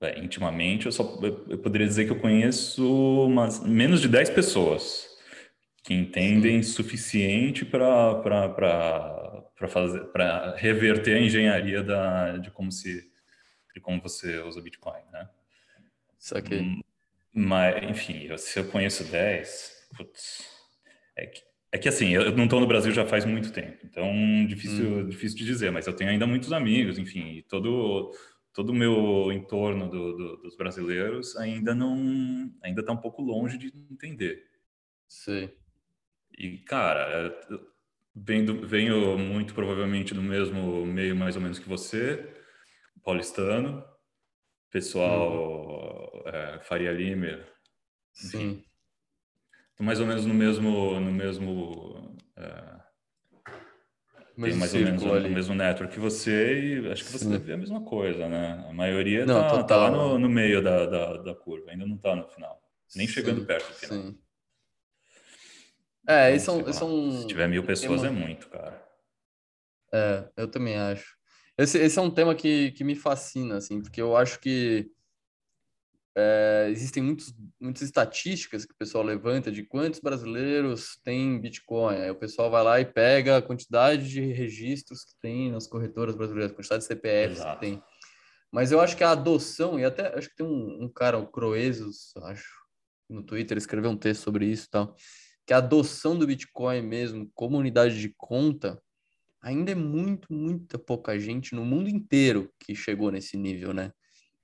é, 0.02 0.18
intimamente, 0.18 0.84
eu, 0.84 0.92
só, 0.92 1.18
eu 1.48 1.56
poderia 1.58 1.86
dizer 1.86 2.04
que 2.04 2.12
eu 2.12 2.20
conheço 2.20 3.24
umas, 3.24 3.60
menos 3.60 4.02
de 4.02 4.08
10 4.08 4.28
pessoas 4.30 5.08
que 5.82 5.94
entendem 5.94 6.62
Sim. 6.62 6.72
suficiente 6.74 7.64
para 7.64 8.22
fazer 9.66 10.04
para 10.12 10.54
reverter 10.56 11.16
a 11.16 11.20
engenharia 11.20 11.82
da, 11.82 12.36
de 12.36 12.50
como 12.50 12.70
se 12.70 13.10
de 13.74 13.80
como 13.80 13.98
você 14.02 14.40
usa 14.40 14.60
Bitcoin, 14.60 15.00
né? 15.10 15.26
Saquei. 16.18 16.60
Hum, 16.60 16.82
mas, 17.32 17.82
enfim, 17.88 18.36
se 18.36 18.58
eu 18.58 18.68
conheço 18.68 19.04
10, 19.04 19.88
putz, 19.96 20.57
é 21.18 21.26
que, 21.26 21.42
é 21.72 21.78
que 21.78 21.88
assim, 21.88 22.10
eu 22.10 22.34
não 22.36 22.44
estou 22.44 22.60
no 22.60 22.66
Brasil 22.66 22.92
já 22.92 23.04
faz 23.04 23.24
muito 23.24 23.52
tempo, 23.52 23.78
então 23.84 24.46
difícil, 24.46 24.98
hum. 24.98 25.08
difícil 25.08 25.38
de 25.38 25.44
dizer, 25.44 25.70
mas 25.72 25.86
eu 25.86 25.92
tenho 25.92 26.10
ainda 26.10 26.26
muitos 26.26 26.52
amigos, 26.52 26.98
enfim, 26.98 27.44
todo 27.48 28.12
todo 28.54 28.70
o 28.70 28.74
meu 28.74 29.30
entorno 29.32 29.88
do, 29.88 30.16
do, 30.16 30.36
dos 30.38 30.56
brasileiros 30.56 31.36
ainda 31.36 31.74
não 31.74 32.52
ainda 32.62 32.80
está 32.80 32.92
um 32.92 32.96
pouco 32.96 33.22
longe 33.22 33.58
de 33.58 33.72
entender. 33.90 34.44
Sim. 35.08 35.50
E 36.36 36.58
cara, 36.58 37.36
venho, 38.14 38.66
venho 38.66 39.18
muito 39.18 39.54
provavelmente 39.54 40.14
do 40.14 40.22
mesmo 40.22 40.86
meio 40.86 41.14
mais 41.16 41.36
ou 41.36 41.42
menos 41.42 41.58
que 41.58 41.68
você, 41.68 42.32
paulistano, 43.02 43.84
pessoal 44.70 46.12
hum. 46.14 46.28
é, 46.28 46.60
Faria 46.60 46.92
Limer. 46.92 47.46
Sim 48.12 48.67
mais 49.78 50.00
ou 50.00 50.06
menos 50.06 50.26
no 50.26 50.34
mesmo 50.34 51.00
no 51.00 51.12
mesmo 51.12 52.16
é, 52.36 52.78
tem 54.46 54.54
mais 54.54 54.72
ou 54.72 54.80
menos 54.80 55.04
ali. 55.04 55.28
o 55.28 55.32
mesmo 55.32 55.54
network 55.54 55.92
que 55.92 56.00
você 56.00 56.60
e 56.60 56.92
acho 56.92 57.04
que 57.04 57.12
você 57.12 57.24
Sim. 57.24 57.30
deve 57.30 57.44
ver 57.44 57.52
a 57.54 57.56
mesma 57.56 57.80
coisa, 57.80 58.28
né? 58.28 58.64
A 58.68 58.72
maioria 58.72 59.26
não, 59.26 59.40
tá, 59.40 59.64
tá, 59.64 59.76
lá 59.76 59.90
no, 59.90 60.18
no 60.18 60.28
meio 60.28 60.62
da, 60.62 60.86
da, 60.86 61.16
da, 61.18 61.34
curva, 61.34 61.70
ainda 61.70 61.84
não 61.84 61.96
tá 61.96 62.14
no 62.14 62.26
final, 62.28 62.60
nem 62.94 63.06
Sim. 63.06 63.12
chegando 63.12 63.44
perto 63.44 63.68
do 63.68 63.74
final. 63.74 64.02
Sim. 64.02 64.18
É, 66.06 66.30
então, 66.30 66.40
são, 66.40 66.72
são, 66.72 67.20
se 67.20 67.26
tiver 67.26 67.48
mil 67.48 67.64
pessoas 67.64 68.00
tema... 68.02 68.14
é 68.14 68.26
muito, 68.26 68.48
cara. 68.48 68.82
É, 69.92 70.28
eu 70.36 70.48
também 70.48 70.76
acho. 70.76 71.16
Esse, 71.56 71.78
esse 71.78 71.98
é 71.98 72.02
um 72.02 72.10
tema 72.10 72.34
que, 72.34 72.70
que 72.72 72.84
me 72.84 72.94
fascina, 72.94 73.56
assim, 73.56 73.82
porque 73.82 74.00
eu 74.00 74.16
acho 74.16 74.38
que 74.38 74.88
é, 76.20 76.68
existem 76.70 77.00
muitos, 77.00 77.32
muitas 77.60 77.82
estatísticas 77.82 78.64
que 78.64 78.72
o 78.72 78.76
pessoal 78.76 79.04
levanta 79.04 79.52
de 79.52 79.62
quantos 79.62 80.00
brasileiros 80.00 80.98
têm 81.04 81.40
Bitcoin. 81.40 81.94
Aí 81.94 82.10
o 82.10 82.16
pessoal 82.16 82.50
vai 82.50 82.64
lá 82.64 82.80
e 82.80 82.84
pega 82.84 83.36
a 83.36 83.42
quantidade 83.42 84.10
de 84.10 84.20
registros 84.32 85.04
que 85.04 85.12
tem 85.22 85.52
nas 85.52 85.68
corretoras 85.68 86.16
brasileiras, 86.16 86.50
a 86.50 86.54
quantidade 86.56 86.82
de 86.82 86.88
CPFs 86.88 87.38
Exato. 87.38 87.60
que 87.60 87.66
tem. 87.66 87.82
Mas 88.50 88.72
eu 88.72 88.80
acho 88.80 88.96
que 88.96 89.04
a 89.04 89.12
adoção, 89.12 89.78
e 89.78 89.84
até 89.84 90.18
acho 90.18 90.28
que 90.28 90.36
tem 90.36 90.46
um, 90.46 90.84
um 90.84 90.88
cara, 90.88 91.18
o 91.18 91.26
Croesus, 91.28 92.12
acho, 92.24 92.52
no 93.08 93.22
Twitter, 93.22 93.56
escreveu 93.56 93.90
um 93.90 93.96
texto 93.96 94.22
sobre 94.22 94.46
isso 94.46 94.66
e 94.66 94.70
tal, 94.70 94.96
que 95.46 95.54
a 95.54 95.58
adoção 95.58 96.18
do 96.18 96.26
Bitcoin 96.26 96.82
mesmo 96.82 97.30
como 97.32 97.58
unidade 97.58 98.00
de 98.00 98.12
conta 98.16 98.82
ainda 99.40 99.70
é 99.70 99.74
muito, 99.76 100.32
muita 100.32 100.78
pouca 100.78 101.16
gente 101.16 101.54
no 101.54 101.64
mundo 101.64 101.88
inteiro 101.88 102.52
que 102.58 102.74
chegou 102.74 103.12
nesse 103.12 103.36
nível, 103.36 103.72
né? 103.72 103.92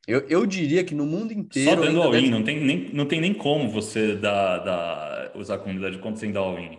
Eu, 0.07 0.21
eu 0.29 0.47
diria 0.47 0.85
que 0.85 0.95
no 0.95 1.07
mundo 1.07 1.33
inteiro. 1.33 1.71
Só 1.71 1.77
dando 1.77 2.03
all-in, 2.03 2.23
deve... 2.23 2.31
não, 2.31 2.43
tem 2.43 2.61
nem, 2.61 2.91
não 2.93 3.07
tem 3.07 3.21
nem 3.21 3.33
como 3.33 3.69
você 3.69 4.15
dar, 4.15 4.59
dar, 4.59 5.33
usar 5.35 5.55
a 5.55 5.59
comunidade 5.59 5.97
de 5.97 6.03
conta 6.03 6.19
sem 6.19 6.31
dar 6.31 6.41
all-in. 6.41 6.79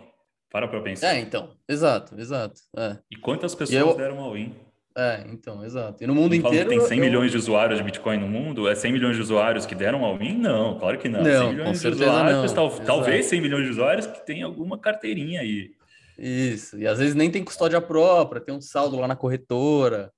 Para 0.50 0.68
para 0.68 0.80
pensar. 0.80 1.14
É, 1.14 1.20
então, 1.20 1.50
exato, 1.68 2.18
exato. 2.18 2.60
É. 2.76 2.98
E 3.10 3.16
quantas 3.16 3.54
pessoas 3.54 3.80
eu... 3.80 3.96
deram 3.96 4.20
all-in? 4.20 4.54
É, 4.96 5.26
então, 5.30 5.62
exato. 5.62 6.02
E 6.02 6.06
no 6.06 6.14
mundo 6.14 6.34
inteiro. 6.34 6.70
tem 6.70 6.80
100 6.80 6.98
eu... 6.98 7.04
milhões 7.04 7.30
de 7.30 7.36
usuários 7.36 7.78
de 7.78 7.84
Bitcoin 7.84 8.18
no 8.18 8.28
mundo? 8.28 8.66
É 8.66 8.74
100 8.74 8.92
milhões 8.92 9.16
de 9.16 9.22
usuários 9.22 9.66
que 9.66 9.74
deram 9.74 10.04
all-in? 10.04 10.38
Não, 10.38 10.78
claro 10.78 10.96
que 10.96 11.08
não. 11.08 11.22
não 11.22 11.24
100 11.24 11.48
milhões 11.50 11.80
de 11.80 11.88
usuários, 11.88 12.52
tal, 12.52 12.70
talvez 12.80 13.26
100 13.26 13.40
milhões 13.42 13.64
de 13.64 13.70
usuários 13.72 14.06
que 14.06 14.24
tem 14.24 14.42
alguma 14.42 14.78
carteirinha 14.78 15.40
aí. 15.40 15.72
Isso, 16.18 16.78
e 16.78 16.86
às 16.86 16.98
vezes 16.98 17.14
nem 17.14 17.30
tem 17.30 17.44
custódia 17.44 17.78
própria, 17.78 18.40
tem 18.40 18.54
um 18.54 18.60
saldo 18.60 18.98
lá 18.98 19.06
na 19.06 19.14
corretora, 19.14 20.10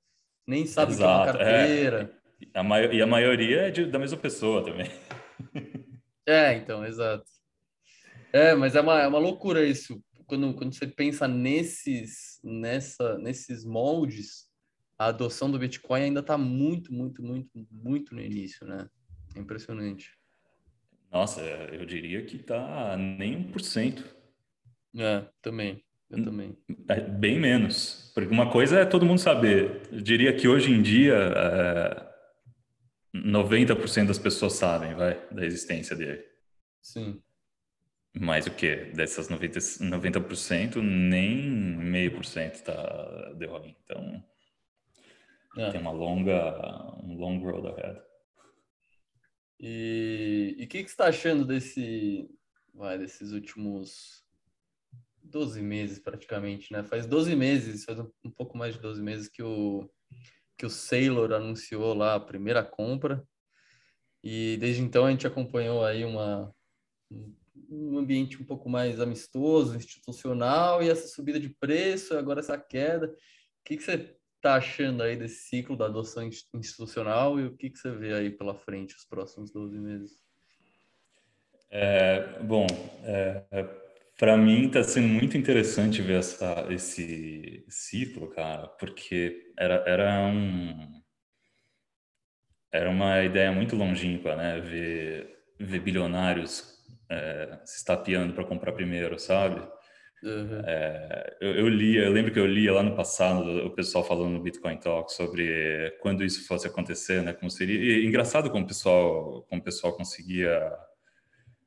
nem 0.46 0.64
sabe 0.64 0.92
Exato, 0.92 1.02
que 1.02 1.04
é 1.04 1.16
uma 1.16 1.26
carteira. 1.26 2.10
É. 2.14 2.17
A. 2.54 2.80
E 2.92 3.02
a 3.02 3.06
maioria 3.06 3.62
é 3.62 3.70
de, 3.70 3.86
da 3.86 3.98
mesma 3.98 4.18
pessoa 4.18 4.64
também. 4.64 4.90
É, 6.28 6.54
então, 6.58 6.84
exato. 6.84 7.24
É, 8.34 8.54
mas 8.54 8.76
é 8.76 8.82
uma, 8.82 9.00
é 9.00 9.08
uma 9.08 9.18
loucura 9.18 9.66
isso. 9.66 9.98
Quando, 10.26 10.52
quando 10.52 10.74
você 10.74 10.86
pensa 10.86 11.26
nesses, 11.26 12.38
nessa, 12.44 13.16
nesses 13.16 13.64
moldes, 13.64 14.46
a 14.98 15.06
adoção 15.06 15.50
do 15.50 15.58
Bitcoin 15.58 16.02
ainda 16.02 16.20
está 16.20 16.36
muito, 16.36 16.92
muito, 16.92 17.22
muito, 17.22 17.48
muito 17.72 18.14
no 18.14 18.20
início, 18.20 18.66
né? 18.66 18.86
É 19.34 19.40
impressionante. 19.40 20.10
Nossa, 21.10 21.40
eu 21.40 21.86
diria 21.86 22.22
que 22.26 22.36
está 22.36 22.94
nem 22.94 23.50
1%. 23.50 24.04
É, 24.98 25.24
também. 25.40 25.82
Eu 26.10 26.22
também. 26.22 26.58
É 26.88 27.00
bem 27.00 27.40
menos. 27.40 28.12
Porque 28.14 28.30
uma 28.30 28.50
coisa 28.50 28.80
é 28.80 28.84
todo 28.84 29.06
mundo 29.06 29.18
saber. 29.18 29.80
Eu 29.90 30.02
diria 30.02 30.34
que 30.36 30.46
hoje 30.46 30.70
em 30.70 30.82
dia, 30.82 31.14
é 31.14 32.07
90% 33.14 34.06
das 34.06 34.18
pessoas 34.18 34.54
sabem, 34.54 34.94
vai, 34.94 35.26
da 35.30 35.44
existência 35.44 35.96
dele. 35.96 36.24
Sim. 36.82 37.22
Mas 38.14 38.46
o 38.46 38.50
que? 38.50 38.76
Dessas 38.92 39.28
90%, 39.28 39.80
90% 39.80 40.76
nem 40.82 41.50
meio 41.50 42.14
por 42.14 42.24
cento 42.24 42.62
tá 42.62 43.32
deu 43.36 43.50
ruim. 43.50 43.76
Então, 43.84 44.24
é. 45.56 45.70
tem 45.70 45.80
uma 45.80 45.92
longa, 45.92 46.96
um 47.02 47.16
long 47.16 47.38
road 47.38 47.68
ahead. 47.68 48.00
E 49.60 50.54
o 50.56 50.68
que, 50.68 50.82
que 50.82 50.88
você 50.88 50.94
está 50.94 51.06
achando 51.06 51.44
desse, 51.44 52.28
vai, 52.74 52.98
desses 52.98 53.32
últimos 53.32 54.24
12 55.22 55.60
meses 55.60 55.98
praticamente, 55.98 56.72
né? 56.72 56.82
Faz 56.84 57.06
12 57.06 57.34
meses, 57.36 57.84
faz 57.84 57.98
um 57.98 58.30
pouco 58.30 58.56
mais 58.56 58.74
de 58.74 58.80
12 58.80 59.02
meses 59.02 59.28
que 59.28 59.42
o, 59.42 59.88
que 60.58 60.66
o 60.66 60.70
Sailor 60.70 61.32
anunciou 61.32 61.94
lá 61.94 62.16
a 62.16 62.20
primeira 62.20 62.64
compra. 62.64 63.24
E 64.22 64.56
desde 64.58 64.82
então 64.82 65.06
a 65.06 65.10
gente 65.10 65.26
acompanhou 65.26 65.84
aí 65.84 66.04
uma, 66.04 66.52
um 67.70 67.96
ambiente 67.96 68.42
um 68.42 68.44
pouco 68.44 68.68
mais 68.68 69.00
amistoso, 69.00 69.76
institucional, 69.76 70.82
e 70.82 70.90
essa 70.90 71.06
subida 71.06 71.38
de 71.38 71.48
preço, 71.48 72.18
agora 72.18 72.40
essa 72.40 72.58
queda. 72.58 73.06
O 73.06 73.14
que, 73.64 73.76
que 73.76 73.82
você 73.84 74.18
está 74.36 74.56
achando 74.56 75.04
aí 75.04 75.16
desse 75.16 75.48
ciclo 75.48 75.76
da 75.76 75.86
adoção 75.86 76.28
institucional 76.54 77.38
e 77.38 77.46
o 77.46 77.56
que, 77.56 77.70
que 77.70 77.78
você 77.78 77.92
vê 77.92 78.12
aí 78.12 78.30
pela 78.30 78.54
frente 78.54 78.96
os 78.96 79.04
próximos 79.04 79.52
12 79.52 79.78
meses? 79.78 80.18
É, 81.70 82.42
bom, 82.42 82.66
é, 83.04 83.44
é 83.50 83.87
para 84.18 84.36
mim 84.36 84.66
está 84.66 84.82
sendo 84.82 85.08
muito 85.08 85.38
interessante 85.38 86.02
ver 86.02 86.18
essa, 86.18 86.66
esse 86.70 87.64
ciclo, 87.68 88.28
cara, 88.28 88.66
porque 88.66 89.52
era, 89.56 89.76
era 89.86 90.20
um 90.26 90.98
era 92.72 92.90
uma 92.90 93.22
ideia 93.22 93.50
muito 93.52 93.76
longínqua, 93.76 94.36
né? 94.36 94.60
Ver, 94.60 95.38
ver 95.58 95.80
bilionários 95.80 96.78
é, 97.08 97.60
se 97.64 97.78
estapeando 97.78 98.34
para 98.34 98.44
comprar 98.44 98.72
primeiro, 98.72 99.18
sabe? 99.18 99.60
Uhum. 100.22 100.62
É, 100.66 101.36
eu, 101.40 101.54
eu 101.54 101.68
li, 101.68 101.96
eu 101.96 102.10
lembro 102.10 102.32
que 102.32 102.40
eu 102.40 102.46
lia 102.46 102.72
lá 102.72 102.82
no 102.82 102.96
passado 102.96 103.66
o 103.66 103.70
pessoal 103.70 104.04
falando 104.04 104.32
no 104.32 104.42
Bitcoin 104.42 104.76
Talk 104.78 105.12
sobre 105.12 105.96
quando 106.00 106.24
isso 106.24 106.46
fosse 106.46 106.66
acontecer, 106.66 107.22
né? 107.22 107.32
Como 107.32 107.50
seria. 107.50 107.78
E, 107.78 108.04
engraçado 108.06 108.50
como 108.50 108.64
o 108.64 108.66
pessoal, 108.68 109.42
como 109.48 109.60
o 109.60 109.64
pessoal 109.64 109.96
conseguia 109.96 110.60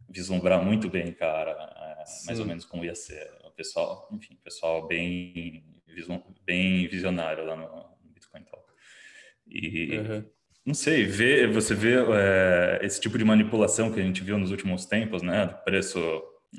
vislumbrar 0.10 0.64
muito 0.64 0.90
bem, 0.90 1.14
cara, 1.14 1.52
é, 1.52 1.81
mais 2.26 2.40
ou 2.40 2.46
menos 2.46 2.66
como 2.66 2.86
ia 2.86 2.96
ser. 2.96 3.32
O 3.44 3.52
pessoal, 3.52 4.08
enfim, 4.12 4.38
pessoal 4.44 4.88
bem, 4.88 5.64
bem 6.46 6.88
visionário 6.88 7.46
lá 7.46 7.56
no, 7.56 7.92
Bitcoin 8.14 8.44
Talk. 8.44 8.66
E 9.48 9.98
uhum. 9.98 10.26
não 10.66 10.74
sei, 10.74 11.06
ver, 11.06 11.52
você 11.52 11.74
vê 11.76 11.96
é, 11.96 12.80
esse 12.84 13.00
tipo 13.02 13.18
de 13.18 13.26
manipulação 13.26 13.92
que 13.92 14.00
a 14.00 14.04
gente 14.04 14.24
viu 14.24 14.38
nos 14.38 14.52
últimos 14.52 14.86
tempos, 14.86 15.22
né? 15.22 15.46
Do 15.46 15.56
preço, 15.64 16.00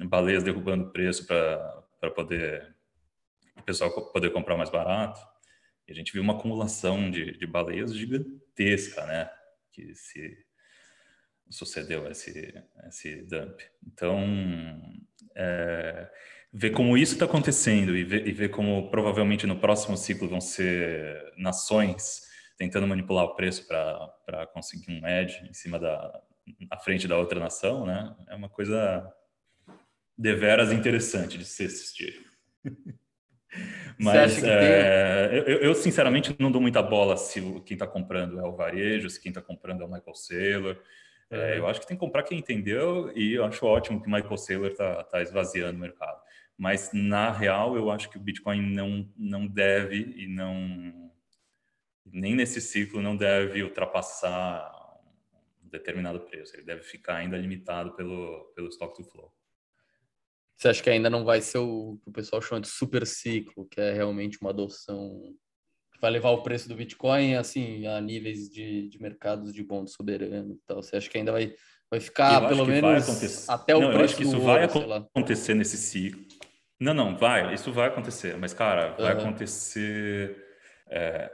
baleias 0.04 0.42
derrubando 0.42 0.84
o 0.84 0.92
preço 0.92 1.26
para 1.26 1.82
para 2.02 2.10
poder 2.10 2.74
o 3.56 3.62
pessoal 3.62 3.92
poder 4.10 4.30
comprar 4.30 4.56
mais 4.56 4.68
barato. 4.68 5.20
E 5.86 5.92
a 5.92 5.94
gente 5.94 6.12
viu 6.12 6.20
uma 6.20 6.34
acumulação 6.34 7.08
de, 7.08 7.38
de 7.38 7.46
baleias 7.46 7.94
gigantesca, 7.94 9.06
né? 9.06 9.30
Que 9.70 9.94
se 9.94 10.36
sucedeu 11.48 12.10
esse, 12.10 12.52
esse 12.88 13.22
dump. 13.22 13.60
Então, 13.86 14.20
é, 15.34 16.08
ver 16.52 16.70
como 16.70 16.96
isso 16.96 17.14
está 17.14 17.24
acontecendo 17.24 17.96
e 17.96 18.04
ver, 18.04 18.26
e 18.26 18.32
ver 18.32 18.50
como 18.50 18.90
provavelmente 18.90 19.46
no 19.46 19.58
próximo 19.58 19.96
ciclo 19.96 20.28
vão 20.28 20.40
ser 20.40 21.32
nações 21.36 22.22
tentando 22.58 22.86
manipular 22.86 23.24
o 23.24 23.34
preço 23.34 23.66
para 23.66 24.46
conseguir 24.52 24.92
um 24.92 25.06
edge 25.06 25.44
em 25.48 25.52
cima 25.54 25.78
da 25.78 26.20
à 26.70 26.76
frente 26.76 27.06
da 27.06 27.16
outra 27.16 27.38
nação, 27.38 27.86
né? 27.86 28.14
É 28.28 28.34
uma 28.34 28.48
coisa 28.48 29.06
deveras 30.18 30.72
interessante 30.72 31.38
de 31.38 31.44
se 31.44 31.64
assistir. 31.64 32.20
Mas 33.98 34.42
é, 34.42 35.28
tem... 35.28 35.38
eu, 35.38 35.58
eu, 35.58 35.74
sinceramente 35.74 36.34
não 36.38 36.50
dou 36.50 36.60
muita 36.60 36.82
bola 36.82 37.16
se 37.16 37.40
quem 37.66 37.74
está 37.74 37.86
comprando 37.86 38.40
é 38.40 38.42
o 38.42 38.56
varejo, 38.56 39.10
se 39.10 39.20
quem 39.20 39.30
está 39.30 39.42
comprando 39.42 39.82
é 39.82 39.84
o 39.84 39.90
Michael 39.90 40.14
Saylor. 40.14 40.82
É, 41.32 41.58
eu 41.58 41.66
acho 41.66 41.80
que 41.80 41.86
tem 41.86 41.96
que 41.96 42.00
comprar 42.00 42.24
quem 42.24 42.38
entendeu 42.38 43.10
e 43.16 43.32
eu 43.32 43.44
acho 43.46 43.64
ótimo 43.64 44.02
que 44.02 44.06
o 44.06 44.10
Michael 44.10 44.36
Saylor 44.36 44.70
está 44.70 45.02
tá 45.04 45.22
esvaziando 45.22 45.78
o 45.78 45.80
mercado. 45.80 46.20
Mas 46.58 46.90
na 46.92 47.32
real 47.32 47.74
eu 47.74 47.90
acho 47.90 48.10
que 48.10 48.18
o 48.18 48.20
Bitcoin 48.20 48.60
não 48.60 49.10
não 49.16 49.46
deve 49.46 49.96
e 49.96 50.28
não 50.28 51.10
nem 52.04 52.34
nesse 52.34 52.60
ciclo 52.60 53.00
não 53.00 53.16
deve 53.16 53.62
ultrapassar 53.62 54.70
um 55.64 55.68
determinado 55.70 56.20
preço. 56.20 56.54
Ele 56.54 56.64
deve 56.64 56.82
ficar 56.82 57.16
ainda 57.16 57.38
limitado 57.38 57.92
pelo 57.94 58.52
pelo 58.54 58.68
stock 58.68 58.94
to 58.94 59.02
flow. 59.02 59.32
Você 60.58 60.68
acha 60.68 60.82
que 60.82 60.90
ainda 60.90 61.08
não 61.08 61.24
vai 61.24 61.40
ser 61.40 61.58
o 61.58 61.98
que 62.02 62.10
o 62.10 62.12
pessoal 62.12 62.42
chama 62.42 62.60
de 62.60 62.68
super 62.68 63.06
ciclo, 63.06 63.66
que 63.70 63.80
é 63.80 63.90
realmente 63.94 64.38
uma 64.38 64.50
adoção 64.50 65.34
vai 66.02 66.10
levar 66.10 66.30
o 66.30 66.42
preço 66.42 66.68
do 66.68 66.74
Bitcoin 66.74 67.36
assim 67.36 67.86
a 67.86 68.00
níveis 68.00 68.50
de, 68.50 68.88
de 68.88 69.00
mercados 69.00 69.54
de 69.54 69.62
bond 69.62 69.90
soberano 69.90 70.52
e 70.52 70.58
tal? 70.66 70.82
Você 70.82 70.96
acha 70.96 71.08
que 71.08 71.16
ainda 71.16 71.32
vai, 71.32 71.54
vai 71.90 72.00
ficar 72.00 72.48
pelo 72.48 72.66
menos 72.66 73.48
até 73.48 73.74
o 73.74 73.80
não, 73.80 73.88
preço 73.88 74.00
eu 74.00 74.04
acho 74.04 74.16
que 74.16 74.22
isso 74.24 74.40
vai 74.40 74.64
acontecer 74.64 75.54
nesse 75.54 75.78
ciclo. 75.78 76.20
Não, 76.78 76.92
não, 76.92 77.16
vai, 77.16 77.54
isso 77.54 77.72
vai 77.72 77.88
acontecer, 77.88 78.36
mas 78.36 78.52
cara, 78.52 78.96
vai 78.96 79.14
uhum. 79.14 79.20
acontecer 79.20 80.36
é, 80.88 81.30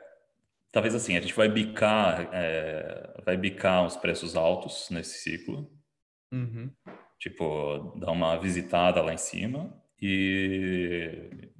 talvez 0.70 0.94
assim, 0.94 1.16
a 1.16 1.20
gente 1.20 1.34
vai 1.34 1.48
bicar, 1.48 2.28
é, 2.32 3.20
vai 3.24 3.36
bicar 3.36 3.84
os 3.84 3.96
preços 3.96 4.36
altos 4.36 4.88
nesse 4.90 5.18
ciclo. 5.18 5.70
Uhum. 6.32 6.70
Tipo, 7.18 7.96
dar 7.98 8.12
uma 8.12 8.36
visitada 8.36 9.02
lá 9.02 9.12
em 9.12 9.18
cima 9.18 9.74
e 10.00 11.50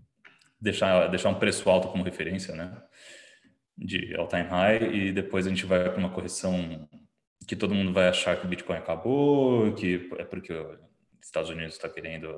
deixar, 0.61 1.09
deixar 1.09 1.29
um 1.31 1.39
preço 1.39 1.69
alto 1.69 1.89
como 1.89 2.05
referência, 2.05 2.55
né? 2.55 2.83
De 3.77 4.15
all-time 4.17 4.43
high 4.43 4.83
e 4.95 5.13
depois 5.13 5.47
a 5.47 5.51
gente 5.51 5.67
vai 5.67 5.85
para 5.85 5.99
uma 5.99 6.11
correção 6.11 6.89
que 7.47 7.57
todo 7.57 7.75
mundo 7.75 7.93
vai 7.93 8.09
achar 8.09 8.39
que 8.39 8.45
o 8.45 8.49
Bitcoin 8.49 8.77
acabou, 8.77 9.73
que 9.75 10.11
é 10.19 10.25
porque 10.25 10.53
os 10.53 10.79
Estados 11.23 11.51
Unidos 11.51 11.75
está 11.75 11.89
querendo 11.89 12.29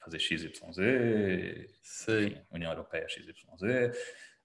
fazer 0.00 0.20
XYZ, 0.20 0.78
enfim, 1.80 2.40
União 2.50 2.70
Europeia 2.70 3.08
XYZ. 3.08 3.96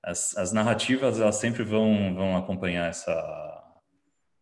As, 0.01 0.35
as 0.35 0.51
narrativas 0.51 1.19
elas 1.19 1.35
sempre 1.35 1.63
vão, 1.63 2.13
vão 2.15 2.35
acompanhar 2.35 2.89
essa, 2.89 3.81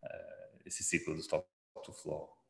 é, 0.03 0.49
esse 0.66 0.84
ciclo 0.84 1.14
do 1.14 1.20
stop 1.20 1.45
to 1.84 1.93
flow 1.93 2.41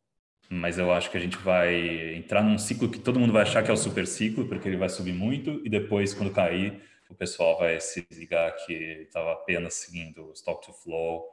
mas 0.54 0.78
eu 0.78 0.92
acho 0.92 1.10
que 1.10 1.16
a 1.16 1.20
gente 1.20 1.38
vai 1.38 2.14
entrar 2.14 2.44
num 2.44 2.58
ciclo 2.58 2.92
que 2.92 3.00
todo 3.00 3.18
mundo 3.18 3.32
vai 3.32 3.44
achar 3.44 3.64
que 3.64 3.72
é 3.72 3.74
o 3.74 3.78
super 3.78 4.06
ciclo, 4.06 4.46
porque 4.50 4.68
ele 4.68 4.76
vai 4.76 4.90
subir 4.90 5.14
muito, 5.14 5.62
e 5.66 5.70
depois, 5.70 6.14
quando 6.14 6.30
cair, 6.30 6.82
o 7.10 7.16
pessoal 7.16 7.58
vai 7.58 7.80
se 7.80 8.06
ligar 8.12 8.52
que 8.58 8.74
estava 8.74 9.32
apenas 9.32 9.76
seguindo 9.76 10.28
o 10.28 10.34
stock 10.34 10.66
to 10.66 10.74
flow 10.74 11.26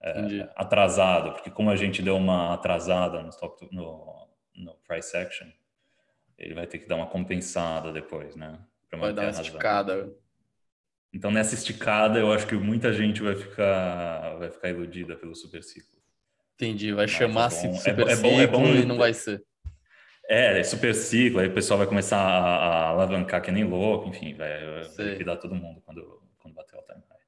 é, 0.00 0.48
atrasado, 0.56 1.32
porque 1.32 1.50
como 1.50 1.68
a 1.68 1.76
gente 1.76 2.00
deu 2.00 2.16
uma 2.16 2.54
atrasada 2.54 3.22
no, 3.22 3.28
stock 3.28 3.58
to, 3.58 3.68
no, 3.74 4.26
no 4.54 4.74
price 4.88 5.14
action, 5.14 5.48
ele 6.38 6.54
vai 6.54 6.66
ter 6.66 6.78
que 6.78 6.88
dar 6.88 6.96
uma 6.96 7.08
compensada 7.08 7.92
depois, 7.92 8.34
né? 8.36 8.58
Vai 8.90 9.12
dar 9.12 9.32
uma 9.32 9.42
esticada. 9.42 10.16
Então, 11.12 11.30
nessa 11.30 11.54
esticada, 11.54 12.18
eu 12.18 12.32
acho 12.32 12.46
que 12.46 12.54
muita 12.54 12.90
gente 12.90 13.22
vai 13.22 13.34
ficar, 13.34 14.36
vai 14.38 14.50
ficar 14.50 14.70
iludida 14.70 15.14
pelo 15.14 15.34
super 15.34 15.62
ciclo. 15.62 15.95
Entendi, 16.56 16.90
vai 16.90 17.06
chamar-se 17.06 17.66
é 17.66 17.72
super 17.74 18.08
é, 18.08 18.16
bom, 18.16 18.40
é 18.40 18.46
bom 18.46 18.66
e 18.74 18.86
não 18.86 18.96
vai 18.96 19.12
ser. 19.12 19.44
É, 20.26 20.58
é 20.58 20.64
super 20.64 20.94
ciclo, 20.94 21.40
aí 21.40 21.48
o 21.48 21.54
pessoal 21.54 21.76
vai 21.76 21.86
começar 21.86 22.18
a, 22.18 22.38
a 22.40 22.88
alavancar 22.88 23.42
que 23.42 23.52
nem 23.52 23.62
louco, 23.62 24.08
enfim, 24.08 24.34
vai, 24.34 24.88
vai 24.88 25.06
liquidar 25.10 25.38
todo 25.38 25.54
mundo 25.54 25.82
quando, 25.82 26.22
quando 26.38 26.54
bater 26.54 26.78
o 26.78 26.82
time 26.82 27.02
high. 27.10 27.18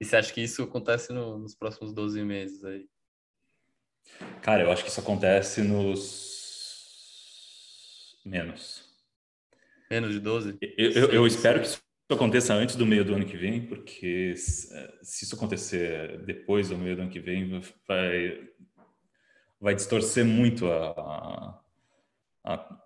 E 0.00 0.04
você 0.04 0.16
acha 0.16 0.32
que 0.32 0.40
isso 0.40 0.62
acontece 0.62 1.12
no, 1.12 1.38
nos 1.38 1.54
próximos 1.54 1.92
12 1.92 2.24
meses 2.24 2.64
aí? 2.64 2.88
Cara, 4.40 4.62
eu 4.62 4.72
acho 4.72 4.82
que 4.82 4.88
isso 4.88 5.00
acontece 5.00 5.60
nos 5.60 6.34
menos. 8.24 8.88
Menos 9.90 10.12
de 10.12 10.20
12? 10.20 10.56
Eu, 10.78 10.90
eu, 10.90 11.12
eu 11.12 11.26
espero 11.26 11.60
que 11.60 11.66
isso 11.66 11.83
aconteça 12.12 12.52
antes 12.52 12.76
do 12.76 12.84
meio 12.84 13.04
do 13.04 13.14
ano 13.14 13.24
que 13.24 13.36
vem, 13.36 13.66
porque 13.66 14.36
se 14.36 15.24
isso 15.24 15.34
acontecer 15.34 16.22
depois 16.24 16.68
do 16.68 16.76
meio 16.76 16.96
do 16.96 17.02
ano 17.02 17.10
que 17.10 17.20
vem, 17.20 17.60
vai, 17.88 18.48
vai 19.58 19.74
distorcer 19.74 20.24
muito 20.24 20.70
a, 20.70 21.62
a, 22.44 22.78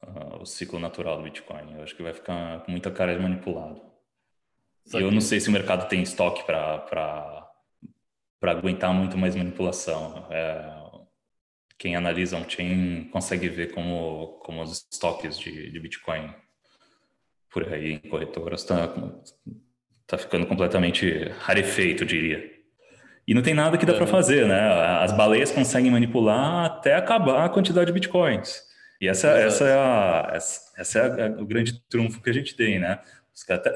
a, 0.00 0.36
o 0.40 0.46
ciclo 0.46 0.78
natural 0.78 1.18
do 1.18 1.24
Bitcoin. 1.24 1.74
Eu 1.74 1.82
acho 1.82 1.94
que 1.94 2.02
vai 2.02 2.14
ficar 2.14 2.64
com 2.64 2.70
muita 2.70 2.90
cara 2.90 3.14
de 3.14 3.22
manipulado. 3.22 3.82
E 4.92 4.96
eu 4.96 5.10
não 5.10 5.20
sei 5.20 5.38
se 5.38 5.48
o 5.48 5.52
mercado 5.52 5.88
tem 5.88 6.02
estoque 6.02 6.42
para 6.44 7.46
aguentar 8.42 8.92
muito 8.94 9.18
mais 9.18 9.36
manipulação. 9.36 10.26
É, 10.30 10.80
quem 11.78 11.94
analisa 11.94 12.36
um 12.36 12.48
chain 12.48 13.04
consegue 13.10 13.48
ver 13.48 13.72
como, 13.72 14.38
como 14.44 14.62
os 14.62 14.86
estoques 14.90 15.38
de, 15.38 15.70
de 15.70 15.80
Bitcoin 15.80 16.34
por 17.50 17.72
aí 17.72 17.92
em 17.92 18.08
corretoras 18.08 18.62
está 18.62 18.88
tá 20.06 20.18
ficando 20.18 20.46
completamente 20.46 21.30
rarefeito, 21.40 22.04
diria. 22.04 22.50
E 23.26 23.34
não 23.34 23.42
tem 23.42 23.54
nada 23.54 23.78
que 23.78 23.86
dá 23.86 23.94
para 23.94 24.06
fazer, 24.06 24.46
né? 24.46 24.60
As 25.02 25.12
baleias 25.12 25.52
conseguem 25.52 25.90
manipular 25.90 26.64
até 26.64 26.94
acabar 26.94 27.44
a 27.44 27.48
quantidade 27.48 27.86
de 27.86 27.92
bitcoins. 27.92 28.62
E 29.00 29.08
essa, 29.08 29.28
essa 29.28 29.64
é, 29.64 29.74
a, 29.74 30.30
essa, 30.76 30.98
é 30.98 31.26
a, 31.26 31.30
o 31.40 31.46
grande 31.46 31.80
trunfo 31.88 32.20
que 32.20 32.28
a 32.28 32.32
gente 32.32 32.54
tem, 32.54 32.78
né? 32.78 33.00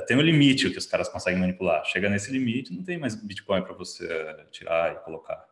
Tem 0.07 0.17
um 0.17 0.21
limite 0.21 0.69
que 0.71 0.79
os 0.79 0.87
caras 0.87 1.09
conseguem 1.09 1.41
manipular. 1.41 1.85
Chega 1.85 2.11
nesse 2.11 2.31
limite, 2.31 2.75
não 2.75 2.83
tem 2.83 2.99
mais 2.99 3.15
bitcoin 3.15 3.63
para 3.63 3.73
você 3.73 4.07
tirar 4.51 4.93
e 4.93 4.97
colocar. 4.97 5.43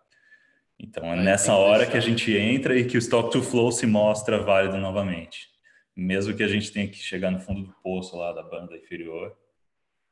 Então 0.78 1.04
é 1.04 1.12
Aí 1.12 1.20
nessa 1.20 1.54
hora 1.54 1.86
que 1.86 1.96
a 1.96 2.00
gente 2.00 2.36
entra 2.36 2.76
e 2.76 2.84
que 2.84 2.96
o 2.96 2.98
stock 2.98 3.30
to 3.30 3.42
flow 3.42 3.70
se 3.70 3.86
mostra 3.86 4.42
válido 4.42 4.78
novamente. 4.78 5.51
Mesmo 5.94 6.34
que 6.34 6.42
a 6.42 6.48
gente 6.48 6.72
tenha 6.72 6.88
que 6.88 6.96
chegar 6.96 7.30
no 7.30 7.40
fundo 7.40 7.66
do 7.66 7.72
poço 7.82 8.16
lá 8.16 8.32
da 8.32 8.42
banda 8.42 8.76
inferior 8.76 9.36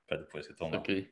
para 0.07 0.18
depois 0.18 0.47
retomar. 0.47 0.81
Ok. 0.81 1.11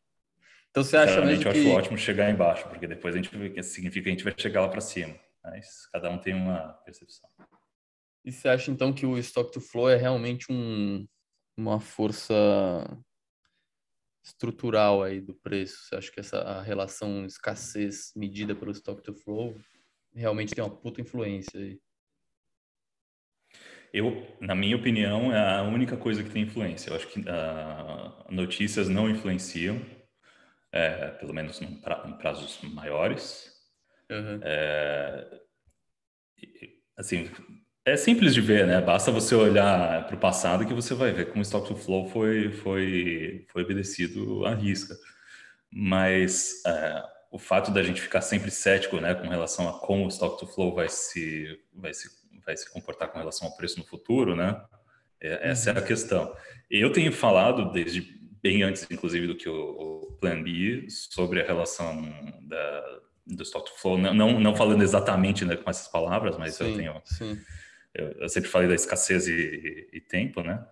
Então 0.71 0.85
você 0.85 0.97
acha 0.97 1.25
mesmo 1.25 1.43
que... 1.43 1.49
eu 1.49 1.53
acho 1.53 1.71
ótimo 1.71 1.99
chegar 1.99 2.31
embaixo, 2.31 2.69
porque 2.69 2.87
depois 2.87 3.15
a 3.15 3.19
gente 3.19 3.31
significa 3.63 4.05
que 4.05 4.09
a 4.09 4.13
gente 4.13 4.25
vai 4.25 4.35
chegar 4.37 4.61
lá 4.61 4.69
para 4.69 4.81
cima. 4.81 5.19
Mas 5.43 5.87
cada 5.87 6.11
um 6.11 6.19
tem 6.19 6.35
uma 6.35 6.75
percepção. 6.85 7.29
E 8.25 8.31
você 8.33 8.49
acha 8.49 8.71
então 8.71 8.93
que 8.93 9.07
o 9.07 9.17
stock 9.19 9.51
to 9.51 9.61
flow 9.61 9.89
é 9.89 9.97
realmente 9.97 10.47
um, 10.51 11.07
uma 11.57 11.81
força 11.81 12.35
estrutural 14.23 15.03
aí 15.03 15.21
do 15.21 15.35
preço? 15.35 15.85
Você 15.85 15.97
acha 15.97 16.13
que 16.13 16.21
essa 16.21 16.61
relação 16.61 17.25
escassez 17.25 18.13
medida 18.15 18.55
pelo 18.55 18.73
stock 18.73 19.03
to 19.03 19.15
flow 19.15 19.59
realmente 20.15 20.55
tem 20.55 20.63
uma 20.63 20.77
puta 20.77 21.01
influência 21.01 21.59
aí? 21.59 21.81
Eu, 23.93 24.27
na 24.41 24.55
minha 24.55 24.77
opinião, 24.77 25.33
é 25.33 25.57
a 25.57 25.63
única 25.63 25.97
coisa 25.97 26.23
que 26.23 26.31
tem 26.31 26.43
influência. 26.43 26.91
Eu 26.91 26.97
acho 26.97 27.09
que 27.09 27.21
uh, 27.21 28.33
notícias 28.33 28.89
não 28.89 29.09
influenciam, 29.09 29.81
é, 30.73 31.09
pelo 31.13 31.33
menos 31.33 31.61
em, 31.63 31.75
pra, 31.77 31.97
prazos 31.97 32.61
maiores. 32.63 33.51
Uhum. 34.11 34.41
É, 34.43 35.41
assim, 36.97 37.31
é 37.85 37.97
simples 37.97 38.35
de 38.35 38.41
ver, 38.41 38.67
né? 38.67 38.81
Basta 38.81 39.11
você 39.11 39.35
olhar 39.35 40.07
para 40.07 40.17
o 40.17 40.21
passado 40.21 40.67
que 40.67 40.75
você 40.75 40.95
vai 40.95 41.13
ver 41.13 41.29
como 41.29 41.39
o 41.39 41.43
Stock 41.43 41.67
to 41.67 41.77
Flow 41.77 42.09
foi, 42.09 42.53
foi, 42.53 43.47
foi 43.49 43.63
obedecido 43.63 44.45
à 44.45 44.55
risca. 44.55 44.95
Mas 45.71 46.63
é, 46.67 47.03
o 47.31 47.39
fato 47.39 47.71
da 47.71 47.83
gente 47.83 48.01
ficar 48.01 48.21
sempre 48.21 48.51
cético 48.51 49.01
né, 49.01 49.15
com 49.15 49.29
relação 49.29 49.69
a 49.69 49.79
como 49.81 50.05
o 50.05 50.09
Stock 50.09 50.39
to 50.39 50.47
Flow 50.47 50.75
vai 50.75 50.89
se, 50.89 51.59
vai 51.75 51.93
se, 51.93 52.09
vai 52.49 52.57
se 52.57 52.71
comportar 52.71 53.09
com 53.09 53.19
relação 53.19 53.47
ao 53.47 53.57
preço 53.57 53.79
no 53.79 53.85
futuro, 53.85 54.35
né? 54.35 54.61
É, 55.21 55.51
essa 55.51 55.71
é 55.71 55.77
a 55.77 55.81
uhum. 55.81 55.87
questão. 55.87 56.35
Eu 56.71 56.91
tenho 56.93 57.13
falado 57.13 57.71
desde 57.73 58.19
bem 58.43 58.63
antes, 58.63 58.87
inclusive, 58.91 59.27
do 59.27 59.37
que 59.37 59.49
o, 59.49 59.55
o 59.55 60.13
Plan 60.21 60.43
B, 60.43 60.87
sobre 60.89 61.41
a 61.41 61.47
relação 61.47 62.03
da, 62.43 63.01
do 63.27 63.43
Stock 63.43 63.71
to 63.71 63.79
Flow, 63.79 63.99
não, 63.99 64.15
não, 64.15 64.41
não 64.41 64.57
falando 64.57 64.83
exatamente 64.83 65.45
né, 65.45 65.57
com 65.57 65.69
essas 65.69 65.89
palavras, 65.89 66.37
mas 66.37 66.55
sim, 66.55 66.71
eu 66.71 66.77
tenho... 66.77 67.03
Sim 67.05 67.39
eu, 67.99 68.13
eu 68.13 68.29
sempre 68.29 68.49
falei 68.49 68.69
da 68.69 68.75
escassez 68.75 69.27
e, 69.27 69.89
e, 69.93 70.01
tempo, 70.01 70.43
né? 70.43 70.65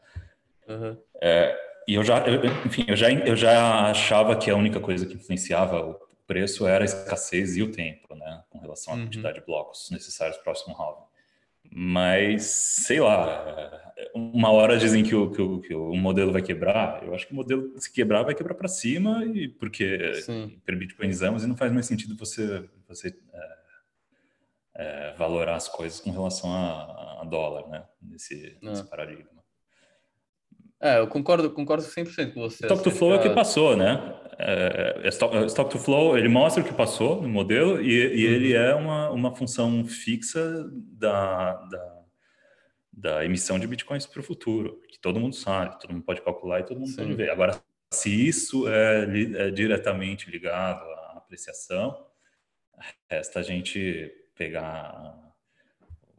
Uhum. 0.68 0.96
É, 1.20 1.56
e 1.88 1.94
eu 1.94 2.04
já, 2.04 2.18
eu, 2.26 2.44
enfim, 2.64 2.84
eu 2.88 2.96
já, 2.96 3.10
eu 3.10 3.36
já 3.36 3.90
achava 3.90 4.36
que 4.36 4.50
a 4.50 4.56
única 4.56 4.80
coisa 4.80 5.06
que 5.06 5.14
influenciava 5.14 5.80
o 5.84 5.94
preço 6.26 6.66
era 6.66 6.84
a 6.84 6.86
escassez 6.86 7.56
e 7.56 7.62
o 7.62 7.70
tempo, 7.72 8.14
né? 8.14 8.42
Com 8.48 8.58
relação 8.58 8.94
à 8.94 8.96
uhum. 8.96 9.04
quantidade 9.04 9.40
de 9.40 9.46
blocos 9.46 9.90
necessários 9.90 10.36
para 10.36 10.42
o 10.42 10.44
próximo 10.44 10.74
halving. 10.76 11.05
Mas, 11.72 12.44
sei 12.44 13.00
lá, 13.00 13.94
uma 14.14 14.50
hora 14.50 14.78
dizem 14.78 15.02
que 15.02 15.14
o, 15.14 15.30
que 15.30 15.40
o, 15.40 15.60
que, 15.60 15.74
o, 15.74 15.94
modelo 15.94 16.32
vai 16.32 16.42
quebrar. 16.42 17.02
Eu 17.02 17.14
acho 17.14 17.26
que 17.26 17.32
o 17.32 17.36
modelo, 17.36 17.72
se 17.78 17.92
quebrar, 17.92 18.22
vai 18.22 18.34
quebrar 18.34 18.54
para 18.54 18.68
cima, 18.68 19.24
e 19.24 19.48
porque 19.48 20.14
Sim. 20.22 20.60
permite 20.64 20.88
bitcoinizamos 20.88 21.44
e 21.44 21.46
não 21.46 21.56
faz 21.56 21.72
mais 21.72 21.86
sentido 21.86 22.16
você, 22.16 22.68
você 22.86 23.16
é, 23.32 23.56
é, 24.76 25.14
valorar 25.14 25.56
as 25.56 25.68
coisas 25.68 26.00
com 26.00 26.10
relação 26.10 26.52
a, 26.52 27.22
a 27.22 27.24
dólar, 27.24 27.68
né? 27.68 27.84
Nesse, 28.02 28.56
nesse 28.62 28.82
ah. 28.82 28.84
paradigma. 28.84 29.36
É, 30.80 30.98
eu 30.98 31.06
concordo, 31.06 31.50
concordo 31.50 31.82
100% 31.84 32.34
com 32.34 32.40
você. 32.40 32.66
Stock 32.66 32.82
to 32.82 32.90
Flow 32.90 33.14
é 33.14 33.16
o 33.16 33.22
que 33.22 33.30
passou, 33.30 33.76
né? 33.76 34.14
É, 34.38 35.00
é 35.04 35.08
stock, 35.08 35.34
é, 35.34 35.64
to 35.64 35.78
Flow, 35.78 36.18
ele 36.18 36.28
mostra 36.28 36.62
o 36.62 36.66
que 36.66 36.74
passou 36.74 37.22
no 37.22 37.28
modelo 37.28 37.80
e, 37.80 37.90
e 37.90 38.26
uhum. 38.26 38.32
ele 38.32 38.52
é 38.52 38.74
uma, 38.74 39.10
uma 39.10 39.34
função 39.34 39.84
fixa 39.86 40.70
da, 40.72 41.54
da, 41.54 42.02
da 42.92 43.24
emissão 43.24 43.58
de 43.58 43.66
bitcoins 43.66 44.04
para 44.04 44.20
o 44.20 44.22
futuro, 44.22 44.82
que 44.88 44.98
todo 44.98 45.18
mundo 45.18 45.34
sabe, 45.34 45.80
todo 45.80 45.92
mundo 45.92 46.04
pode 46.04 46.20
calcular 46.20 46.60
e 46.60 46.64
todo 46.64 46.78
mundo 46.78 46.90
Sim. 46.90 46.96
pode 46.96 47.14
ver. 47.14 47.30
Agora, 47.30 47.58
se 47.92 48.10
isso 48.10 48.68
é, 48.68 49.06
é 49.46 49.50
diretamente 49.50 50.30
ligado 50.30 50.82
à 50.82 51.14
apreciação, 51.16 52.06
resta 53.08 53.40
a 53.40 53.42
gente 53.42 54.12
pegar 54.34 55.34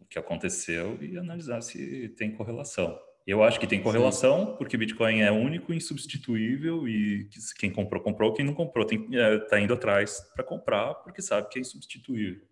o 0.01 0.05
que 0.05 0.17
aconteceu 0.17 0.97
e 0.99 1.17
analisar 1.17 1.61
se 1.61 2.09
tem 2.17 2.31
correlação. 2.31 2.99
Eu 3.27 3.43
acho 3.43 3.59
que 3.59 3.67
tem 3.67 3.83
correlação, 3.83 4.47
Sim. 4.47 4.55
porque 4.57 4.77
Bitcoin 4.77 5.19
é 5.21 5.29
único, 5.29 5.73
insubstituível 5.73 6.87
e 6.87 7.29
quem 7.59 7.69
comprou, 7.69 8.01
comprou, 8.01 8.33
quem 8.33 8.45
não 8.45 8.53
comprou 8.53 8.87
está 8.89 9.17
é, 9.17 9.37
tá 9.39 9.59
indo 9.59 9.73
atrás 9.73 10.21
para 10.33 10.45
comprar, 10.45 10.95
porque 10.95 11.21
sabe 11.21 11.49
que 11.49 11.59
é 11.59 11.61
insubstituível. 11.61 12.47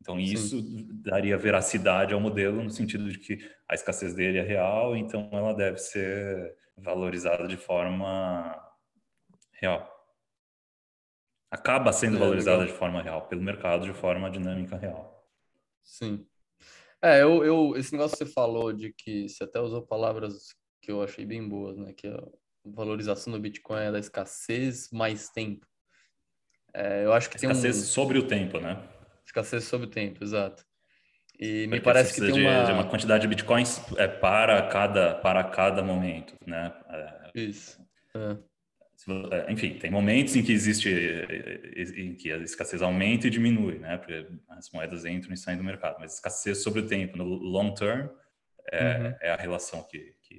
Então, 0.00 0.18
isso 0.18 0.60
Sim. 0.60 0.88
daria 0.90 1.38
veracidade 1.38 2.12
ao 2.12 2.20
modelo 2.20 2.64
no 2.64 2.70
sentido 2.70 3.08
de 3.08 3.18
que 3.18 3.38
a 3.68 3.74
escassez 3.74 4.12
dele 4.12 4.38
é 4.38 4.42
real, 4.42 4.96
então 4.96 5.30
ela 5.32 5.54
deve 5.54 5.78
ser 5.78 6.56
valorizada 6.76 7.46
de 7.46 7.56
forma 7.56 8.60
real 9.52 9.92
acaba 11.52 11.92
sendo 11.92 12.16
é, 12.16 12.20
valorizada 12.20 12.62
legal. 12.62 12.72
de 12.72 12.78
forma 12.78 13.02
real, 13.02 13.28
pelo 13.28 13.42
mercado 13.42 13.84
de 13.84 13.92
forma 13.92 14.30
dinâmica 14.30 14.74
real. 14.74 15.22
Sim. 15.82 16.26
É, 17.02 17.20
eu, 17.20 17.44
eu, 17.44 17.76
esse 17.76 17.92
negócio 17.92 18.16
que 18.16 18.24
você 18.24 18.32
falou 18.32 18.72
de 18.72 18.92
que 18.92 19.28
você 19.28 19.42
até 19.42 19.60
usou 19.60 19.82
palavras 19.82 20.54
que 20.80 20.92
eu 20.92 21.02
achei 21.02 21.26
bem 21.26 21.46
boas, 21.46 21.76
né? 21.76 21.92
Que 21.92 22.06
a 22.06 22.22
valorização 22.64 23.32
do 23.32 23.40
Bitcoin 23.40 23.80
é 23.80 23.92
da 23.92 23.98
escassez 23.98 24.88
mais 24.92 25.28
tempo. 25.28 25.66
É, 26.72 27.04
eu 27.04 27.12
acho 27.12 27.28
que 27.28 27.36
escassez 27.36 27.76
tem 27.76 27.82
um... 27.82 27.86
sobre 27.86 28.18
o 28.18 28.26
tempo, 28.26 28.60
né? 28.60 28.80
Escassez 29.26 29.64
sobre 29.64 29.86
o 29.88 29.90
tempo, 29.90 30.22
exato. 30.22 30.64
E 31.38 31.64
Porque 31.64 31.66
me 31.66 31.80
parece 31.80 32.14
que 32.14 32.20
tem 32.20 32.32
de, 32.32 32.40
uma... 32.40 32.64
de 32.64 32.72
uma 32.72 32.88
quantidade 32.88 33.22
de 33.22 33.28
bitcoins 33.28 33.80
é 33.96 34.06
para 34.06 34.68
cada 34.68 35.16
para 35.16 35.42
cada 35.42 35.82
momento, 35.82 36.34
né? 36.46 36.72
É... 36.88 37.30
Isso. 37.34 37.84
É. 38.14 38.51
É, 39.30 39.52
enfim, 39.52 39.78
tem 39.78 39.90
momentos 39.90 40.36
em 40.36 40.42
que 40.42 40.52
existe, 40.52 40.88
em 41.96 42.14
que 42.14 42.30
a 42.30 42.38
escassez 42.38 42.82
aumenta 42.82 43.26
e 43.26 43.30
diminui, 43.30 43.78
né? 43.78 43.98
Porque 43.98 44.26
as 44.50 44.70
moedas 44.70 45.04
entram 45.04 45.32
e 45.32 45.36
saem 45.36 45.58
do 45.58 45.64
mercado. 45.64 45.96
Mas 45.98 46.14
escassez 46.14 46.62
sobre 46.62 46.80
o 46.80 46.86
tempo, 46.86 47.16
no 47.16 47.24
long 47.24 47.74
term, 47.74 48.08
é, 48.70 48.98
uhum. 48.98 49.16
é 49.20 49.30
a 49.32 49.36
relação 49.36 49.82
que, 49.84 50.14
que, 50.22 50.38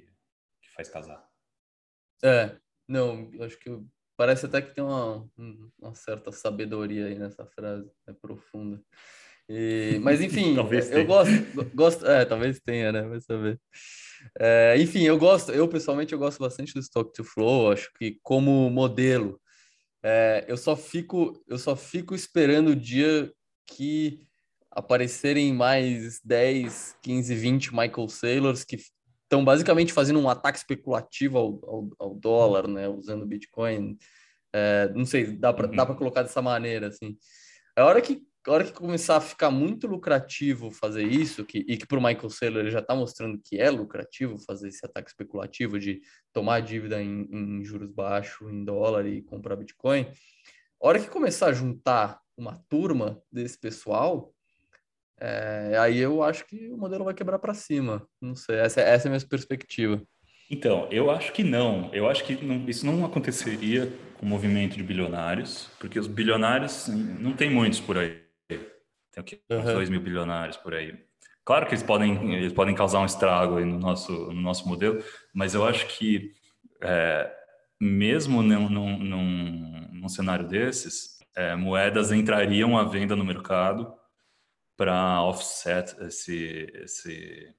que, 0.62 0.70
faz 0.74 0.88
casar. 0.88 1.26
É, 2.22 2.56
não, 2.88 3.30
acho 3.40 3.58
que 3.58 3.70
parece 4.16 4.46
até 4.46 4.62
que 4.62 4.74
tem 4.74 4.82
uma, 4.82 5.28
uma 5.78 5.94
certa 5.94 6.32
sabedoria 6.32 7.06
aí 7.06 7.18
nessa 7.18 7.44
frase, 7.46 7.90
é 8.08 8.12
profunda. 8.12 8.82
E, 9.48 9.98
mas 10.02 10.20
enfim, 10.22 10.56
eu 10.56 11.06
gosto, 11.06 11.32
gosto, 11.74 12.06
é, 12.06 12.24
talvez 12.24 12.60
tenha, 12.60 12.92
né? 12.92 13.02
Vai 13.02 13.20
saber. 13.20 13.60
É, 14.38 14.76
enfim, 14.78 15.02
eu 15.02 15.18
gosto, 15.18 15.52
eu 15.52 15.68
pessoalmente 15.68 16.12
eu 16.12 16.18
gosto 16.18 16.38
bastante 16.38 16.72
do 16.72 16.80
Stock 16.80 17.12
to 17.12 17.24
Flow, 17.24 17.72
acho 17.72 17.92
que 17.98 18.18
como 18.22 18.70
modelo, 18.70 19.40
é, 20.02 20.44
eu 20.48 20.56
só 20.56 20.76
fico 20.76 21.42
eu 21.46 21.58
só 21.58 21.76
fico 21.76 22.14
esperando 22.14 22.68
o 22.68 22.76
dia 22.76 23.30
que 23.66 24.20
aparecerem 24.70 25.52
mais 25.52 26.20
10, 26.24 26.96
15, 27.02 27.34
20 27.34 27.70
Michael 27.74 28.08
Saylors 28.08 28.64
que 28.64 28.76
estão 29.22 29.44
basicamente 29.44 29.92
fazendo 29.92 30.20
um 30.20 30.28
ataque 30.28 30.58
especulativo 30.58 31.38
ao, 31.38 31.60
ao, 31.64 31.90
ao 31.98 32.14
dólar, 32.14 32.68
né, 32.68 32.88
usando 32.88 33.26
Bitcoin. 33.26 33.96
É, 34.52 34.90
não 34.94 35.04
sei, 35.04 35.26
dá 35.26 35.52
para 35.52 35.68
uhum. 35.68 35.76
dá 35.76 35.86
para 35.86 35.94
colocar 35.94 36.22
dessa 36.22 36.42
maneira 36.42 36.88
assim. 36.88 37.16
A 37.76 37.84
hora 37.84 38.00
que 38.00 38.22
a 38.50 38.52
hora 38.52 38.64
que 38.64 38.72
começar 38.72 39.16
a 39.16 39.20
ficar 39.20 39.50
muito 39.50 39.86
lucrativo 39.86 40.70
fazer 40.70 41.04
isso, 41.04 41.44
que, 41.44 41.64
e 41.66 41.76
que 41.76 41.86
para 41.86 41.98
o 41.98 42.02
Michael 42.02 42.30
Saylor 42.30 42.60
ele 42.60 42.70
já 42.70 42.80
está 42.80 42.94
mostrando 42.94 43.40
que 43.42 43.58
é 43.58 43.70
lucrativo 43.70 44.38
fazer 44.38 44.68
esse 44.68 44.84
ataque 44.84 45.10
especulativo 45.10 45.78
de 45.78 46.00
tomar 46.32 46.60
dívida 46.60 47.02
em, 47.02 47.28
em, 47.30 47.64
juros 47.64 47.90
baixos, 47.90 48.52
em 48.52 48.64
dólar 48.64 49.06
e 49.06 49.22
comprar 49.22 49.56
Bitcoin, 49.56 50.06
a 50.82 50.86
hora 50.86 51.00
que 51.00 51.08
começar 51.08 51.46
a 51.46 51.52
juntar 51.52 52.20
uma 52.36 52.62
turma 52.68 53.22
desse 53.32 53.58
pessoal, 53.58 54.34
é, 55.20 55.76
aí 55.78 55.98
eu 55.98 56.22
acho 56.22 56.46
que 56.46 56.68
o 56.70 56.76
modelo 56.76 57.04
vai 57.04 57.14
quebrar 57.14 57.38
para 57.38 57.54
cima. 57.54 58.06
Não 58.20 58.34
sei, 58.34 58.56
essa, 58.56 58.80
essa 58.80 59.06
é 59.06 59.08
a 59.08 59.14
minha 59.14 59.26
perspectiva. 59.26 60.02
Então, 60.50 60.86
eu 60.90 61.10
acho 61.10 61.32
que 61.32 61.42
não. 61.42 61.88
Eu 61.94 62.08
acho 62.08 62.24
que 62.24 62.44
não, 62.44 62.68
isso 62.68 62.84
não 62.84 63.04
aconteceria 63.04 63.90
com 64.18 64.26
o 64.26 64.28
movimento 64.28 64.76
de 64.76 64.82
bilionários, 64.82 65.70
porque 65.78 65.98
os 65.98 66.06
bilionários 66.06 66.88
não 66.88 67.32
tem 67.32 67.50
muitos 67.50 67.80
por 67.80 67.96
aí. 67.96 68.23
Tem 69.14 69.22
o 69.22 69.24
quê? 69.24 69.40
Uns 69.48 69.64
uhum. 69.64 69.74
2 69.74 69.90
mil 69.90 70.00
bilionários 70.00 70.56
por 70.56 70.74
aí. 70.74 70.98
Claro 71.44 71.66
que 71.66 71.72
eles 71.72 71.82
podem, 71.82 72.34
eles 72.34 72.52
podem 72.52 72.74
causar 72.74 72.98
um 72.98 73.06
estrago 73.06 73.60
no 73.60 73.78
nosso, 73.78 74.12
no 74.12 74.40
nosso 74.40 74.66
modelo, 74.66 75.02
mas 75.32 75.54
eu 75.54 75.64
acho 75.64 75.86
que 75.86 76.32
é, 76.82 77.30
mesmo 77.80 78.42
num, 78.42 78.68
num, 78.68 79.88
num, 79.92 80.08
cenário 80.08 80.48
desses, 80.48 81.18
é, 81.36 81.54
moedas 81.54 82.10
entrariam 82.10 82.76
à 82.76 82.84
venda 82.84 83.14
no 83.14 83.24
mercado 83.24 83.94
para 84.76 85.22
offset 85.22 85.94
esse, 86.02 86.72
esse, 86.82 87.54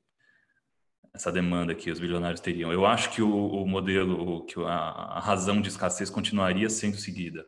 essa 1.13 1.31
demanda 1.31 1.73
que 1.73 1.91
os 1.91 1.99
bilionários 1.99 2.41
teriam. 2.41 2.73
Eu 2.73 2.85
acho 2.85 3.11
que 3.11 3.21
o, 3.21 3.29
o 3.29 3.67
modelo, 3.67 4.45
que 4.45 4.59
a, 4.61 4.67
a, 4.67 5.19
razão 5.19 5.61
de 5.61 5.69
escassez 5.69 6.09
continuaria 6.09 6.69
sendo 6.69 6.97
seguida. 6.97 7.45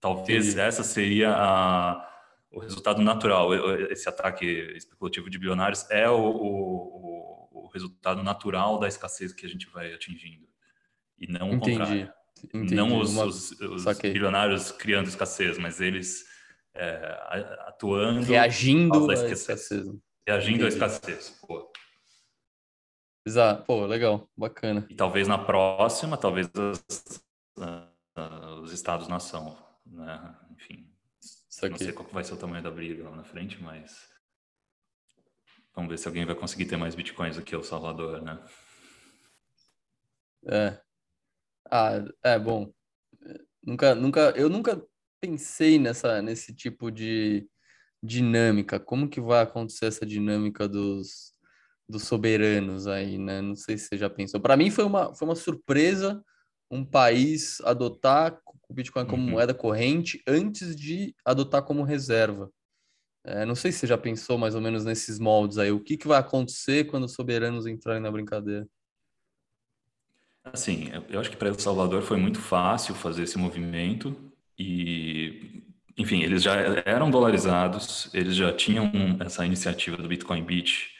Talvez 0.00 0.46
Sim. 0.46 0.60
essa 0.60 0.82
seria 0.82 1.32
a, 1.32 2.11
o 2.52 2.60
resultado 2.60 3.00
natural, 3.00 3.54
esse 3.90 4.08
ataque 4.08 4.46
especulativo 4.76 5.30
de 5.30 5.38
bilionários 5.38 5.90
é 5.90 6.08
o, 6.08 6.20
o, 6.20 7.48
o, 7.50 7.66
resultado 7.72 8.22
natural 8.22 8.78
da 8.78 8.86
escassez 8.86 9.32
que 9.32 9.46
a 9.46 9.48
gente 9.48 9.68
vai 9.70 9.92
atingindo. 9.92 10.46
E 11.18 11.26
não 11.26 11.50
o 11.50 11.54
Entendi. 11.54 11.78
contrário. 11.78 12.12
Entendi. 12.44 12.74
Não 12.74 12.98
os, 12.98 13.10
Uma... 13.10 13.24
os, 13.24 13.52
os 13.60 13.84
bilionários 14.00 14.70
criando 14.70 15.08
escassez, 15.08 15.56
mas 15.56 15.80
eles 15.80 16.24
é, 16.74 17.18
atuando... 17.66 18.22
Reagindo 18.26 19.10
à 19.10 19.14
escassez. 19.14 19.40
escassez. 19.40 19.86
Reagindo 20.26 20.66
Entendi. 20.66 20.82
à 20.82 20.86
escassez. 20.86 21.40
Pô. 21.46 21.72
Exato. 23.26 23.64
Pô, 23.64 23.86
legal. 23.86 24.28
Bacana. 24.36 24.86
E 24.90 24.94
talvez 24.94 25.26
na 25.26 25.38
próxima, 25.38 26.18
talvez 26.18 26.50
as, 26.54 27.24
uh, 27.56 28.60
os 28.60 28.72
estados-nação, 28.72 29.56
né? 29.86 30.34
Enfim, 30.50 30.91
isso 31.66 31.66
aqui. 31.66 31.70
Não 31.70 31.78
sei 31.78 31.92
qual 31.92 32.08
vai 32.12 32.24
ser 32.24 32.34
o 32.34 32.36
tamanho 32.36 32.62
da 32.62 32.70
briga 32.70 33.04
lá 33.04 33.16
na 33.16 33.24
frente, 33.24 33.60
mas 33.62 34.08
vamos 35.74 35.90
ver 35.90 35.98
se 35.98 36.08
alguém 36.08 36.24
vai 36.24 36.34
conseguir 36.34 36.66
ter 36.66 36.76
mais 36.76 36.94
bitcoins 36.94 37.36
do 37.36 37.42
que 37.42 37.54
o 37.54 37.62
Salvador, 37.62 38.20
né? 38.22 38.42
É. 40.46 40.80
Ah, 41.70 42.04
é 42.22 42.38
bom. 42.38 42.72
Nunca, 43.64 43.94
nunca, 43.94 44.20
eu 44.36 44.48
nunca 44.48 44.84
pensei 45.20 45.78
nessa, 45.78 46.20
nesse 46.20 46.54
tipo 46.54 46.90
de 46.90 47.48
dinâmica. 48.02 48.80
Como 48.80 49.08
que 49.08 49.20
vai 49.20 49.42
acontecer 49.42 49.86
essa 49.86 50.04
dinâmica 50.04 50.68
dos, 50.68 51.32
dos 51.88 52.02
soberanos 52.02 52.88
aí, 52.88 53.18
né? 53.18 53.40
Não 53.40 53.54
sei 53.54 53.78
se 53.78 53.86
você 53.86 53.96
já 53.96 54.10
pensou. 54.10 54.40
Para 54.40 54.56
mim 54.56 54.70
foi 54.70 54.84
uma, 54.84 55.14
foi 55.14 55.28
uma 55.28 55.36
surpresa 55.36 56.22
um 56.72 56.82
país 56.86 57.60
adotar 57.60 58.40
o 58.72 58.74
Bitcoin 58.74 59.06
como 59.06 59.22
uhum. 59.22 59.30
moeda 59.30 59.54
corrente 59.54 60.22
antes 60.26 60.74
de 60.74 61.14
adotar 61.24 61.62
como 61.62 61.82
reserva. 61.82 62.50
É, 63.24 63.44
não 63.44 63.54
sei 63.54 63.70
se 63.70 63.78
você 63.78 63.86
já 63.86 63.96
pensou 63.96 64.36
mais 64.36 64.54
ou 64.54 64.60
menos 64.60 64.84
nesses 64.84 65.18
moldes 65.18 65.58
aí. 65.58 65.70
O 65.70 65.80
que, 65.80 65.96
que 65.96 66.08
vai 66.08 66.18
acontecer 66.18 66.84
quando 66.84 67.04
os 67.04 67.14
soberanos 67.14 67.66
entrarem 67.66 68.02
na 68.02 68.10
brincadeira? 68.10 68.66
Assim, 70.44 70.90
eu 71.08 71.20
acho 71.20 71.30
que 71.30 71.36
para 71.36 71.48
El 71.48 71.58
Salvador 71.58 72.02
foi 72.02 72.16
muito 72.16 72.40
fácil 72.40 72.96
fazer 72.96 73.22
esse 73.22 73.38
movimento 73.38 74.16
e, 74.58 75.62
enfim, 75.96 76.22
eles 76.22 76.42
já 76.42 76.54
eram 76.84 77.10
dolarizados, 77.10 78.12
eles 78.12 78.34
já 78.34 78.52
tinham 78.52 78.90
essa 79.20 79.46
iniciativa 79.46 79.96
do 79.96 80.08
Bitcoin 80.08 80.42
Beach, 80.42 80.90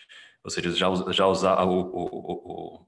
ou 0.45 0.51
seja, 0.51 0.71
já, 0.71 0.89
já 1.11 1.27
usavam 1.27 1.77
o, 1.77 1.81
o, 1.81 2.83
o, 2.83 2.87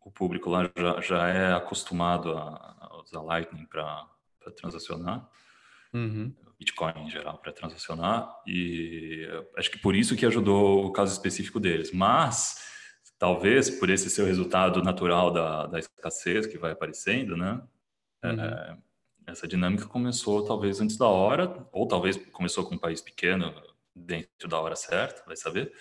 o 0.00 0.10
público 0.10 0.50
lá 0.50 0.70
já, 0.76 1.00
já 1.00 1.28
é 1.28 1.54
acostumado 1.54 2.36
a, 2.36 2.76
a 2.78 3.02
usar 3.02 3.22
Lightning 3.22 3.64
para 3.64 4.06
para 4.46 4.52
transacionar. 4.52 5.28
Uhum. 5.92 6.32
Bitcoin 6.58 6.92
em 6.98 7.10
geral 7.10 7.38
para 7.38 7.52
transacionar 7.52 8.28
e 8.46 9.28
acho 9.56 9.70
que 9.70 9.78
por 9.78 9.94
isso 9.94 10.16
que 10.16 10.24
ajudou 10.24 10.86
o 10.86 10.92
caso 10.92 11.12
específico 11.12 11.60
deles. 11.60 11.92
Mas 11.92 12.56
talvez 13.18 13.68
por 13.68 13.90
esse 13.90 14.08
seu 14.08 14.24
resultado 14.24 14.82
natural 14.82 15.30
da, 15.32 15.66
da 15.66 15.78
escassez 15.78 16.46
que 16.46 16.58
vai 16.58 16.72
aparecendo, 16.72 17.36
né? 17.36 17.60
Uhum. 18.24 18.40
É, 18.40 18.78
essa 19.26 19.48
dinâmica 19.48 19.86
começou 19.86 20.46
talvez 20.46 20.80
antes 20.80 20.96
da 20.96 21.06
hora, 21.06 21.66
ou 21.72 21.88
talvez 21.88 22.16
começou 22.32 22.64
com 22.64 22.76
um 22.76 22.78
país 22.78 23.00
pequeno 23.00 23.52
dentro 23.94 24.48
da 24.48 24.60
hora 24.60 24.76
certa, 24.76 25.24
vai 25.26 25.36
saber. 25.36 25.72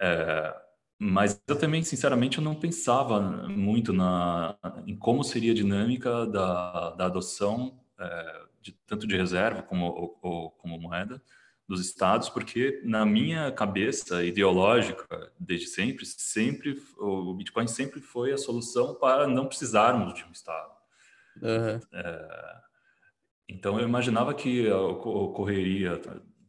É, 0.00 0.54
mas 0.98 1.40
eu 1.46 1.58
também, 1.58 1.82
sinceramente, 1.82 2.38
eu 2.38 2.44
não 2.44 2.54
pensava 2.54 3.20
muito 3.48 3.92
na, 3.92 4.56
em 4.86 4.96
como 4.96 5.22
seria 5.22 5.52
a 5.52 5.54
dinâmica 5.54 6.26
da, 6.26 6.90
da 6.90 7.06
adoção 7.06 7.78
é, 7.98 8.42
de, 8.62 8.72
tanto 8.86 9.06
de 9.06 9.16
reserva 9.16 9.62
como, 9.62 9.86
ou, 9.86 10.18
ou, 10.22 10.50
como 10.52 10.80
moeda 10.80 11.22
dos 11.68 11.80
estados, 11.80 12.28
porque 12.28 12.80
na 12.84 13.04
minha 13.04 13.50
cabeça 13.52 14.24
ideológica, 14.24 15.32
desde 15.38 15.66
sempre, 15.66 16.06
sempre 16.06 16.80
o 16.96 17.34
Bitcoin 17.34 17.66
sempre 17.66 18.00
foi 18.00 18.32
a 18.32 18.38
solução 18.38 18.94
para 18.94 19.26
não 19.26 19.46
precisarmos 19.46 20.14
de 20.14 20.24
um 20.24 20.30
estado. 20.30 20.72
Uhum. 21.42 21.80
É, 21.92 22.56
então 23.48 23.78
eu 23.78 23.86
imaginava 23.86 24.32
que 24.32 24.70
ocorreria 24.70 26.00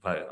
vai, 0.02 0.26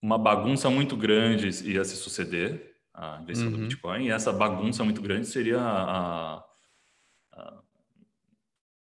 uma 0.00 0.18
bagunça 0.18 0.70
muito 0.70 0.96
grande 0.96 1.48
ia 1.68 1.84
se 1.84 1.96
suceder 1.96 2.69
a 2.94 3.20
invenção 3.22 3.46
uhum. 3.46 3.52
do 3.52 3.58
Bitcoin, 3.58 4.06
e 4.06 4.10
essa 4.10 4.32
bagunça 4.32 4.84
muito 4.84 5.00
grande 5.00 5.26
seria 5.26 5.60
a, 5.60 6.36
a, 7.32 7.60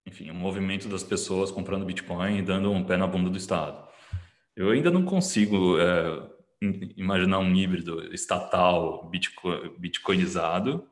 enfim, 0.05 0.29
o 0.29 0.35
movimento 0.35 0.87
das 0.87 1.03
pessoas 1.03 1.51
comprando 1.51 1.85
Bitcoin 1.85 2.37
e 2.37 2.41
dando 2.41 2.71
um 2.71 2.83
pé 2.83 2.97
na 2.97 3.07
bunda 3.07 3.29
do 3.29 3.37
Estado. 3.37 3.87
Eu 4.55 4.69
ainda 4.69 4.91
não 4.91 5.03
consigo 5.03 5.77
é, 5.79 6.29
imaginar 6.95 7.39
um 7.39 7.55
híbrido 7.55 8.13
estatal 8.13 9.09
bitcoin, 9.09 9.75
bitcoinizado. 9.79 10.87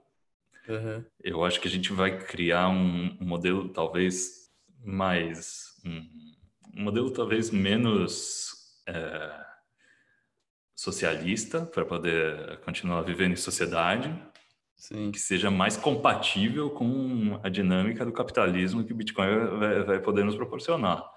Uhum. 0.68 1.06
Eu 1.24 1.44
acho 1.44 1.60
que 1.62 1.68
a 1.68 1.72
gente 1.72 1.94
vai 1.94 2.18
criar 2.18 2.70
um, 2.70 3.18
um 3.20 3.26
modelo 3.26 3.70
talvez 3.70 4.50
mais 4.84 5.80
um, 5.86 6.08
um 6.76 6.84
modelo 6.84 7.12
talvez 7.12 7.52
menos 7.52 8.82
é, 8.88 9.51
socialista 10.82 11.64
para 11.64 11.86
poder 11.86 12.58
continuar 12.66 13.04
vivendo 13.04 13.34
em 13.34 13.36
sociedade, 13.36 14.12
Sim. 14.76 15.12
que 15.12 15.20
seja 15.20 15.52
mais 15.52 15.78
compatível 15.78 16.72
com 16.72 17.40
a 17.44 17.50
dinâmica 17.50 18.04
do 18.04 18.12
capitalismo 18.12 18.84
que 18.84 18.92
o 18.92 18.96
Bitcoin 18.96 19.28
vai, 19.60 19.84
vai 19.84 20.00
poder 20.00 20.26
nos 20.26 20.36
proporcionar. 20.36 21.08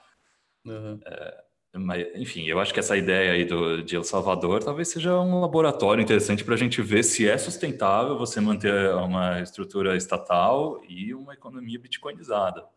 Uhum. 0.67 1.01
É, 1.07 1.45
mas, 1.77 2.07
enfim, 2.15 2.45
eu 2.45 2.61
acho 2.61 2.75
que 2.75 2.79
essa 2.79 2.95
ideia 2.95 3.33
aí 3.33 3.47
do, 3.47 3.83
de 3.83 3.97
El 3.97 4.05
Salvador 4.05 4.63
talvez 4.63 4.89
seja 4.89 5.19
um 5.19 5.41
laboratório 5.41 6.03
interessante 6.03 6.45
para 6.45 6.53
a 6.53 6.59
gente 6.59 6.83
ver 6.83 7.03
se 7.03 7.27
é 7.27 7.39
sustentável 7.39 8.19
você 8.19 8.43
manter 8.43 8.95
uma 8.97 9.41
estrutura 9.41 9.97
estatal 9.97 10.79
e 10.87 11.15
uma 11.15 11.33
economia 11.33 11.79
bitcoinizada. 11.79 12.69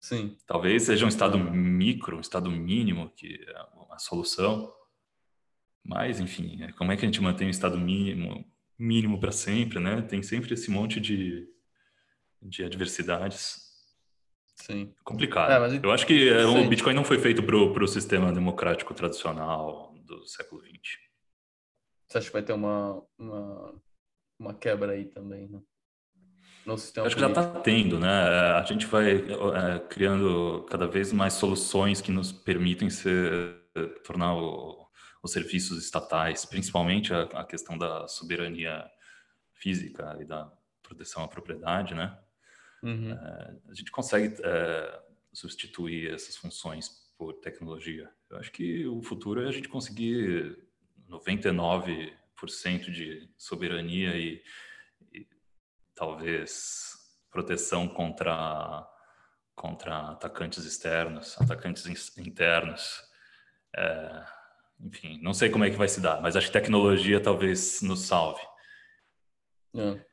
Sim. 0.00 0.36
Talvez 0.46 0.84
seja 0.84 1.04
um 1.04 1.08
estado 1.08 1.36
micro, 1.38 2.18
um 2.18 2.20
estado 2.20 2.48
mínimo 2.48 3.10
que 3.16 3.44
é 3.48 3.56
a 3.90 3.98
solução. 3.98 4.77
Mas, 5.84 6.20
enfim, 6.20 6.62
é, 6.62 6.72
como 6.72 6.92
é 6.92 6.96
que 6.96 7.04
a 7.04 7.08
gente 7.08 7.20
mantém 7.20 7.48
o 7.48 7.50
estado 7.50 7.78
mínimo, 7.78 8.44
mínimo 8.78 9.18
para 9.18 9.32
sempre, 9.32 9.78
né? 9.80 10.02
Tem 10.02 10.22
sempre 10.22 10.52
esse 10.54 10.70
monte 10.70 11.00
de, 11.00 11.48
de 12.42 12.64
adversidades. 12.64 13.68
Sim. 14.56 14.92
Complicado. 15.04 15.50
É, 15.50 15.58
mas... 15.58 15.82
Eu 15.82 15.90
acho 15.90 16.06
que 16.06 16.28
é, 16.28 16.44
o 16.44 16.68
Bitcoin 16.68 16.94
não 16.94 17.04
foi 17.04 17.18
feito 17.18 17.42
para 17.42 17.56
o 17.56 17.88
sistema 17.88 18.32
democrático 18.32 18.92
tradicional 18.92 19.94
do 20.04 20.26
século 20.26 20.62
XX. 20.62 20.98
Você 22.08 22.18
acha 22.18 22.26
que 22.26 22.32
vai 22.32 22.42
ter 22.42 22.52
uma, 22.52 23.02
uma, 23.18 23.74
uma 24.38 24.54
quebra 24.54 24.92
aí 24.92 25.04
também, 25.04 25.48
né? 25.48 25.60
No 26.64 26.76
sistema 26.76 27.06
acho 27.06 27.16
político. 27.16 27.34
que 27.34 27.40
já 27.40 27.48
está 27.48 27.60
tendo, 27.60 27.98
né? 27.98 28.10
A 28.10 28.62
gente 28.62 28.86
vai 28.86 29.16
é, 29.16 29.78
criando 29.88 30.66
cada 30.68 30.86
vez 30.86 31.12
mais 31.12 31.34
soluções 31.34 32.00
que 32.00 32.10
nos 32.10 32.30
permitem 32.30 32.90
ser, 32.90 33.56
tornar 34.04 34.34
o, 34.34 34.87
os 35.28 35.32
serviços 35.32 35.78
estatais, 35.84 36.44
principalmente 36.46 37.12
a, 37.12 37.22
a 37.22 37.44
questão 37.44 37.76
da 37.76 38.08
soberania 38.08 38.90
física 39.52 40.16
e 40.20 40.24
da 40.24 40.50
proteção 40.82 41.22
à 41.22 41.28
propriedade, 41.28 41.94
né? 41.94 42.18
Uhum. 42.82 43.12
É, 43.12 43.56
a 43.68 43.74
gente 43.74 43.90
consegue 43.90 44.34
é, 44.42 45.02
substituir 45.32 46.14
essas 46.14 46.36
funções 46.36 47.06
por 47.16 47.34
tecnologia. 47.34 48.10
Eu 48.30 48.38
acho 48.38 48.50
que 48.50 48.86
o 48.86 49.02
futuro 49.02 49.42
é 49.42 49.48
a 49.48 49.52
gente 49.52 49.68
conseguir 49.68 50.58
99% 51.08 52.90
de 52.90 53.28
soberania 53.36 54.16
e, 54.16 54.42
e, 55.12 55.26
talvez 55.94 56.94
proteção 57.30 57.86
contra 57.88 58.88
contra 59.54 60.12
atacantes 60.12 60.64
externos, 60.64 61.36
atacantes 61.40 62.16
internos. 62.16 63.02
É, 63.76 64.37
enfim, 64.80 65.18
não 65.22 65.34
sei 65.34 65.50
como 65.50 65.64
é 65.64 65.70
que 65.70 65.76
vai 65.76 65.88
se 65.88 66.00
dar, 66.00 66.20
mas 66.20 66.36
acho 66.36 66.46
que 66.46 66.52
tecnologia 66.52 67.20
talvez 67.20 67.82
nos 67.82 68.00
salve. 68.02 68.42
É. 69.74 70.08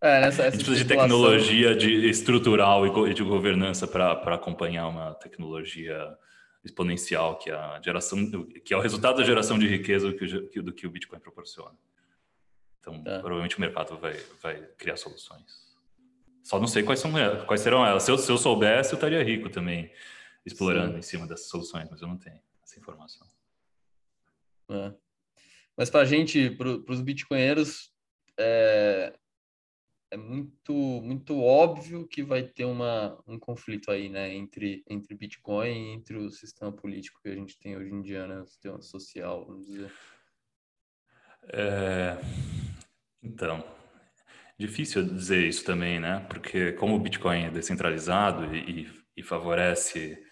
É, 0.00 0.20
nessa, 0.20 0.42
a 0.42 0.50
gente 0.50 0.64
precisa 0.64 0.84
de 0.84 0.88
tecnologia 0.88 1.76
de 1.76 2.08
estrutural 2.08 2.86
e 3.06 3.12
de 3.12 3.22
governança 3.22 3.86
para 3.86 4.34
acompanhar 4.34 4.88
uma 4.88 5.14
tecnologia 5.14 6.16
exponencial 6.64 7.38
que 7.38 7.50
é 7.50 7.54
a 7.54 7.80
geração 7.82 8.30
que 8.64 8.72
é 8.72 8.76
o 8.76 8.80
resultado 8.80 9.18
da 9.18 9.24
geração 9.24 9.58
de 9.58 9.68
riqueza 9.68 10.10
do 10.10 10.16
que, 10.16 10.62
do 10.62 10.72
que 10.72 10.86
o 10.86 10.90
Bitcoin 10.90 11.20
proporciona. 11.20 11.76
Então, 12.80 12.94
é. 13.06 13.18
provavelmente 13.18 13.58
o 13.58 13.60
mercado 13.60 13.98
vai, 13.98 14.16
vai 14.42 14.62
criar 14.78 14.96
soluções. 14.96 15.66
Só 16.42 16.60
não 16.60 16.68
sei 16.68 16.82
quais, 16.82 17.00
são, 17.00 17.12
quais 17.46 17.60
serão 17.60 17.84
elas. 17.84 18.04
Se 18.04 18.10
eu, 18.10 18.16
se 18.16 18.30
eu 18.30 18.38
soubesse, 18.38 18.92
eu 18.92 18.96
estaria 18.96 19.22
rico 19.22 19.50
também 19.50 19.90
explorando 20.44 20.92
Sim. 20.92 20.98
em 20.98 21.02
cima 21.02 21.26
dessas 21.26 21.48
soluções, 21.48 21.88
mas 21.90 22.00
eu 22.00 22.06
não 22.06 22.16
tenho 22.16 22.40
essa 22.62 22.78
informação. 22.78 23.26
É. 24.70 24.94
Mas 25.76 25.90
para 25.90 26.00
a 26.00 26.04
gente, 26.04 26.50
para 26.50 26.68
os 26.68 27.00
bitcoinheiros, 27.00 27.92
é, 28.38 29.12
é 30.10 30.16
muito, 30.16 30.72
muito 30.72 31.42
óbvio 31.42 32.06
que 32.06 32.22
vai 32.22 32.42
ter 32.42 32.64
uma, 32.64 33.20
um 33.26 33.38
conflito 33.38 33.90
aí, 33.90 34.08
né, 34.08 34.34
entre, 34.34 34.84
entre 34.88 35.14
Bitcoin 35.14 35.68
e 35.68 35.92
entre 35.94 36.16
o 36.16 36.30
sistema 36.30 36.72
político 36.72 37.20
que 37.22 37.28
a 37.28 37.34
gente 37.34 37.58
tem 37.58 37.76
hoje 37.76 37.92
em 37.92 38.02
dia, 38.02 38.26
né, 38.26 38.40
o 38.40 38.46
sistema 38.46 38.80
social, 38.80 39.44
vamos 39.44 39.66
dizer. 39.66 39.92
É... 41.52 42.16
Então, 43.22 43.64
difícil 44.58 45.04
dizer 45.04 45.46
isso 45.46 45.64
também, 45.64 45.98
né, 45.98 46.24
porque 46.30 46.72
como 46.72 46.94
o 46.94 47.00
Bitcoin 47.00 47.44
é 47.44 47.50
descentralizado 47.50 48.54
e, 48.54 48.88
e 49.16 49.22
favorece 49.22 50.25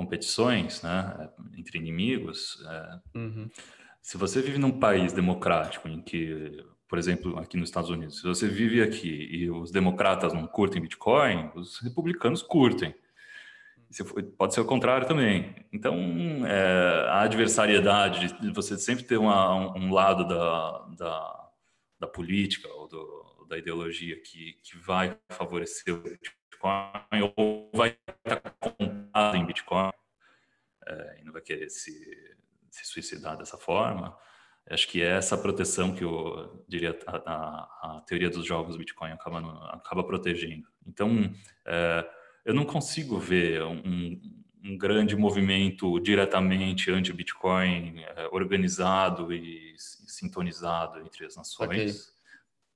competições, 0.00 0.80
né, 0.80 1.28
entre 1.58 1.78
inimigos, 1.78 2.56
é... 2.66 3.18
uhum. 3.18 3.50
se 4.00 4.16
você 4.16 4.40
vive 4.40 4.56
num 4.56 4.80
país 4.80 5.12
democrático 5.12 5.86
em 5.88 6.00
que 6.00 6.64
por 6.88 6.98
exemplo, 6.98 7.38
aqui 7.38 7.56
nos 7.56 7.68
Estados 7.68 7.88
Unidos, 7.88 8.18
se 8.18 8.24
você 8.24 8.48
vive 8.48 8.82
aqui 8.82 9.28
e 9.30 9.48
os 9.48 9.70
democratas 9.70 10.32
não 10.32 10.44
curtem 10.48 10.82
Bitcoin, 10.82 11.48
os 11.54 11.78
republicanos 11.78 12.42
curtem. 12.42 12.92
Pode 14.36 14.54
ser 14.54 14.60
o 14.60 14.64
contrário 14.64 15.06
também. 15.06 15.54
Então, 15.72 15.94
é, 16.44 17.06
a 17.10 17.20
adversariedade 17.20 18.36
de 18.40 18.50
você 18.50 18.76
sempre 18.76 19.04
ter 19.04 19.18
uma, 19.18 19.72
um 19.78 19.92
lado 19.92 20.26
da, 20.26 20.86
da, 20.98 21.48
da 22.00 22.06
política 22.08 22.68
ou 22.68 22.88
do, 22.88 23.46
da 23.48 23.56
ideologia 23.56 24.20
que, 24.20 24.54
que 24.64 24.76
vai 24.76 25.16
favorecer 25.28 25.94
o 25.94 26.02
Bitcoin 26.02 27.32
ou 27.36 27.70
vai 27.72 27.96
estar 28.26 28.42
comprado 29.26 29.36
em 29.36 29.46
Bitcoin 29.46 29.92
é, 30.86 31.18
e 31.20 31.24
não 31.24 31.32
vai 31.32 31.42
querer 31.42 31.68
se, 31.70 31.92
se 32.70 32.84
suicidar 32.86 33.36
dessa 33.36 33.56
forma, 33.56 34.16
Acho 34.68 34.86
que 34.86 35.02
é 35.02 35.16
essa 35.16 35.36
proteção 35.36 35.92
que 35.92 36.04
eu 36.04 36.64
diria 36.68 36.96
a, 37.06 37.16
a, 37.16 37.96
a 37.96 38.00
teoria 38.02 38.30
dos 38.30 38.46
jogos 38.46 38.76
Bitcoin 38.76 39.10
acaba, 39.10 39.40
no, 39.40 39.50
acaba 39.64 40.04
protegendo. 40.04 40.66
Então, 40.86 41.32
é, 41.66 42.08
eu 42.44 42.54
não 42.54 42.64
consigo 42.64 43.18
ver 43.18 43.64
um, 43.64 44.20
um 44.64 44.78
grande 44.78 45.16
movimento 45.16 45.98
diretamente 45.98 46.88
anti-Bitcoin 46.88 48.00
é, 48.00 48.28
organizado 48.30 49.32
e, 49.32 49.74
e, 49.74 49.74
sintonizado 49.76 51.00
entre 51.00 51.26
as 51.26 51.36
nações. 51.36 51.68
Okay. 51.68 52.20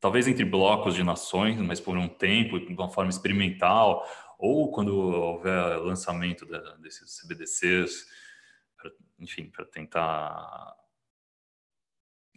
Talvez 0.00 0.26
entre 0.26 0.44
blocos 0.44 0.96
de 0.96 1.04
nações, 1.04 1.56
mas 1.60 1.80
por 1.80 1.96
um 1.96 2.08
tempo, 2.08 2.58
de 2.58 2.72
uma 2.72 2.90
forma 2.90 3.10
experimental, 3.10 4.04
ou 4.38 4.70
quando 4.72 4.96
houver 4.96 5.78
lançamento 5.78 6.46
da, 6.46 6.76
desses 6.76 7.20
CBDCs, 7.20 8.06
pra, 8.76 8.90
enfim, 9.18 9.50
para 9.50 9.64
tentar 9.64 10.74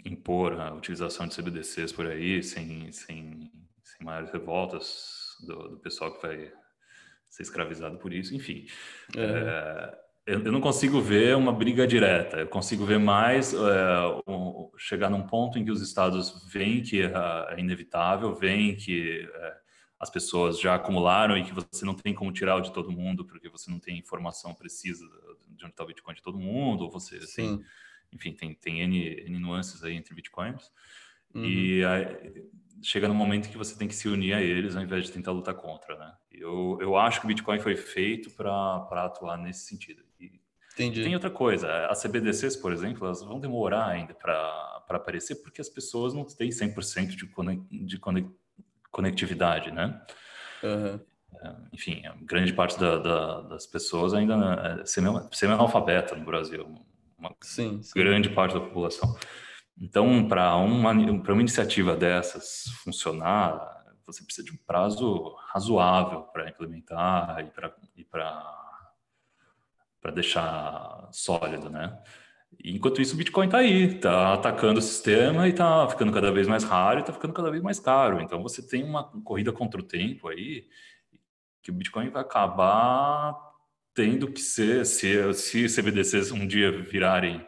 impor 0.06 0.60
a 0.60 0.74
utilização 0.74 1.28
de 1.28 1.36
CBDCs 1.36 1.91
por 1.91 2.08
aí, 2.08 2.41
sem, 2.43 2.91
sem, 2.91 3.52
sem 3.84 4.06
maiores 4.06 4.32
revoltas 4.32 5.36
do, 5.45 5.70
do 5.70 5.78
pessoal 5.80 6.14
que 6.14 6.22
vai 6.22 6.52
ser 7.30 7.43
escravizado 7.43 7.98
por 7.98 8.14
isso, 8.14 8.36
enfim. 8.36 8.66
É. 9.16 9.22
É, 9.22 10.08
eu, 10.26 10.43
eu, 10.43 10.52
não 10.52 10.60
consigo 10.60 11.00
ver 11.00 11.36
uma 11.36 11.54
briga 11.54 11.88
direta, 11.88 12.38
eu 12.38 12.48
consigo 12.48 12.86
ver 12.86 13.00
mais 13.00 13.54
é, 13.54 13.58
um, 14.28 14.70
chegar 14.78 15.10
num 15.10 15.26
ponto 15.26 15.58
em 15.58 15.64
que 15.64 15.72
os 15.72 15.82
estados 15.82 16.45
veem 16.52 16.82
que 16.82 17.02
é, 17.02 17.60
inevitável, 17.60 18.36
veem 18.36 18.76
que 18.76 19.28
é, 19.34 19.58
as 20.00 20.10
pessoas 20.10 20.60
já 20.60 20.76
acumularam 20.76 21.38
e 21.38 21.43
que 21.43 21.54
você 21.54 21.84
não 21.84 21.95
tem 21.95 22.14
como 22.14 22.32
tirar 22.32 22.56
o 22.56 22.62
de 22.62 22.72
todo 22.72 22.91
mundo, 22.91 23.26
porque 23.26 23.50
você 23.50 23.72
não 23.72 23.80
tem 23.80 23.98
informação 23.98 24.54
precisa 24.54 25.06
de 25.48 25.66
onde 25.66 25.74
está 25.74 25.84
o 25.84 25.88
Bitcoin 25.88 26.16
de 26.16 26.22
todo 26.22 26.38
mundo, 26.38 26.84
ou 26.84 26.91
você 26.91 27.20
Sim. 27.22 27.58
Tem, 27.58 27.66
enfim, 28.14 28.34
tem, 28.34 28.54
tem 28.54 28.82
N, 28.82 29.26
N 29.26 29.39
nuances 29.39 29.84
aí 29.84 29.95
entre 29.95 30.14
bitcoins. 30.16 30.72
Uhum. 31.34 31.43
E 31.43 31.84
aí, 31.84 32.45
chega 32.82 33.08
no 33.08 33.14
momento 33.14 33.50
que 33.50 33.58
você 33.58 33.78
tem 33.78 33.88
que 33.88 33.95
se 33.95 34.08
unir 34.08 34.34
a 34.34 34.41
eles 34.41 34.76
ao 34.76 34.84
invés 34.84 35.06
de 35.06 35.12
tentar 35.12 35.32
lutar 35.32 35.56
contra, 35.56 35.98
né? 35.98 36.14
Eu, 36.32 36.78
eu 36.80 36.95
acho 36.95 37.20
que 37.20 37.26
o 37.26 37.28
Bitcoin 37.28 37.60
foi 37.60 37.76
feito 37.76 38.30
para 38.32 39.06
atuar 39.06 39.38
nesse 39.38 39.66
sentido. 39.68 40.04
E 40.20 40.39
Entendi. 40.74 41.04
Tem 41.04 41.16
outra 41.16 41.32
coisa, 41.32 41.88
as 41.88 42.04
CBDCs, 42.04 42.56
por 42.56 42.72
exemplo, 42.72 43.04
elas 43.04 43.24
vão 43.24 43.39
demorar 43.39 43.88
ainda 43.88 44.14
para 44.14 44.84
aparecer 44.89 45.41
porque 45.41 45.60
as 45.60 45.68
pessoas 45.68 46.14
não 46.14 46.24
têm 46.24 46.52
100% 46.52 47.16
de, 47.16 47.26
conex, 47.26 47.64
de 47.72 47.98
conectividade, 48.98 49.72
né? 49.72 50.02
Uhum. 50.64 51.00
Enfim, 51.72 52.02
grande 52.24 52.52
parte 52.52 52.80
da, 52.80 52.98
da, 52.98 53.41
das 53.41 53.68
pessoas 53.68 54.12
ainda 54.16 54.82
é 54.82 54.86
semi-analfabeta 54.86 56.16
no 56.16 56.26
Brasil 56.26 56.66
uma 57.16 57.36
sim, 57.41 57.82
sim. 57.84 57.91
grande 57.95 58.30
parte 58.30 58.56
da 58.56 58.60
população. 58.60 59.16
Então, 59.80 60.28
para 60.28 60.56
uma, 60.56 60.91
uma 60.91 61.41
iniciativa 61.41 61.95
dessas 61.95 62.64
funcionar, 62.84 63.86
você 64.04 64.24
precisa 64.24 64.45
de 64.45 64.54
um 64.54 64.58
prazo 64.66 65.36
razoável 65.52 66.24
para 66.24 66.50
implementar 66.50 67.39
e 67.95 68.04
para 68.04 68.56
para 70.02 70.12
deixar 70.12 71.10
sólido, 71.12 71.70
né? 71.70 72.00
Enquanto 72.64 73.02
isso, 73.02 73.14
o 73.14 73.18
Bitcoin 73.18 73.45
está 73.45 73.60
aí, 73.60 73.95
está 73.95 74.34
atacando 74.34 74.80
o 74.80 74.82
sistema 74.82 75.48
e 75.48 75.52
está 75.52 75.88
ficando 75.89 76.12
cada 76.12 76.32
vez 76.32 76.48
mais 76.48 76.64
raro 76.64 77.00
e 77.00 77.02
está 77.02 77.14
ficando 77.14 77.34
cada 77.34 77.50
vez 77.50 77.62
mais 77.62 77.80
caro. 77.80 78.22
Então, 78.22 78.41
você 78.41 78.62
tem 78.62 78.84
uma 78.84 79.04
corrida 79.24 79.52
contra 79.52 79.80
o 79.80 79.84
tempo 79.84 80.28
aí 80.28 80.68
que 81.62 81.72
o 81.72 81.74
Bitcoin 81.74 82.10
vai 82.10 82.22
acabar 82.22 83.36
tendo 83.93 84.32
que 84.32 84.41
ser, 84.41 84.86
se, 84.86 85.34
se 85.34 85.68
CBDCs 85.68 86.32
um 86.32 86.45
dia 86.48 86.72
virarem 86.72 87.45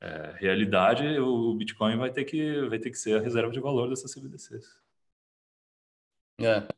é, 0.00 0.36
realidade, 0.38 1.18
o 1.18 1.54
Bitcoin 1.54 1.96
vai 1.96 2.12
ter, 2.12 2.24
que, 2.24 2.68
vai 2.68 2.78
ter 2.78 2.90
que 2.90 2.98
ser 2.98 3.18
a 3.18 3.22
reserva 3.22 3.50
de 3.50 3.60
valor 3.60 3.88
dessas 3.88 4.12
CBDCs. 4.12 4.78
É. 6.38 6.68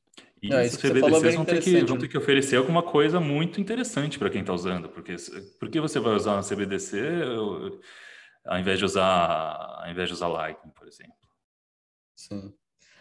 E 0.40 0.48
Não, 0.48 0.58
essas 0.58 0.80
CBDCs 0.80 1.34
vão 1.34 1.44
ter, 1.44 1.62
que, 1.62 1.84
vão 1.84 1.98
ter 1.98 2.08
que 2.08 2.18
oferecer 2.18 2.56
alguma 2.56 2.82
coisa 2.82 3.18
muito 3.18 3.60
interessante 3.60 4.18
para 4.18 4.30
quem 4.30 4.40
está 4.40 4.52
usando, 4.52 4.88
porque 4.88 5.16
porque 5.58 5.80
você 5.80 5.98
vai 5.98 6.14
usar 6.14 6.34
uma 6.34 6.42
CBDC 6.42 7.00
ao 8.44 8.58
invés 8.58 8.78
de 8.78 8.84
usar 8.84 9.82
ao 9.82 9.90
invés 9.90 10.08
de 10.08 10.14
usar 10.14 10.28
Lightning, 10.28 10.70
por 10.70 10.86
exemplo? 10.86 11.16
Sim. 12.14 12.54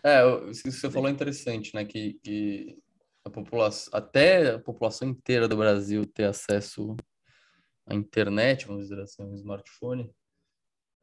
É, 0.03 0.23
isso 0.49 0.63
que 0.63 0.71
você 0.71 0.89
falou 0.89 1.09
é 1.09 1.11
interessante, 1.11 1.75
né? 1.75 1.85
Que, 1.85 2.13
que 2.23 2.77
a 3.25 3.29
população, 3.29 3.97
até 3.97 4.51
a 4.51 4.59
população 4.59 5.07
inteira 5.07 5.47
do 5.47 5.57
Brasil 5.57 6.05
ter 6.05 6.25
acesso 6.25 6.95
à 7.85 7.93
internet, 7.93 8.67
vamos 8.67 8.88
dizer 8.88 9.01
assim, 9.01 9.23
um 9.23 9.35
smartphone, 9.35 10.11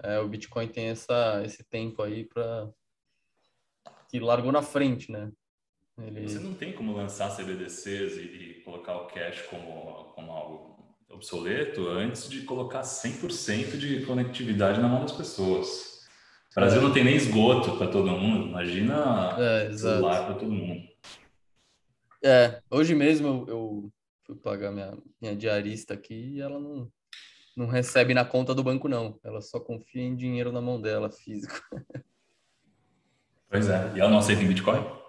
é, 0.03 0.19
o 0.19 0.29
Bitcoin 0.29 0.69
tem 0.69 0.89
essa, 0.89 1.43
esse 1.45 1.63
tempo 1.65 2.03
aí 2.03 2.25
para 2.25 2.71
que 4.09 4.19
largou 4.21 4.53
na 4.53 4.63
frente, 4.63 5.11
né? 5.11 5.31
Ele... 6.03 6.29
Você 6.29 6.39
não 6.39 6.55
tem 6.55 6.73
como 6.73 6.93
lançar 6.93 7.35
CBDCs 7.37 8.17
e, 8.17 8.21
e 8.21 8.55
colocar 8.65 8.97
o 8.97 9.07
cash 9.07 9.43
como, 9.43 10.13
como 10.15 10.33
algo 10.33 10.75
obsoleto 11.09 11.89
antes 11.89 12.29
de 12.29 12.43
colocar 12.43 12.83
100% 12.83 13.77
de 13.77 14.05
conectividade 14.05 14.81
na 14.81 14.89
mão 14.89 15.03
das 15.03 15.13
pessoas. 15.13 16.05
O 16.51 16.55
Brasil 16.55 16.81
não 16.81 16.93
tem 16.93 17.05
nem 17.05 17.17
esgoto 17.17 17.77
para 17.77 17.89
todo 17.89 18.11
mundo, 18.11 18.49
imagina 18.49 19.37
é, 19.39 19.73
celular 19.73 20.27
para 20.27 20.35
todo 20.35 20.51
mundo. 20.51 20.89
É, 22.23 22.61
hoje 22.71 22.95
mesmo 22.95 23.29
eu, 23.29 23.47
eu 23.49 23.93
fui 24.25 24.37
pagar 24.37 24.73
minha, 24.73 24.97
minha 25.21 25.37
diarista 25.37 25.95
aqui 25.95 26.35
e 26.35 26.41
ela 26.41 26.59
não, 26.59 26.91
não 27.57 27.67
recebe 27.67 28.15
na 28.15 28.25
conta 28.25 28.55
do 28.55 28.65
banco, 28.65 28.89
não. 28.89 29.19
Ela 29.23 29.41
só 29.41 29.61
confia 29.61 30.03
em 30.03 30.17
dinheiro 30.17 30.51
na 30.51 30.61
mão 30.61 30.81
dela, 30.81 31.11
físico. 31.11 31.61
Pois 33.49 33.69
é. 33.69 33.93
E 33.95 34.01
ela 34.01 34.11
não 34.11 34.19
aceita 34.19 34.43
em 34.43 34.49
Bitcoin? 34.49 35.04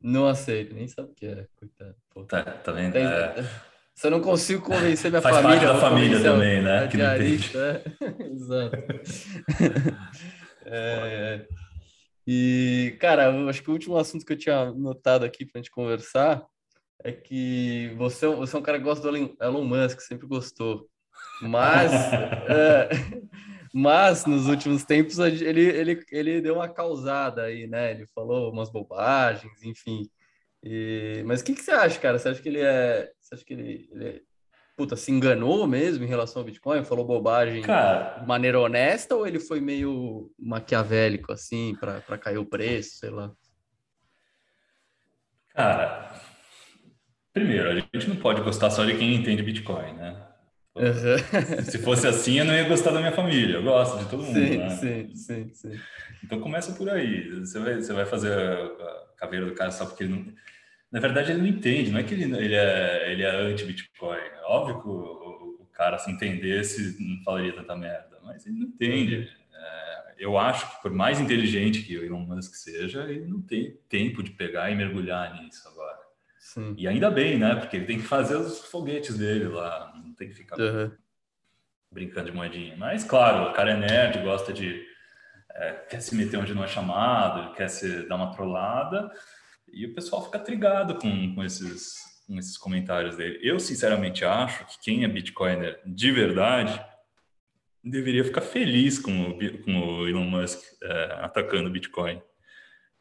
Não 0.00 0.26
aceita, 0.26 0.74
nem 0.74 0.86
sabe 0.86 1.10
o 1.10 1.14
que 1.14 1.26
é, 1.26 1.46
coitado. 1.56 1.94
Pô. 2.10 2.24
Tá, 2.24 2.42
tá 2.42 2.72
vendo? 2.72 2.96
É... 2.96 3.34
Se 3.94 4.06
eu 4.06 4.12
não 4.12 4.20
consigo 4.20 4.62
convencer 4.62 5.10
minha 5.10 5.20
Faz 5.20 5.34
família. 5.34 5.58
Faz 5.58 5.70
parte 5.70 5.82
da 5.82 5.88
família 5.90 6.22
também, 6.22 6.62
né? 6.62 6.84
A 6.84 6.86
diarista, 6.86 7.58
é. 7.58 8.22
Exato. 8.30 8.76
é, 10.64 11.46
é. 11.46 11.48
E, 12.24 12.96
cara, 13.00 13.32
eu 13.32 13.48
acho 13.48 13.60
que 13.60 13.70
o 13.70 13.72
último 13.72 13.96
assunto 13.96 14.24
que 14.24 14.32
eu 14.32 14.38
tinha 14.38 14.70
notado 14.70 15.24
aqui 15.24 15.44
para 15.44 15.58
a 15.58 15.62
gente 15.62 15.70
conversar 15.72 16.46
é 17.02 17.10
que 17.10 17.92
você, 17.96 18.26
é 18.26 18.34
você 18.34 18.54
é 18.54 18.58
um 18.58 18.62
cara 18.62 18.78
que 18.78 18.84
gosta 18.84 19.10
do 19.10 19.16
Elon 19.16 19.64
Musk, 19.64 20.00
sempre 20.00 20.28
gostou. 20.28 20.88
Mas, 21.42 21.90
é, 22.48 22.88
mas 23.72 24.24
nos 24.26 24.46
últimos 24.46 24.84
tempos 24.84 25.18
ele, 25.18 25.44
ele, 25.44 26.04
ele 26.10 26.40
deu 26.40 26.54
uma 26.54 26.68
causada 26.68 27.42
aí, 27.42 27.66
né? 27.66 27.92
Ele 27.92 28.06
falou 28.06 28.52
umas 28.52 28.70
bobagens, 28.70 29.62
enfim. 29.62 30.08
E, 30.62 31.22
mas 31.26 31.40
o 31.40 31.44
que, 31.44 31.54
que 31.54 31.62
você 31.62 31.70
acha, 31.70 31.98
cara? 32.00 32.18
Você 32.18 32.28
acha 32.28 32.42
que 32.42 32.48
ele 32.48 32.60
é. 32.60 33.10
Você 33.20 33.34
acha 33.34 33.44
que 33.44 33.54
ele, 33.54 33.88
ele 33.92 34.22
puta, 34.78 34.94
se 34.94 35.10
enganou 35.10 35.66
mesmo 35.66 36.04
em 36.04 36.08
relação 36.08 36.40
ao 36.40 36.46
Bitcoin? 36.46 36.84
Falou 36.84 37.04
bobagem 37.04 37.62
Cara, 37.62 38.20
de 38.20 38.26
maneira 38.26 38.60
honesta 38.60 39.16
ou 39.16 39.26
ele 39.26 39.40
foi 39.40 39.60
meio 39.60 40.30
maquiavélico, 40.38 41.32
assim, 41.32 41.76
para 41.80 42.16
cair 42.16 42.38
o 42.38 42.46
preço, 42.46 42.98
sei 42.98 43.10
lá? 43.10 43.32
Cara, 45.52 46.14
primeiro, 47.32 47.70
a 47.70 47.74
gente 47.74 48.08
não 48.08 48.16
pode 48.16 48.40
gostar 48.42 48.70
só 48.70 48.84
de 48.84 48.96
quem 48.96 49.16
entende 49.16 49.42
Bitcoin, 49.42 49.94
né? 49.94 50.27
Uhum. 50.78 51.64
Se 51.64 51.78
fosse 51.78 52.06
assim, 52.06 52.38
eu 52.38 52.44
não 52.44 52.54
ia 52.54 52.68
gostar 52.68 52.92
da 52.92 53.00
minha 53.00 53.12
família. 53.12 53.56
Eu 53.56 53.62
gosto 53.62 53.98
de 53.98 54.08
todo 54.08 54.22
mundo. 54.22 54.34
Sim, 54.34 54.58
né? 54.58 54.70
sim, 54.70 55.14
sim, 55.14 55.50
sim. 55.52 55.80
Então 56.24 56.40
começa 56.40 56.72
por 56.72 56.88
aí. 56.88 57.28
Você 57.40 57.58
vai, 57.58 57.74
você 57.76 57.92
vai 57.92 58.06
fazer 58.06 58.32
a 58.32 59.16
caveira 59.16 59.46
do 59.46 59.54
cara 59.54 59.70
só 59.70 59.86
porque 59.86 60.04
ele 60.04 60.14
não. 60.14 60.26
Na 60.90 61.00
verdade, 61.00 61.32
ele 61.32 61.40
não 61.40 61.48
entende. 61.48 61.90
Não 61.90 61.98
é 61.98 62.02
que 62.02 62.14
ele, 62.14 62.24
ele 62.24 62.54
é, 62.54 63.12
ele 63.12 63.22
é 63.22 63.30
anti-Bitcoin. 63.30 64.18
Óbvio 64.44 64.80
que 64.80 64.88
o, 64.88 64.92
o, 64.92 65.62
o, 65.62 65.66
cara, 65.72 65.98
se 65.98 66.10
entendesse, 66.10 66.96
não 66.98 67.22
falaria 67.22 67.52
tanta 67.52 67.76
merda. 67.76 68.18
Mas 68.24 68.46
ele 68.46 68.58
não 68.58 68.66
entende. 68.66 69.28
É, 69.54 70.14
eu 70.18 70.38
acho 70.38 70.70
que, 70.70 70.82
por 70.82 70.90
mais 70.90 71.20
inteligente 71.20 71.82
que 71.82 71.96
o 71.98 72.04
Elon 72.04 72.20
Musk 72.20 72.54
seja, 72.54 73.04
ele 73.04 73.26
não 73.26 73.42
tem 73.42 73.76
tempo 73.88 74.22
de 74.22 74.30
pegar 74.30 74.70
e 74.70 74.74
mergulhar 74.74 75.42
nisso 75.42 75.68
agora. 75.68 75.97
Sim. 76.54 76.74
E 76.78 76.88
ainda 76.88 77.10
bem, 77.10 77.38
né? 77.38 77.56
Porque 77.56 77.76
ele 77.76 77.84
tem 77.84 77.98
que 77.98 78.06
fazer 78.06 78.36
os 78.36 78.64
foguetes 78.64 79.18
dele 79.18 79.48
lá, 79.48 79.92
não 80.02 80.14
tem 80.14 80.28
que 80.30 80.34
ficar 80.34 80.58
uhum. 80.58 80.90
brincando 81.92 82.30
de 82.30 82.36
moedinha. 82.36 82.74
Mas, 82.74 83.04
claro, 83.04 83.50
o 83.50 83.52
cara 83.52 83.72
é 83.72 83.76
nerd, 83.76 84.22
gosta 84.22 84.50
de. 84.50 84.82
É, 85.54 85.72
quer 85.90 86.00
se 86.00 86.14
meter 86.14 86.38
onde 86.38 86.54
não 86.54 86.64
é 86.64 86.66
chamado, 86.66 87.52
quer 87.52 87.68
se 87.68 88.08
dar 88.08 88.16
uma 88.16 88.32
trollada, 88.32 89.10
e 89.70 89.84
o 89.84 89.94
pessoal 89.94 90.24
fica 90.24 90.38
trigado 90.38 90.94
com, 90.94 91.34
com, 91.34 91.44
esses, 91.44 91.96
com 92.26 92.38
esses 92.38 92.56
comentários 92.56 93.16
dele. 93.16 93.38
Eu, 93.42 93.60
sinceramente, 93.60 94.24
acho 94.24 94.64
que 94.68 94.80
quem 94.80 95.04
é 95.04 95.08
Bitcoiner 95.08 95.78
de 95.84 96.10
verdade 96.10 96.82
deveria 97.84 98.24
ficar 98.24 98.40
feliz 98.40 98.98
com 98.98 99.32
o, 99.32 99.62
com 99.64 99.78
o 99.78 100.08
Elon 100.08 100.24
Musk 100.24 100.60
é, 100.82 101.18
atacando 101.20 101.68
o 101.68 101.72
Bitcoin. 101.72 102.22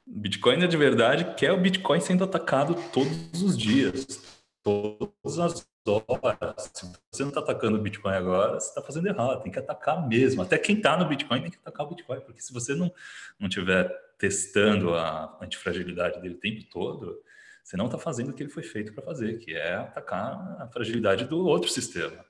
Bitcoin 0.08 0.66
de 0.68 0.78
verdade 0.78 1.36
quer 1.36 1.52
o 1.52 1.60
Bitcoin 1.60 2.00
sendo 2.00 2.24
atacado 2.24 2.76
todos 2.94 3.42
os 3.42 3.58
dias, 3.58 4.42
todas 4.64 5.40
as 5.40 5.68
horas. 5.86 6.72
Se 6.74 6.86
você 7.12 7.24
não 7.24 7.30
está 7.30 7.42
atacando 7.42 7.78
o 7.78 7.82
Bitcoin 7.82 8.14
agora, 8.14 8.60
você 8.60 8.70
está 8.70 8.82
fazendo 8.82 9.08
errado. 9.08 9.42
Tem 9.44 9.52
que 9.52 9.60
atacar 9.60 10.08
mesmo. 10.08 10.42
Até 10.42 10.58
quem 10.58 10.78
está 10.78 10.98
no 10.98 11.08
Bitcoin 11.08 11.42
tem 11.42 11.52
que 11.52 11.58
atacar 11.58 11.86
o 11.86 11.90
Bitcoin, 11.90 12.22
porque 12.22 12.42
se 12.42 12.54
você 12.54 12.74
não 12.74 12.92
não 13.40 13.48
estiver 13.48 13.90
testando 14.18 14.96
a 14.96 15.38
antifragilidade 15.42 16.20
dele 16.22 16.36
o 16.36 16.40
tempo 16.40 16.64
todo, 16.72 17.22
você 17.64 17.78
não 17.78 17.86
está 17.86 17.98
fazendo 17.98 18.30
o 18.30 18.34
que 18.34 18.42
ele 18.42 18.50
foi 18.50 18.64
feito 18.64 18.94
para 18.94 19.04
fazer, 19.04 19.38
que 19.40 19.54
é 19.54 19.76
atacar 19.76 20.58
a 20.60 20.68
fragilidade 20.68 21.26
do 21.26 21.46
outro 21.46 21.70
sistema. 21.70 22.26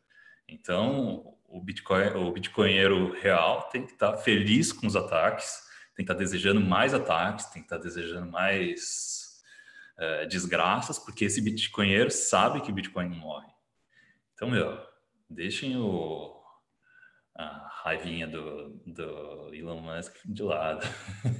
Então, 0.48 1.36
o 1.48 1.62
Bitcoin, 1.62 2.08
o 2.16 2.32
bitcoinheiro 2.32 3.14
real 3.14 3.70
tem 3.72 3.86
que 3.86 3.94
estar 3.94 4.14
tá 4.14 4.18
feliz 4.18 4.74
com 4.74 4.88
os 4.88 4.96
ataques 4.96 5.67
que 6.06 6.12
estar 6.12 6.24
desejando 6.24 6.62
mais 6.62 6.94
ataques, 6.94 7.46
tem 7.48 7.62
que 7.62 7.66
estar 7.66 7.78
desejando 7.78 8.32
mais 8.32 9.28
é, 9.98 10.26
desgraças, 10.26 11.00
porque 11.00 11.26
esse 11.26 11.42
bitcoinheiro 11.42 12.12
sabe 12.12 12.62
que 12.62 12.70
o 12.70 12.74
Bitcoin 12.74 13.10
não 13.10 13.18
morre. 13.18 13.48
Então, 14.34 14.50
meu, 14.50 14.78
deixem 15.28 15.76
o, 15.76 16.40
a 17.36 17.68
raivinha 17.84 18.28
do, 18.28 18.80
do 18.86 19.50
Elon 19.54 19.82
Musk 19.82 20.16
de 20.24 20.44
lado. 20.44 20.86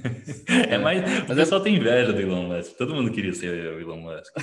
é 0.68 0.76
mais, 0.76 1.30
o 1.30 1.34
pessoal 1.34 1.60
tem 1.60 1.76
inveja 1.76 2.12
do 2.12 2.20
Elon 2.20 2.48
Musk. 2.48 2.76
Todo 2.76 2.94
mundo 2.94 3.12
queria 3.12 3.32
ser 3.32 3.74
o 3.74 3.80
Elon 3.80 4.00
Musk. 4.00 4.34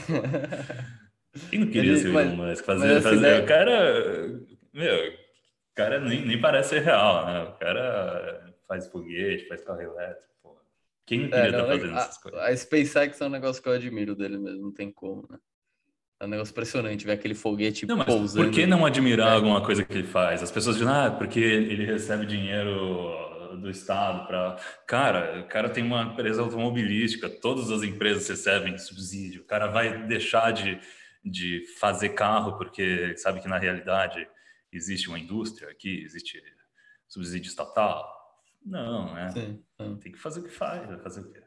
Quem 1.49 1.59
não 1.59 1.67
queria 1.67 1.91
Ele, 1.91 1.99
ser 1.99 2.07
o 2.07 2.19
Elon 2.19 2.35
Musk? 2.37 2.63
Fazer, 2.63 2.91
assim, 2.93 3.01
fazer, 3.01 3.21
né? 3.21 3.39
O 3.41 3.45
cara, 3.45 4.41
meu, 4.73 5.09
o 5.09 5.75
cara 5.75 5.99
nem, 5.99 6.25
nem 6.25 6.39
parece 6.39 6.69
ser 6.69 6.83
real, 6.83 7.25
né? 7.25 7.43
O 7.43 7.53
cara 7.57 8.44
faz 8.67 8.87
foguete, 8.87 9.47
faz 9.47 9.63
carro 9.63 9.81
elétrico, 9.81 10.29
pô. 10.41 10.57
Quem 11.05 11.21
não 11.21 11.29
queria 11.29 11.43
é, 11.43 11.47
estar 11.49 11.61
tá 11.61 11.67
fazendo 11.67 11.93
a, 11.93 11.99
essas 11.99 12.17
coisas? 12.17 12.39
A 12.41 12.57
SpaceX 12.57 13.21
é 13.21 13.25
um 13.25 13.29
negócio 13.29 13.61
que 13.61 13.69
eu 13.69 13.73
admiro 13.73 14.15
dele 14.15 14.37
mesmo, 14.37 14.61
não 14.61 14.71
tem 14.71 14.91
como, 14.91 15.27
né? 15.29 15.37
É 16.19 16.25
um 16.25 16.29
negócio 16.29 16.51
impressionante 16.53 17.05
ver 17.05 17.11
aquele 17.11 17.35
foguete 17.35 17.85
não, 17.85 18.03
pousando. 18.03 18.45
Por 18.45 18.53
que 18.53 18.65
não 18.65 18.85
admirar 18.85 19.33
é. 19.33 19.35
alguma 19.35 19.61
coisa 19.61 19.83
que 19.83 19.93
ele 19.93 20.07
faz? 20.07 20.41
As 20.41 20.49
pessoas 20.49 20.77
dizem, 20.77 20.91
ah, 20.91 21.11
porque 21.11 21.39
ele 21.39 21.85
recebe 21.85 22.25
dinheiro 22.25 23.57
do 23.57 23.69
Estado 23.69 24.25
para. 24.25 24.55
Cara, 24.87 25.41
o 25.41 25.47
cara 25.47 25.69
tem 25.69 25.83
uma 25.83 26.03
empresa 26.03 26.41
automobilística, 26.41 27.29
todas 27.29 27.69
as 27.69 27.83
empresas 27.83 28.27
recebem 28.27 28.77
subsídio. 28.77 29.41
O 29.41 29.45
cara 29.45 29.67
vai 29.67 30.05
deixar 30.05 30.51
de, 30.51 30.79
de 31.23 31.65
fazer 31.79 32.09
carro 32.09 32.57
porque 32.57 33.15
sabe 33.17 33.41
que 33.41 33.47
na 33.47 33.57
realidade 33.57 34.27
existe 34.71 35.09
uma 35.09 35.19
indústria 35.19 35.69
aqui, 35.69 36.01
existe 36.01 36.41
subsídio 37.07 37.49
estatal. 37.49 38.14
Não, 38.65 39.13
né? 39.13 39.29
Sim, 39.29 39.63
Tem 40.01 40.11
que 40.11 40.17
fazer 40.17 40.39
o 40.39 40.43
que 40.43 40.49
faz, 40.49 40.87
vai 40.87 40.97
fazer 40.97 41.21
o 41.21 41.31
quê? 41.31 41.43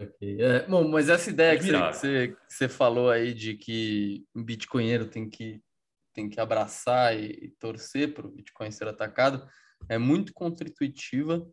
Okay. 0.00 0.40
É, 0.40 0.66
bom, 0.66 0.88
mas 0.88 1.08
essa 1.08 1.28
ideia 1.28 1.58
que 1.58 1.70
você, 1.70 2.28
que 2.28 2.54
você, 2.54 2.68
falou 2.68 3.10
aí 3.10 3.34
de 3.34 3.54
que 3.54 4.24
o 4.32 4.42
bitcoinheiro 4.44 5.06
tem 5.06 5.28
que, 5.28 5.60
tem 6.14 6.28
que 6.30 6.40
abraçar 6.40 7.18
e, 7.18 7.30
e 7.30 7.50
torcer 7.58 8.14
para 8.14 8.24
o 8.24 8.30
Bitcoin 8.30 8.70
ser 8.70 8.86
atacado 8.86 9.44
é 9.88 9.98
muito 9.98 10.32
contra-intuitiva, 10.32 11.44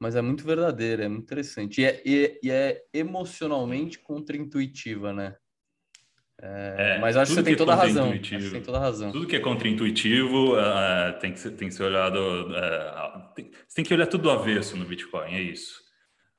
mas 0.00 0.16
é 0.16 0.20
muito 0.20 0.44
verdadeira, 0.44 1.04
é 1.04 1.08
muito 1.08 1.22
interessante. 1.22 1.80
E 1.80 1.84
é, 1.84 2.02
e, 2.04 2.40
e 2.42 2.50
é 2.50 2.84
emocionalmente 2.92 4.00
contra-intuitiva, 4.00 5.12
né? 5.12 5.36
É, 6.44 6.96
é, 6.96 6.98
mas 6.98 7.16
acho 7.16 7.30
que 7.30 7.36
você 7.36 7.42
tem, 7.44 7.56
toda 7.56 7.72
é 7.72 7.76
razão. 7.76 8.10
tem 8.18 8.62
toda 8.62 8.76
a 8.76 8.80
razão. 8.80 9.12
Tudo 9.12 9.28
que 9.28 9.36
é 9.36 9.38
contra-intuitivo 9.38 10.56
uh, 10.56 11.16
tem, 11.20 11.32
que 11.32 11.38
ser, 11.38 11.52
tem 11.52 11.68
que 11.68 11.74
ser 11.74 11.84
olhado. 11.84 12.18
Uh, 12.18 13.32
tem, 13.32 13.52
você 13.52 13.76
tem 13.76 13.84
que 13.84 13.94
olhar 13.94 14.08
tudo 14.08 14.24
do 14.24 14.30
avesso 14.30 14.76
no 14.76 14.84
Bitcoin, 14.84 15.34
é 15.34 15.40
isso. 15.40 15.80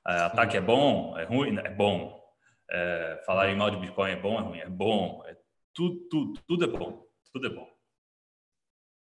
Uh, 0.05 0.25
ataque 0.25 0.57
é 0.57 0.61
bom, 0.61 1.17
é 1.17 1.23
ruim, 1.23 1.57
é 1.57 1.69
bom. 1.69 2.21
falar 3.25 3.49
em 3.49 3.55
mal 3.55 3.71
de 3.71 3.77
Bitcoin 3.77 4.11
é 4.11 4.17
bom, 4.17 4.39
é 4.39 4.41
ruim, 4.41 4.59
é 4.59 4.69
bom. 4.69 5.23
É, 5.25 5.37
tudo, 5.73 5.95
tudo, 6.09 6.39
tudo 6.45 6.65
é 6.65 6.67
bom. 6.67 7.05
Tudo 7.31 7.47
é 7.47 7.49
bom. 7.49 7.73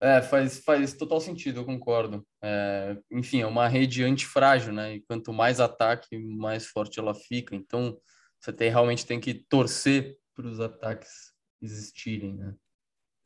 É, 0.02 0.22
faz, 0.22 0.60
faz 0.60 0.94
total 0.94 1.22
sentido, 1.22 1.62
eu 1.62 1.66
concordo. 1.66 2.28
É, 2.44 2.98
enfim, 3.10 3.40
é 3.40 3.48
uma 3.48 3.70
rede 3.70 4.04
antifrágil, 4.04 4.74
né? 4.74 4.96
E 4.96 5.02
quanto 5.02 5.32
mais 5.32 5.62
ataque, 5.62 6.18
mais 6.18 6.68
forte 6.68 7.00
ela 7.00 7.16
fica. 7.16 7.56
Então, 7.56 7.98
você 8.38 8.52
tem, 8.52 8.70
realmente 8.70 9.06
tem 9.06 9.20
que 9.20 9.34
torcer 9.34 10.19
para 10.40 10.48
os 10.48 10.60
ataques 10.62 11.34
existirem, 11.62 12.34
né? 12.34 12.56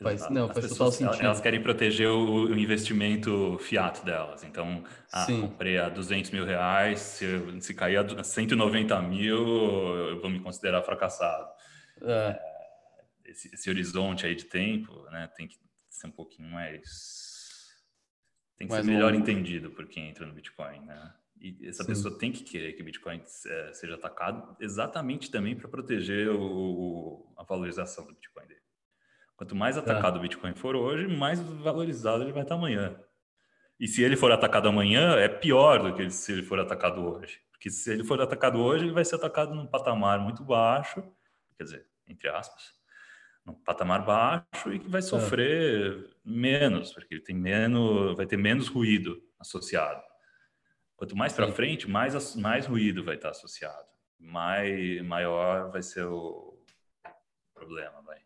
Faz, 0.01 0.30
não, 0.30 0.47
faz 0.47 0.68
pessoas, 0.68 0.97
total 0.97 1.11
sentido. 1.11 1.26
Elas 1.26 1.39
querem 1.39 1.61
proteger 1.61 2.09
o, 2.09 2.47
o 2.47 2.57
investimento 2.57 3.57
fiat 3.59 4.03
delas. 4.03 4.43
Então, 4.43 4.84
ah, 5.14 5.26
comprei 5.28 5.78
a 5.78 5.88
200 5.88 6.32
mil 6.32 6.43
reais, 6.43 6.99
se, 6.99 7.61
se 7.61 7.74
cair 7.74 7.97
a 7.97 8.24
190 8.24 9.01
mil, 9.03 9.38
eu 10.09 10.20
vou 10.20 10.30
me 10.30 10.41
considerar 10.41 10.82
fracassado. 10.82 11.47
É. 12.01 12.11
É, 12.11 12.39
esse, 13.26 13.53
esse, 13.53 13.70
horizonte 13.70 14.26
aí 14.26 14.36
de 14.36 14.45
tempo, 14.45 15.03
né, 15.11 15.30
tem 15.38 15.47
que 15.47 15.55
ser 15.89 16.07
um 16.07 16.11
pouquinho 16.11 16.49
mais... 16.49 16.82
Tem 18.57 18.68
que 18.68 18.74
mais 18.74 18.84
ser 18.84 18.91
melhor 18.91 19.14
longo. 19.14 19.22
entendido 19.22 19.70
por 19.72 19.88
quem 19.88 20.09
entra 20.09 20.26
no 20.26 20.34
Bitcoin, 20.34 20.82
né? 20.82 21.14
E 21.44 21.68
essa 21.68 21.84
Sim. 21.84 21.89
pessoa 21.89 22.18
tem 22.18 22.32
que 22.32 22.41
querer 22.41 22.72
que 22.72 22.82
o 22.82 22.86
Bitcoin 22.86 23.22
é, 23.48 23.74
seja 23.74 23.96
atacado 23.96 24.56
exatamente 24.62 25.30
também 25.30 25.54
para 25.58 25.68
proteger 25.68 26.30
o, 26.30 27.34
a 27.38 27.44
valorização 27.44 28.06
do 28.06 28.14
Bitcoin 28.14 28.48
dele. 28.48 28.62
Quanto 29.36 29.54
mais 29.54 29.78
atacado 29.78 30.16
é. 30.16 30.20
o 30.20 30.22
Bitcoin 30.22 30.56
for 30.56 30.74
hoje, 30.74 31.06
mais 31.06 31.41
valorizado 31.41 32.24
ele 32.24 32.32
vai 32.32 32.44
estar 32.44 32.56
amanhã. 32.56 32.98
E 33.78 33.89
se 33.89 34.02
ele 34.02 34.16
for 34.16 34.32
atacado 34.32 34.70
amanhã, 34.70 35.18
é 35.18 35.28
pior 35.28 35.84
do 35.84 35.94
que 35.94 36.10
se 36.10 36.32
ele 36.32 36.44
for 36.44 36.62
atacado 36.62 37.02
hoje. 37.02 37.41
Porque 37.52 37.70
se 37.70 37.91
ele 37.91 38.06
for 38.06 38.22
atacado 38.22 38.62
hoje, 38.62 38.86
ele 38.86 38.94
vai 38.94 39.04
ser 39.04 39.16
atacado 39.16 39.54
num 39.54 39.68
patamar 39.68 40.20
muito 40.20 40.46
baixo, 40.46 41.04
quer 41.58 41.66
dizer, 41.66 41.86
entre 42.08 42.30
aspas, 42.30 42.72
num 43.46 43.54
patamar 43.54 44.06
baixo 44.06 44.72
e 44.72 44.80
que 44.80 44.88
vai 44.88 45.00
é. 45.00 45.02
sofrer 45.02 46.06
é. 46.06 46.10
menos, 46.24 46.94
porque 46.94 47.16
ele 47.16 47.24
tem 47.24 47.36
menos, 47.36 48.16
vai 48.16 48.26
ter 48.26 48.38
menos 48.38 48.70
ruído 48.70 49.22
associado. 49.38 50.02
Quanto 51.04 51.18
mais 51.18 51.34
para 51.34 51.51
frente, 51.51 51.86
mais, 51.86 52.34
mais 52.34 52.66
ruído 52.66 53.04
vai 53.04 53.16
estar 53.16 53.32
associado. 53.32 53.89
Mais, 54.18 55.01
maior 55.06 55.70
vai 55.70 55.82
ser 55.82 56.06
o 56.06 56.58
problema, 57.54 58.01
vai. 58.04 58.22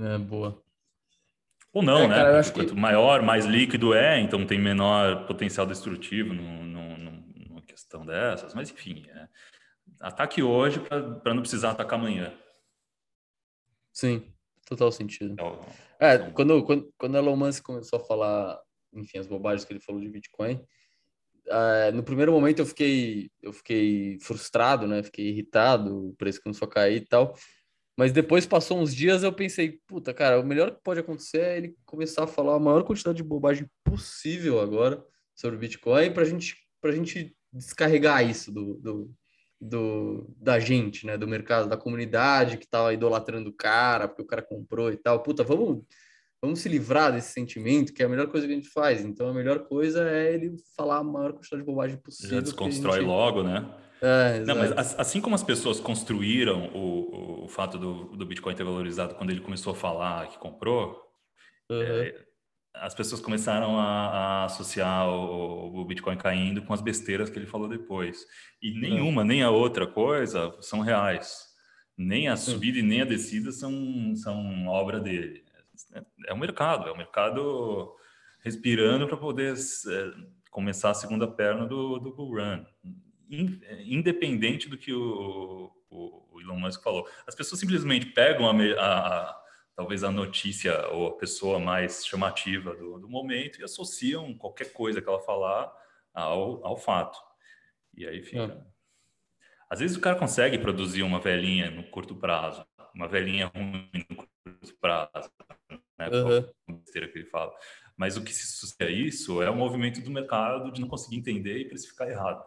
É, 0.00 0.18
boa. 0.18 0.60
Ou 1.72 1.80
não, 1.80 2.00
é, 2.00 2.08
né? 2.08 2.14
Cara, 2.16 2.52
Quanto 2.52 2.74
que... 2.74 2.80
maior, 2.80 3.22
mais 3.22 3.46
líquido 3.46 3.94
é, 3.94 4.18
então 4.18 4.44
tem 4.44 4.58
menor 4.58 5.24
potencial 5.24 5.64
destrutivo 5.64 6.34
no, 6.34 6.64
no, 6.64 6.98
no, 6.98 7.12
numa 7.36 7.62
questão 7.62 8.04
dessas. 8.04 8.52
Mas, 8.52 8.72
enfim, 8.72 9.06
é. 9.08 9.28
ataque 10.00 10.42
hoje 10.42 10.80
para 10.80 11.34
não 11.34 11.42
precisar 11.42 11.70
atacar 11.70 12.00
amanhã. 12.00 12.36
Sim, 13.92 14.26
total 14.66 14.90
sentido. 14.90 15.34
Então, 15.34 15.60
é, 16.00 16.16
então... 16.16 16.32
quando, 16.32 16.64
quando, 16.64 16.92
quando 16.98 17.16
Elon 17.16 17.36
Musk 17.36 17.62
começou 17.62 18.00
a 18.00 18.04
falar, 18.04 18.60
enfim, 18.92 19.18
as 19.18 19.28
bobagens 19.28 19.64
que 19.64 19.72
ele 19.72 19.78
falou 19.78 20.00
de 20.00 20.08
Bitcoin, 20.08 20.60
uh, 21.48 21.92
no 21.94 22.02
primeiro 22.02 22.32
momento 22.32 22.60
eu 22.60 22.66
fiquei, 22.66 23.30
eu 23.42 23.52
fiquei 23.52 24.18
frustrado, 24.20 24.86
né? 24.86 25.02
Fiquei 25.02 25.28
irritado, 25.28 26.08
o 26.08 26.14
preço 26.14 26.42
começou 26.42 26.66
a 26.66 26.70
cair 26.70 26.96
e 27.02 27.06
tal. 27.06 27.34
Mas 27.96 28.12
depois 28.12 28.46
passou 28.46 28.78
uns 28.78 28.94
dias 28.94 29.22
eu 29.22 29.32
pensei, 29.32 29.80
puta, 29.86 30.14
cara, 30.14 30.40
o 30.40 30.46
melhor 30.46 30.74
que 30.74 30.82
pode 30.82 31.00
acontecer 31.00 31.40
é 31.40 31.56
ele 31.58 31.76
começar 31.84 32.24
a 32.24 32.26
falar 32.26 32.56
a 32.56 32.60
maior 32.60 32.84
quantidade 32.84 33.18
de 33.18 33.22
bobagem 33.22 33.68
possível 33.84 34.60
agora 34.60 35.04
sobre 35.34 35.56
o 35.56 35.58
Bitcoin 35.58 36.12
para 36.12 36.24
gente, 36.24 36.56
a 36.82 36.92
gente 36.92 37.36
descarregar 37.52 38.28
isso 38.28 38.50
do, 38.50 38.74
do, 38.78 39.14
do, 39.60 40.34
da 40.38 40.58
gente, 40.58 41.06
né? 41.06 41.18
Do 41.18 41.28
mercado, 41.28 41.68
da 41.68 41.76
comunidade 41.76 42.56
que 42.56 42.66
tava 42.66 42.94
idolatrando 42.94 43.50
o 43.50 43.54
cara, 43.54 44.08
porque 44.08 44.22
o 44.22 44.26
cara 44.26 44.42
comprou 44.42 44.90
e 44.90 44.96
tal. 44.96 45.22
Puta, 45.22 45.44
vamos, 45.44 45.84
vamos 46.42 46.60
se 46.60 46.68
livrar 46.68 47.12
desse 47.12 47.32
sentimento, 47.32 47.94
que 47.94 48.02
é 48.02 48.06
a 48.06 48.08
melhor 48.08 48.26
coisa 48.26 48.46
que 48.46 48.52
a 48.52 48.56
gente 48.56 48.68
faz. 48.68 49.04
Então, 49.04 49.28
a 49.28 49.32
melhor 49.32 49.60
coisa 49.60 50.08
é 50.10 50.34
ele 50.34 50.56
falar 50.76 50.98
a 50.98 51.04
maior 51.04 51.32
quantidade 51.32 51.62
de 51.62 51.66
bobagem 51.66 51.96
possível. 51.98 52.36
Já 52.36 52.42
desconstrói 52.42 52.98
gente... 52.98 53.06
logo, 53.06 53.44
né? 53.44 53.64
É, 54.02 54.40
Não, 54.40 54.56
mas 54.56 54.98
assim 54.98 55.20
como 55.20 55.36
as 55.36 55.44
pessoas 55.44 55.78
construíram 55.78 56.66
o, 56.74 57.44
o 57.44 57.48
fato 57.48 57.78
do, 57.78 58.16
do 58.16 58.26
Bitcoin 58.26 58.52
ter 58.52 58.64
valorizado 58.64 59.14
quando 59.14 59.30
ele 59.30 59.40
começou 59.40 59.72
a 59.72 59.76
falar 59.76 60.26
que 60.26 60.38
comprou, 60.38 61.00
uhum. 61.70 61.80
é, 61.80 62.12
as 62.74 62.94
pessoas 62.96 63.20
começaram 63.20 63.78
a, 63.78 63.84
a 63.84 64.44
associar 64.46 65.08
o, 65.08 65.80
o, 65.80 65.84
Bitcoin 65.84 66.16
caindo 66.16 66.62
com 66.62 66.72
as 66.72 66.80
besteiras 66.80 67.30
que 67.30 67.38
ele 67.38 67.46
falou 67.46 67.68
depois. 67.68 68.26
E 68.60 68.72
nenhuma, 68.72 69.22
nem 69.22 69.44
a 69.44 69.50
outra 69.50 69.86
coisa 69.86 70.52
são 70.60 70.80
reais. 70.80 71.52
Nem 71.96 72.26
a 72.26 72.36
subida 72.36 72.78
e 72.78 72.82
nem 72.82 73.02
a 73.02 73.04
descida 73.04 73.52
são, 73.52 74.16
são 74.16 74.66
obra 74.66 74.98
dele. 74.98 75.44
É 76.26 76.32
o 76.32 76.38
mercado, 76.38 76.88
é 76.88 76.92
o 76.92 76.96
mercado 76.96 77.96
respirando 78.40 79.06
para 79.06 79.16
poder 79.16 79.54
é, 79.54 80.12
começar 80.50 80.90
a 80.90 80.94
segunda 80.94 81.26
perna 81.26 81.66
do, 81.66 81.98
do 81.98 82.14
bull 82.14 82.36
run. 82.36 82.64
Independente 83.86 84.68
do 84.68 84.76
que 84.76 84.92
o, 84.92 85.72
o, 85.88 86.28
o 86.32 86.40
Elon 86.40 86.58
Musk 86.58 86.82
falou. 86.82 87.08
As 87.26 87.34
pessoas 87.34 87.60
simplesmente 87.60 88.06
pegam 88.06 88.48
a, 88.48 88.52
a 88.80 89.42
talvez 89.74 90.04
a 90.04 90.10
notícia 90.10 90.86
ou 90.88 91.08
a 91.08 91.16
pessoa 91.16 91.58
mais 91.58 92.06
chamativa 92.06 92.74
do, 92.74 92.98
do 92.98 93.08
momento 93.08 93.60
e 93.60 93.64
associam 93.64 94.34
qualquer 94.34 94.72
coisa 94.72 95.00
que 95.00 95.08
ela 95.08 95.20
falar 95.20 95.72
ao, 96.12 96.64
ao 96.66 96.76
fato. 96.76 97.18
E 97.94 98.06
aí 98.06 98.22
fica. 98.22 98.42
É. 98.42 98.72
Às 99.70 99.80
vezes 99.80 99.96
o 99.96 100.00
cara 100.00 100.18
consegue 100.18 100.58
produzir 100.58 101.02
uma 101.02 101.18
velhinha 101.18 101.70
no 101.70 101.84
curto 101.84 102.14
prazo, 102.14 102.66
uma 102.94 103.08
velhinha 103.08 103.46
ruim 103.46 103.88
no 104.10 104.16
curto 104.16 104.74
prazo, 104.78 105.30
né? 105.98 106.08
Uhum. 106.08 106.76
besteira 106.78 107.08
que 107.08 107.18
ele 107.18 107.26
fala. 107.26 107.52
Mas 107.96 108.16
o 108.16 108.22
que 108.24 108.32
se 108.32 108.42
associa 108.42 108.86
a 108.86 108.90
isso 108.90 109.42
é 109.42 109.50
o 109.50 109.56
movimento 109.56 110.00
do 110.00 110.10
mercado 110.10 110.72
de 110.72 110.80
não 110.80 110.88
conseguir 110.88 111.16
entender 111.16 111.58
e 111.58 111.68
precificar 111.68 112.08
errado. 112.08 112.44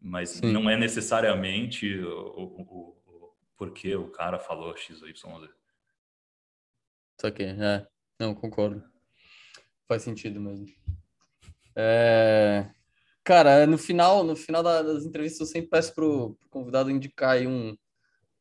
Mas 0.00 0.30
Sim. 0.30 0.52
não 0.52 0.68
é 0.68 0.76
necessariamente 0.76 1.94
o, 1.98 2.38
o, 2.38 2.60
o, 2.62 3.36
porquê 3.56 3.94
o 3.94 4.10
cara 4.10 4.38
falou 4.38 4.76
X 4.76 5.02
ou 5.02 5.08
Y. 5.08 5.48
Só 7.20 7.30
que, 7.30 7.42
é, 7.42 7.86
não, 8.18 8.34
concordo. 8.34 8.82
Faz 9.86 10.02
sentido 10.02 10.40
mesmo. 10.40 10.66
É, 11.76 12.70
cara, 13.22 13.66
no 13.66 13.76
final, 13.76 14.24
no 14.24 14.34
final 14.34 14.62
das 14.62 15.04
entrevistas 15.04 15.40
eu 15.40 15.46
sempre 15.46 15.70
peço 15.70 15.94
pro, 15.94 16.34
pro 16.34 16.48
convidado 16.48 16.90
indicar 16.90 17.32
aí 17.32 17.46
um, 17.46 17.76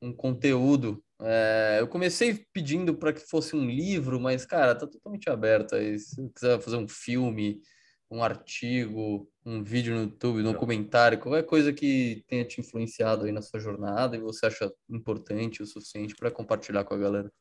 um 0.01 0.13
conteúdo. 0.13 1.03
É, 1.21 1.77
eu 1.79 1.87
comecei 1.87 2.45
pedindo 2.53 2.95
para 2.95 3.11
que 3.11 3.19
fosse 3.19 3.55
um 3.55 3.65
livro, 3.65 4.19
mas, 4.19 4.45
cara, 4.45 4.75
tá 4.75 4.87
totalmente 4.87 5.29
aberto 5.29 5.75
aí. 5.75 5.99
Se 5.99 6.15
quiser 6.31 6.59
fazer 6.61 6.77
um 6.77 6.87
filme, 6.87 7.61
um 8.09 8.23
artigo, 8.23 9.29
um 9.45 9.63
vídeo 9.63 9.93
no 9.93 10.01
YouTube, 10.03 10.39
um 10.39 10.51
documentário, 10.51 11.19
qualquer 11.19 11.43
coisa 11.43 11.73
que 11.73 12.23
tenha 12.27 12.45
te 12.45 12.59
influenciado 12.59 13.25
aí 13.25 13.31
na 13.31 13.41
sua 13.41 13.59
jornada 13.59 14.15
e 14.15 14.21
você 14.21 14.47
acha 14.47 14.71
importante 14.89 15.61
o 15.61 15.65
suficiente 15.65 16.15
para 16.15 16.31
compartilhar 16.31 16.83
com 16.83 16.93
a 16.93 16.97
galera. 16.97 17.31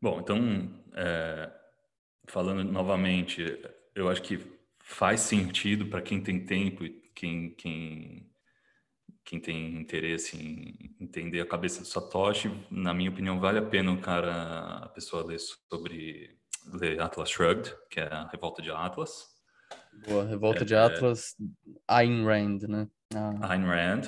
Bom, 0.00 0.20
então, 0.20 0.84
é, 0.94 1.50
falando 2.26 2.64
novamente, 2.64 3.42
eu 3.94 4.08
acho 4.08 4.22
que 4.22 4.38
faz 4.78 5.20
sentido 5.20 5.86
para 5.86 6.02
quem 6.02 6.22
tem 6.22 6.44
tempo 6.44 6.84
e 6.84 6.90
quem, 7.14 7.50
quem, 7.54 8.30
quem 9.26 9.40
tem 9.40 9.74
interesse 9.74 10.36
em 10.36 10.94
entender 11.00 11.40
a 11.40 11.46
cabeça 11.46 11.80
do 11.80 11.86
Satoshi. 11.86 12.48
Na 12.70 12.94
minha 12.94 13.10
opinião, 13.10 13.40
vale 13.40 13.58
a 13.58 13.62
pena 13.62 13.92
o 13.92 14.00
cara, 14.00 14.84
a 14.84 14.88
pessoa 14.88 15.26
ler 15.26 15.40
sobre 15.40 16.38
ler 16.72 17.00
Atlas 17.00 17.30
Shrugged, 17.30 17.74
que 17.90 18.00
é 18.00 18.04
a 18.04 18.28
revolta 18.28 18.62
de 18.62 18.70
Atlas. 18.70 19.26
Boa, 20.06 20.24
revolta 20.24 20.62
é, 20.62 20.64
de 20.64 20.74
Atlas, 20.76 21.34
Ayn 21.88 22.24
Rand, 22.24 22.68
né? 22.68 22.88
A, 23.14 23.52
Ayn 23.52 23.64
Rand. 23.64 24.02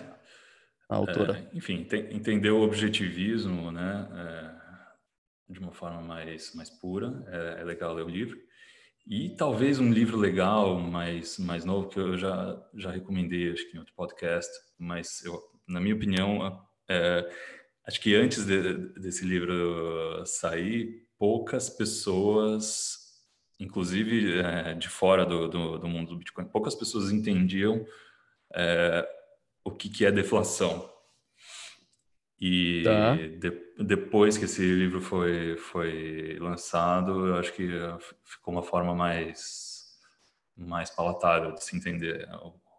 A 0.88 0.96
autora. 0.96 1.36
É, 1.36 1.56
enfim, 1.56 1.84
tem, 1.84 2.14
entender 2.14 2.50
o 2.50 2.62
objetivismo, 2.62 3.72
né? 3.72 4.08
É, 4.14 5.52
de 5.52 5.58
uma 5.58 5.72
forma 5.72 6.00
mais, 6.00 6.54
mais 6.54 6.70
pura. 6.70 7.24
É, 7.26 7.60
é, 7.60 7.64
legal 7.64 7.92
ler 7.92 8.04
o 8.04 8.08
livro. 8.08 8.38
E 9.10 9.30
talvez 9.30 9.80
um 9.80 9.90
livro 9.90 10.18
legal, 10.18 10.78
mais, 10.78 11.38
mais 11.38 11.64
novo, 11.64 11.88
que 11.88 11.98
eu 11.98 12.18
já, 12.18 12.62
já 12.74 12.90
recomendei, 12.90 13.50
acho 13.50 13.66
que 13.70 13.74
em 13.74 13.78
outro 13.78 13.94
podcast, 13.94 14.52
mas 14.78 15.24
eu, 15.24 15.42
na 15.66 15.80
minha 15.80 15.94
opinião, 15.94 16.62
é, 16.86 17.26
acho 17.86 17.98
que 18.02 18.14
antes 18.14 18.44
de, 18.44 18.74
desse 19.00 19.24
livro 19.24 20.22
sair, 20.26 21.08
poucas 21.18 21.70
pessoas, 21.70 22.98
inclusive 23.58 24.40
é, 24.40 24.74
de 24.74 24.90
fora 24.90 25.24
do, 25.24 25.48
do, 25.48 25.78
do, 25.78 25.88
mundo 25.88 26.10
do 26.10 26.18
Bitcoin, 26.18 26.44
poucas 26.44 26.74
pessoas 26.74 27.10
entendiam 27.10 27.86
é, 28.54 29.08
o 29.64 29.70
que, 29.70 29.88
que 29.88 30.04
é 30.04 30.12
deflação 30.12 30.86
e 32.40 32.82
tá. 32.84 33.16
de, 33.16 33.52
depois 33.78 34.38
que 34.38 34.44
esse 34.44 34.62
livro 34.62 35.00
foi, 35.00 35.56
foi 35.56 36.38
lançado, 36.40 37.26
eu 37.26 37.36
acho 37.36 37.52
que 37.52 37.68
ficou 38.24 38.54
uma 38.54 38.62
forma 38.62 38.94
mais, 38.94 39.86
mais 40.56 40.88
palatável 40.90 41.52
de 41.52 41.64
se 41.64 41.76
entender 41.76 42.28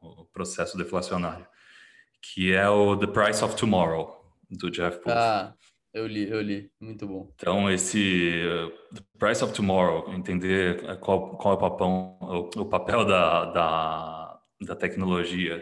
o, 0.01 0.22
o 0.22 0.26
processo 0.26 0.78
deflacionário, 0.78 1.45
que 2.22 2.53
é 2.53 2.70
o 2.70 2.95
The 2.95 3.07
Price 3.07 3.43
of 3.43 3.55
Tomorrow, 3.55 4.18
do 4.49 4.72
Jeff 4.72 4.99
Poole. 4.99 5.18
Ah, 5.18 5.53
eu 5.93 6.07
li, 6.07 6.30
eu 6.30 6.41
li, 6.41 6.72
muito 6.80 7.05
bom. 7.05 7.30
Então, 7.36 7.70
esse 7.70 8.43
uh, 8.45 8.95
The 8.95 9.03
Price 9.18 9.43
of 9.43 9.53
Tomorrow, 9.53 10.14
entender 10.14 10.99
qual, 10.99 11.38
qual 11.38 11.55
é 11.55 11.57
o 11.57 11.60
papel, 11.60 11.88
o, 12.22 12.62
o 12.62 12.66
papel 12.66 13.05
da, 13.05 13.45
da, 13.45 14.39
da 14.62 14.76
tecnologia 14.76 15.62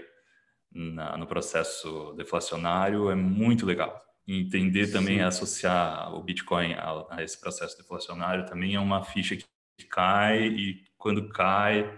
na, 0.72 1.18
no 1.18 1.28
processo 1.28 2.13
deflacionário 2.18 3.09
é 3.09 3.15
muito 3.15 3.65
legal. 3.65 4.01
entender 4.28 4.91
também, 4.91 5.18
Sim. 5.18 5.24
associar 5.24 6.13
o 6.13 6.22
Bitcoin 6.22 6.74
a, 6.74 7.05
a, 7.09 7.24
esse 7.24 7.39
processo 7.39 7.78
deflacionário 7.78 8.45
também 8.45 8.76
é 8.76 8.80
uma 8.80 9.03
ficha 9.03 9.36
que 9.36 9.45
cai 9.89 10.47
e 10.47 10.84
quando 10.97 11.30
cai. 11.30 11.89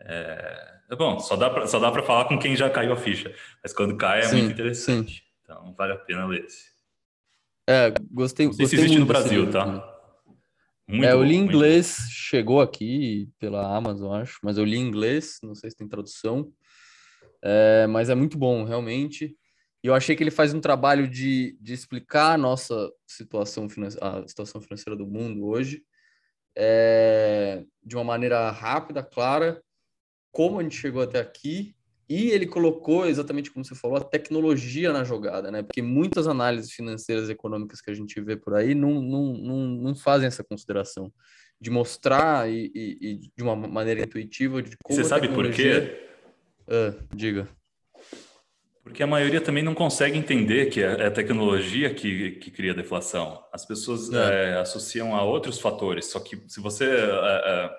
É, 0.00 0.78
é 0.90 0.96
bom, 0.96 1.18
só 1.18 1.36
dá 1.36 1.50
para 1.50 2.02
falar 2.02 2.24
com 2.26 2.38
quem 2.38 2.56
já 2.56 2.68
caiu 2.70 2.92
a 2.92 2.96
ficha, 2.96 3.34
mas 3.62 3.72
quando 3.72 3.96
cai 3.96 4.20
é 4.20 4.22
sim, 4.22 4.38
muito 4.38 4.52
interessante. 4.52 5.14
Sim. 5.14 5.22
Então 5.42 5.74
vale 5.76 5.92
a 5.92 5.96
pena 5.96 6.26
ler 6.26 6.44
esse. 6.44 6.78
É, 7.68 7.92
gostei. 8.10 8.50
Se 8.52 8.62
existe 8.62 8.98
no 8.98 9.06
Brasil, 9.06 9.50
tá? 9.50 9.96
Muito 10.88 11.04
é, 11.04 11.12
eu 11.12 11.22
li 11.22 11.34
em 11.36 11.40
inglês, 11.40 11.98
chegou 12.10 12.62
aqui 12.62 13.28
pela 13.38 13.76
Amazon, 13.76 14.22
acho, 14.22 14.38
mas 14.42 14.56
eu 14.56 14.64
li 14.64 14.78
em 14.78 14.86
inglês, 14.86 15.38
não 15.42 15.54
sei 15.54 15.70
se 15.70 15.76
tem 15.76 15.86
tradução. 15.86 16.50
É, 17.42 17.86
mas 17.86 18.10
é 18.10 18.14
muito 18.14 18.36
bom, 18.36 18.64
realmente. 18.64 19.36
E 19.82 19.86
eu 19.86 19.94
achei 19.94 20.16
que 20.16 20.22
ele 20.22 20.30
faz 20.30 20.52
um 20.52 20.60
trabalho 20.60 21.08
de, 21.08 21.56
de 21.60 21.72
explicar 21.72 22.32
a 22.32 22.38
nossa 22.38 22.90
situação, 23.06 23.68
a 24.00 24.26
situação 24.26 24.60
financeira 24.60 24.96
do 24.96 25.06
mundo 25.06 25.46
hoje 25.46 25.82
é, 26.60 27.62
de 27.84 27.94
uma 27.94 28.02
maneira 28.02 28.50
rápida, 28.50 29.00
clara, 29.00 29.62
como 30.32 30.58
a 30.58 30.62
gente 30.64 30.76
chegou 30.76 31.00
até 31.00 31.20
aqui. 31.20 31.74
E 32.08 32.30
ele 32.30 32.46
colocou, 32.46 33.06
exatamente 33.06 33.50
como 33.50 33.64
você 33.64 33.74
falou, 33.74 33.98
a 33.98 34.04
tecnologia 34.04 34.92
na 34.92 35.04
jogada, 35.04 35.50
né? 35.50 35.62
Porque 35.62 35.82
muitas 35.82 36.26
análises 36.26 36.72
financeiras 36.72 37.28
e 37.28 37.32
econômicas 37.32 37.82
que 37.82 37.90
a 37.90 37.94
gente 37.94 38.18
vê 38.20 38.34
por 38.34 38.54
aí 38.54 38.74
não, 38.74 39.00
não, 39.02 39.34
não, 39.34 39.66
não 39.66 39.94
fazem 39.94 40.26
essa 40.26 40.42
consideração 40.42 41.12
de 41.60 41.70
mostrar 41.70 42.50
e, 42.50 42.72
e, 42.74 42.98
e 43.00 43.20
de 43.36 43.42
uma 43.42 43.54
maneira 43.54 44.00
intuitiva 44.00 44.62
de 44.62 44.74
como 44.82 44.96
Você 44.96 45.04
sabe 45.04 45.28
por 45.28 45.50
quê? 45.52 46.07
Uh, 46.68 47.16
diga. 47.16 47.48
Porque 48.82 49.02
a 49.02 49.06
maioria 49.06 49.40
também 49.40 49.62
não 49.62 49.74
consegue 49.74 50.16
entender 50.16 50.66
que 50.66 50.82
é, 50.82 51.02
é 51.02 51.06
a 51.06 51.10
tecnologia 51.10 51.92
que, 51.92 52.32
que 52.32 52.50
cria 52.50 52.72
deflação. 52.72 53.44
As 53.52 53.66
pessoas 53.66 54.12
é. 54.12 54.52
É, 54.52 54.56
associam 54.56 55.14
a 55.14 55.22
outros 55.22 55.58
fatores. 55.60 56.06
Só 56.06 56.20
que 56.20 56.42
se 56.48 56.58
você 56.60 56.86
é, 56.86 56.90
é, 56.90 57.70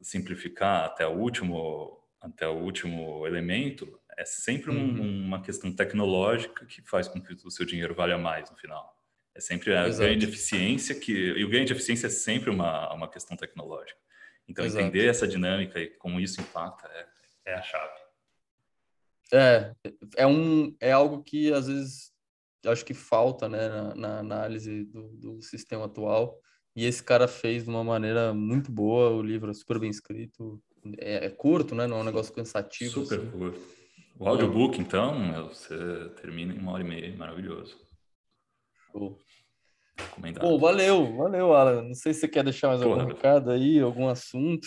simplificar 0.00 0.84
até 0.84 1.06
o 1.06 1.18
último 1.18 2.00
até 2.20 2.48
o 2.48 2.54
último 2.54 3.24
elemento, 3.26 4.00
é 4.16 4.24
sempre 4.24 4.70
um, 4.70 4.74
uhum. 4.74 5.24
uma 5.26 5.42
questão 5.42 5.70
tecnológica 5.72 6.64
que 6.66 6.82
faz 6.82 7.06
com 7.06 7.20
que 7.20 7.34
o 7.44 7.50
seu 7.50 7.64
dinheiro 7.64 7.94
valha 7.94 8.18
mais 8.18 8.50
no 8.50 8.56
final. 8.56 8.96
É 9.34 9.40
sempre 9.40 9.76
a 9.76 9.86
Exato. 9.86 10.08
ganho 10.08 10.18
de 10.18 10.26
eficiência 10.26 10.94
que 10.94 11.12
e 11.12 11.44
o 11.44 11.48
ganho 11.48 11.64
de 11.64 11.72
eficiência 11.72 12.06
é 12.06 12.10
sempre 12.10 12.50
uma, 12.50 12.92
uma 12.94 13.08
questão 13.08 13.36
tecnológica. 13.36 13.98
Então 14.48 14.64
Exato. 14.64 14.84
entender 14.84 15.06
essa 15.06 15.26
dinâmica 15.26 15.78
e 15.80 15.88
como 15.88 16.18
isso 16.20 16.40
impacta 16.40 16.88
é 16.88 17.15
é 17.46 17.54
a 17.54 17.62
chave. 17.62 18.06
É, 19.32 19.72
é, 20.16 20.26
um, 20.26 20.76
é 20.80 20.92
algo 20.92 21.22
que 21.22 21.52
às 21.52 21.66
vezes 21.66 22.12
acho 22.64 22.84
que 22.84 22.94
falta 22.94 23.48
né, 23.48 23.68
na, 23.68 23.94
na 23.94 24.18
análise 24.18 24.84
do, 24.84 25.08
do, 25.16 25.42
sistema 25.42 25.86
atual. 25.86 26.38
E 26.74 26.84
esse 26.84 27.02
cara 27.02 27.26
fez 27.26 27.64
de 27.64 27.70
uma 27.70 27.82
maneira 27.82 28.34
muito 28.34 28.70
boa, 28.70 29.10
o 29.10 29.22
livro 29.22 29.50
é 29.50 29.54
super 29.54 29.78
bem 29.78 29.88
escrito, 29.88 30.60
é, 30.98 31.26
é 31.26 31.30
curto, 31.30 31.74
né? 31.74 31.86
Não 31.86 31.98
é 31.98 32.00
um 32.00 32.04
negócio 32.04 32.34
cansativo. 32.34 33.04
Super 33.04 33.20
assim. 33.20 33.30
curto. 33.30 33.60
O 34.18 34.28
audiobook, 34.28 34.80
então, 34.80 35.48
você 35.48 35.76
termina 36.20 36.54
em 36.54 36.58
uma 36.58 36.72
hora 36.72 36.82
e 36.82 36.86
meia, 36.86 37.16
maravilhoso. 37.16 37.78
Show. 38.90 39.18
Bom, 40.40 40.58
valeu, 40.58 41.16
valeu, 41.16 41.54
Alan. 41.54 41.82
Não 41.82 41.94
sei 41.94 42.12
se 42.12 42.20
você 42.20 42.28
quer 42.28 42.44
deixar 42.44 42.68
mais 42.68 42.82
Porra. 42.82 43.02
algum 43.02 43.14
recado 43.14 43.50
aí, 43.50 43.80
algum 43.80 44.08
assunto. 44.08 44.66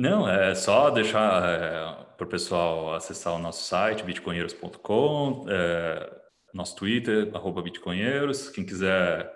Não, 0.00 0.26
é 0.26 0.54
só 0.54 0.88
deixar 0.88 1.44
é, 1.44 2.04
para 2.16 2.24
o 2.24 2.26
pessoal 2.26 2.94
acessar 2.94 3.34
o 3.34 3.38
nosso 3.38 3.64
site, 3.64 4.02
bitcoinheiros.com, 4.02 5.44
é, 5.46 6.22
nosso 6.54 6.74
Twitter, 6.74 7.30
arroba 7.34 7.60
bitcoinheiros. 7.60 8.48
Quem 8.48 8.64
quiser, 8.64 9.30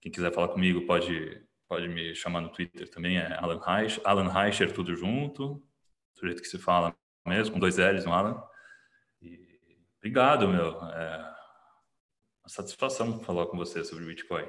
quem 0.00 0.10
quiser 0.10 0.34
falar 0.34 0.48
comigo 0.48 0.84
pode, 0.88 1.40
pode 1.68 1.86
me 1.86 2.16
chamar 2.16 2.40
no 2.40 2.48
Twitter 2.48 2.90
também, 2.90 3.16
é 3.16 3.32
Alan 3.34 3.60
Reich, 3.64 4.00
Alan 4.02 4.28
Reicher, 4.28 4.72
tudo 4.72 4.92
junto, 4.96 5.62
do 6.20 6.26
jeito 6.26 6.42
que 6.42 6.48
se 6.48 6.58
fala 6.58 6.92
mesmo, 7.24 7.54
com 7.54 7.60
dois 7.60 7.76
L's 7.76 8.04
no 8.04 8.12
Alan. 8.12 8.42
E, 9.20 9.38
obrigado, 9.98 10.48
meu. 10.48 10.82
É 10.82 11.18
uma 12.42 12.48
satisfação 12.48 13.20
falar 13.20 13.46
com 13.46 13.56
você 13.56 13.84
sobre 13.84 14.04
Bitcoin. 14.04 14.48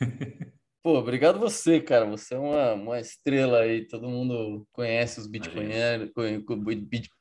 Pô, 0.84 0.98
obrigado 0.98 1.38
você, 1.38 1.80
cara. 1.80 2.04
Você 2.04 2.34
é 2.34 2.38
uma, 2.38 2.74
uma 2.74 3.00
estrela 3.00 3.60
aí. 3.60 3.88
Todo 3.88 4.06
mundo 4.06 4.68
conhece 4.70 5.18
os 5.18 5.26
bitcoinheiros, 5.26 6.10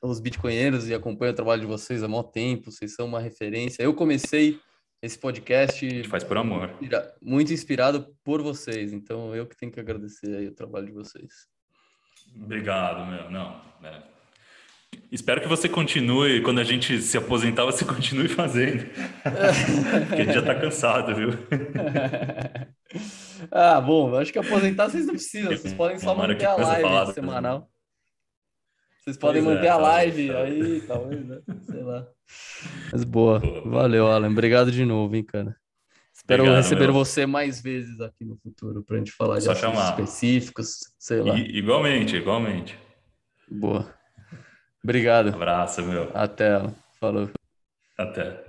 os 0.02 0.20
bitcoinheiros 0.20 0.90
e 0.90 0.94
acompanha 0.94 1.32
o 1.32 1.36
trabalho 1.36 1.62
de 1.62 1.68
vocês 1.68 2.04
há 2.04 2.08
muito 2.10 2.30
tempo. 2.30 2.70
Vocês 2.70 2.94
são 2.94 3.06
uma 3.06 3.22
referência. 3.22 3.82
Eu 3.82 3.94
comecei 3.94 4.60
esse 5.02 5.18
podcast. 5.18 6.04
faz 6.10 6.26
por 6.26 6.36
amor. 6.36 6.72
Muito 7.22 7.54
inspirado 7.54 8.14
por 8.22 8.42
vocês. 8.42 8.92
Então, 8.92 9.34
eu 9.34 9.48
que 9.48 9.56
tenho 9.56 9.72
que 9.72 9.80
agradecer 9.80 10.36
aí 10.36 10.48
o 10.50 10.54
trabalho 10.54 10.88
de 10.88 10.92
vocês. 10.92 11.32
Obrigado, 12.36 13.10
meu. 13.10 13.32
Não, 13.32 13.62
é, 13.82 14.04
Espero 15.10 15.40
que 15.40 15.48
você 15.48 15.70
continue, 15.70 16.42
quando 16.42 16.60
a 16.60 16.64
gente 16.64 17.02
se 17.02 17.18
aposentar, 17.18 17.64
você 17.64 17.86
continue 17.86 18.28
fazendo. 18.28 18.84
Porque 20.10 20.22
a 20.22 20.26
gente 20.26 20.34
já 20.34 20.42
está 20.42 20.56
cansado, 20.56 21.16
viu? 21.16 21.30
ah, 23.52 23.82
bom, 23.82 24.16
acho 24.16 24.32
que 24.32 24.40
aposentar 24.40 24.90
vocês 24.90 25.06
não 25.06 25.14
precisam, 25.14 25.52
vocês 25.52 25.74
podem 25.76 26.00
só 26.00 26.16
manter 26.16 26.46
a 26.46 26.56
live 26.56 27.14
semanal. 27.14 27.70
Vocês 29.04 29.18
podem 29.18 29.44
pois 29.44 29.56
manter 29.56 29.68
é, 29.68 29.70
a 29.70 29.78
live 29.78 30.28
tá. 30.30 30.38
aí, 30.40 30.82
talvez, 30.88 31.26
né? 31.26 31.42
Sei 31.64 31.84
lá. 31.84 32.08
Mas 32.92 33.04
boa. 33.04 33.42
Valeu, 33.66 34.08
Alan. 34.08 34.30
Obrigado 34.30 34.72
de 34.72 34.86
novo, 34.86 35.14
hein, 35.16 35.24
cara. 35.24 35.58
Espero 36.14 36.44
Obrigado, 36.44 36.64
receber 36.64 36.86
meu. 36.86 36.94
você 36.94 37.26
mais 37.26 37.62
vezes 37.62 38.00
aqui 38.00 38.24
no 38.24 38.38
futuro 38.38 38.82
para 38.82 38.96
a 38.96 39.00
gente 39.00 39.12
falar 39.12 39.42
só 39.42 39.52
de 39.52 39.60
assuntos 39.60 39.84
específicos, 39.90 40.78
sei 40.98 41.22
lá. 41.22 41.36
I, 41.36 41.58
igualmente, 41.58 42.16
igualmente. 42.16 42.80
Boa. 43.52 43.94
Obrigado. 44.82 45.30
abraço, 45.30 45.82
meu. 45.82 46.10
Até. 46.14 46.62
Falou. 47.00 47.30
Até. 47.98 48.43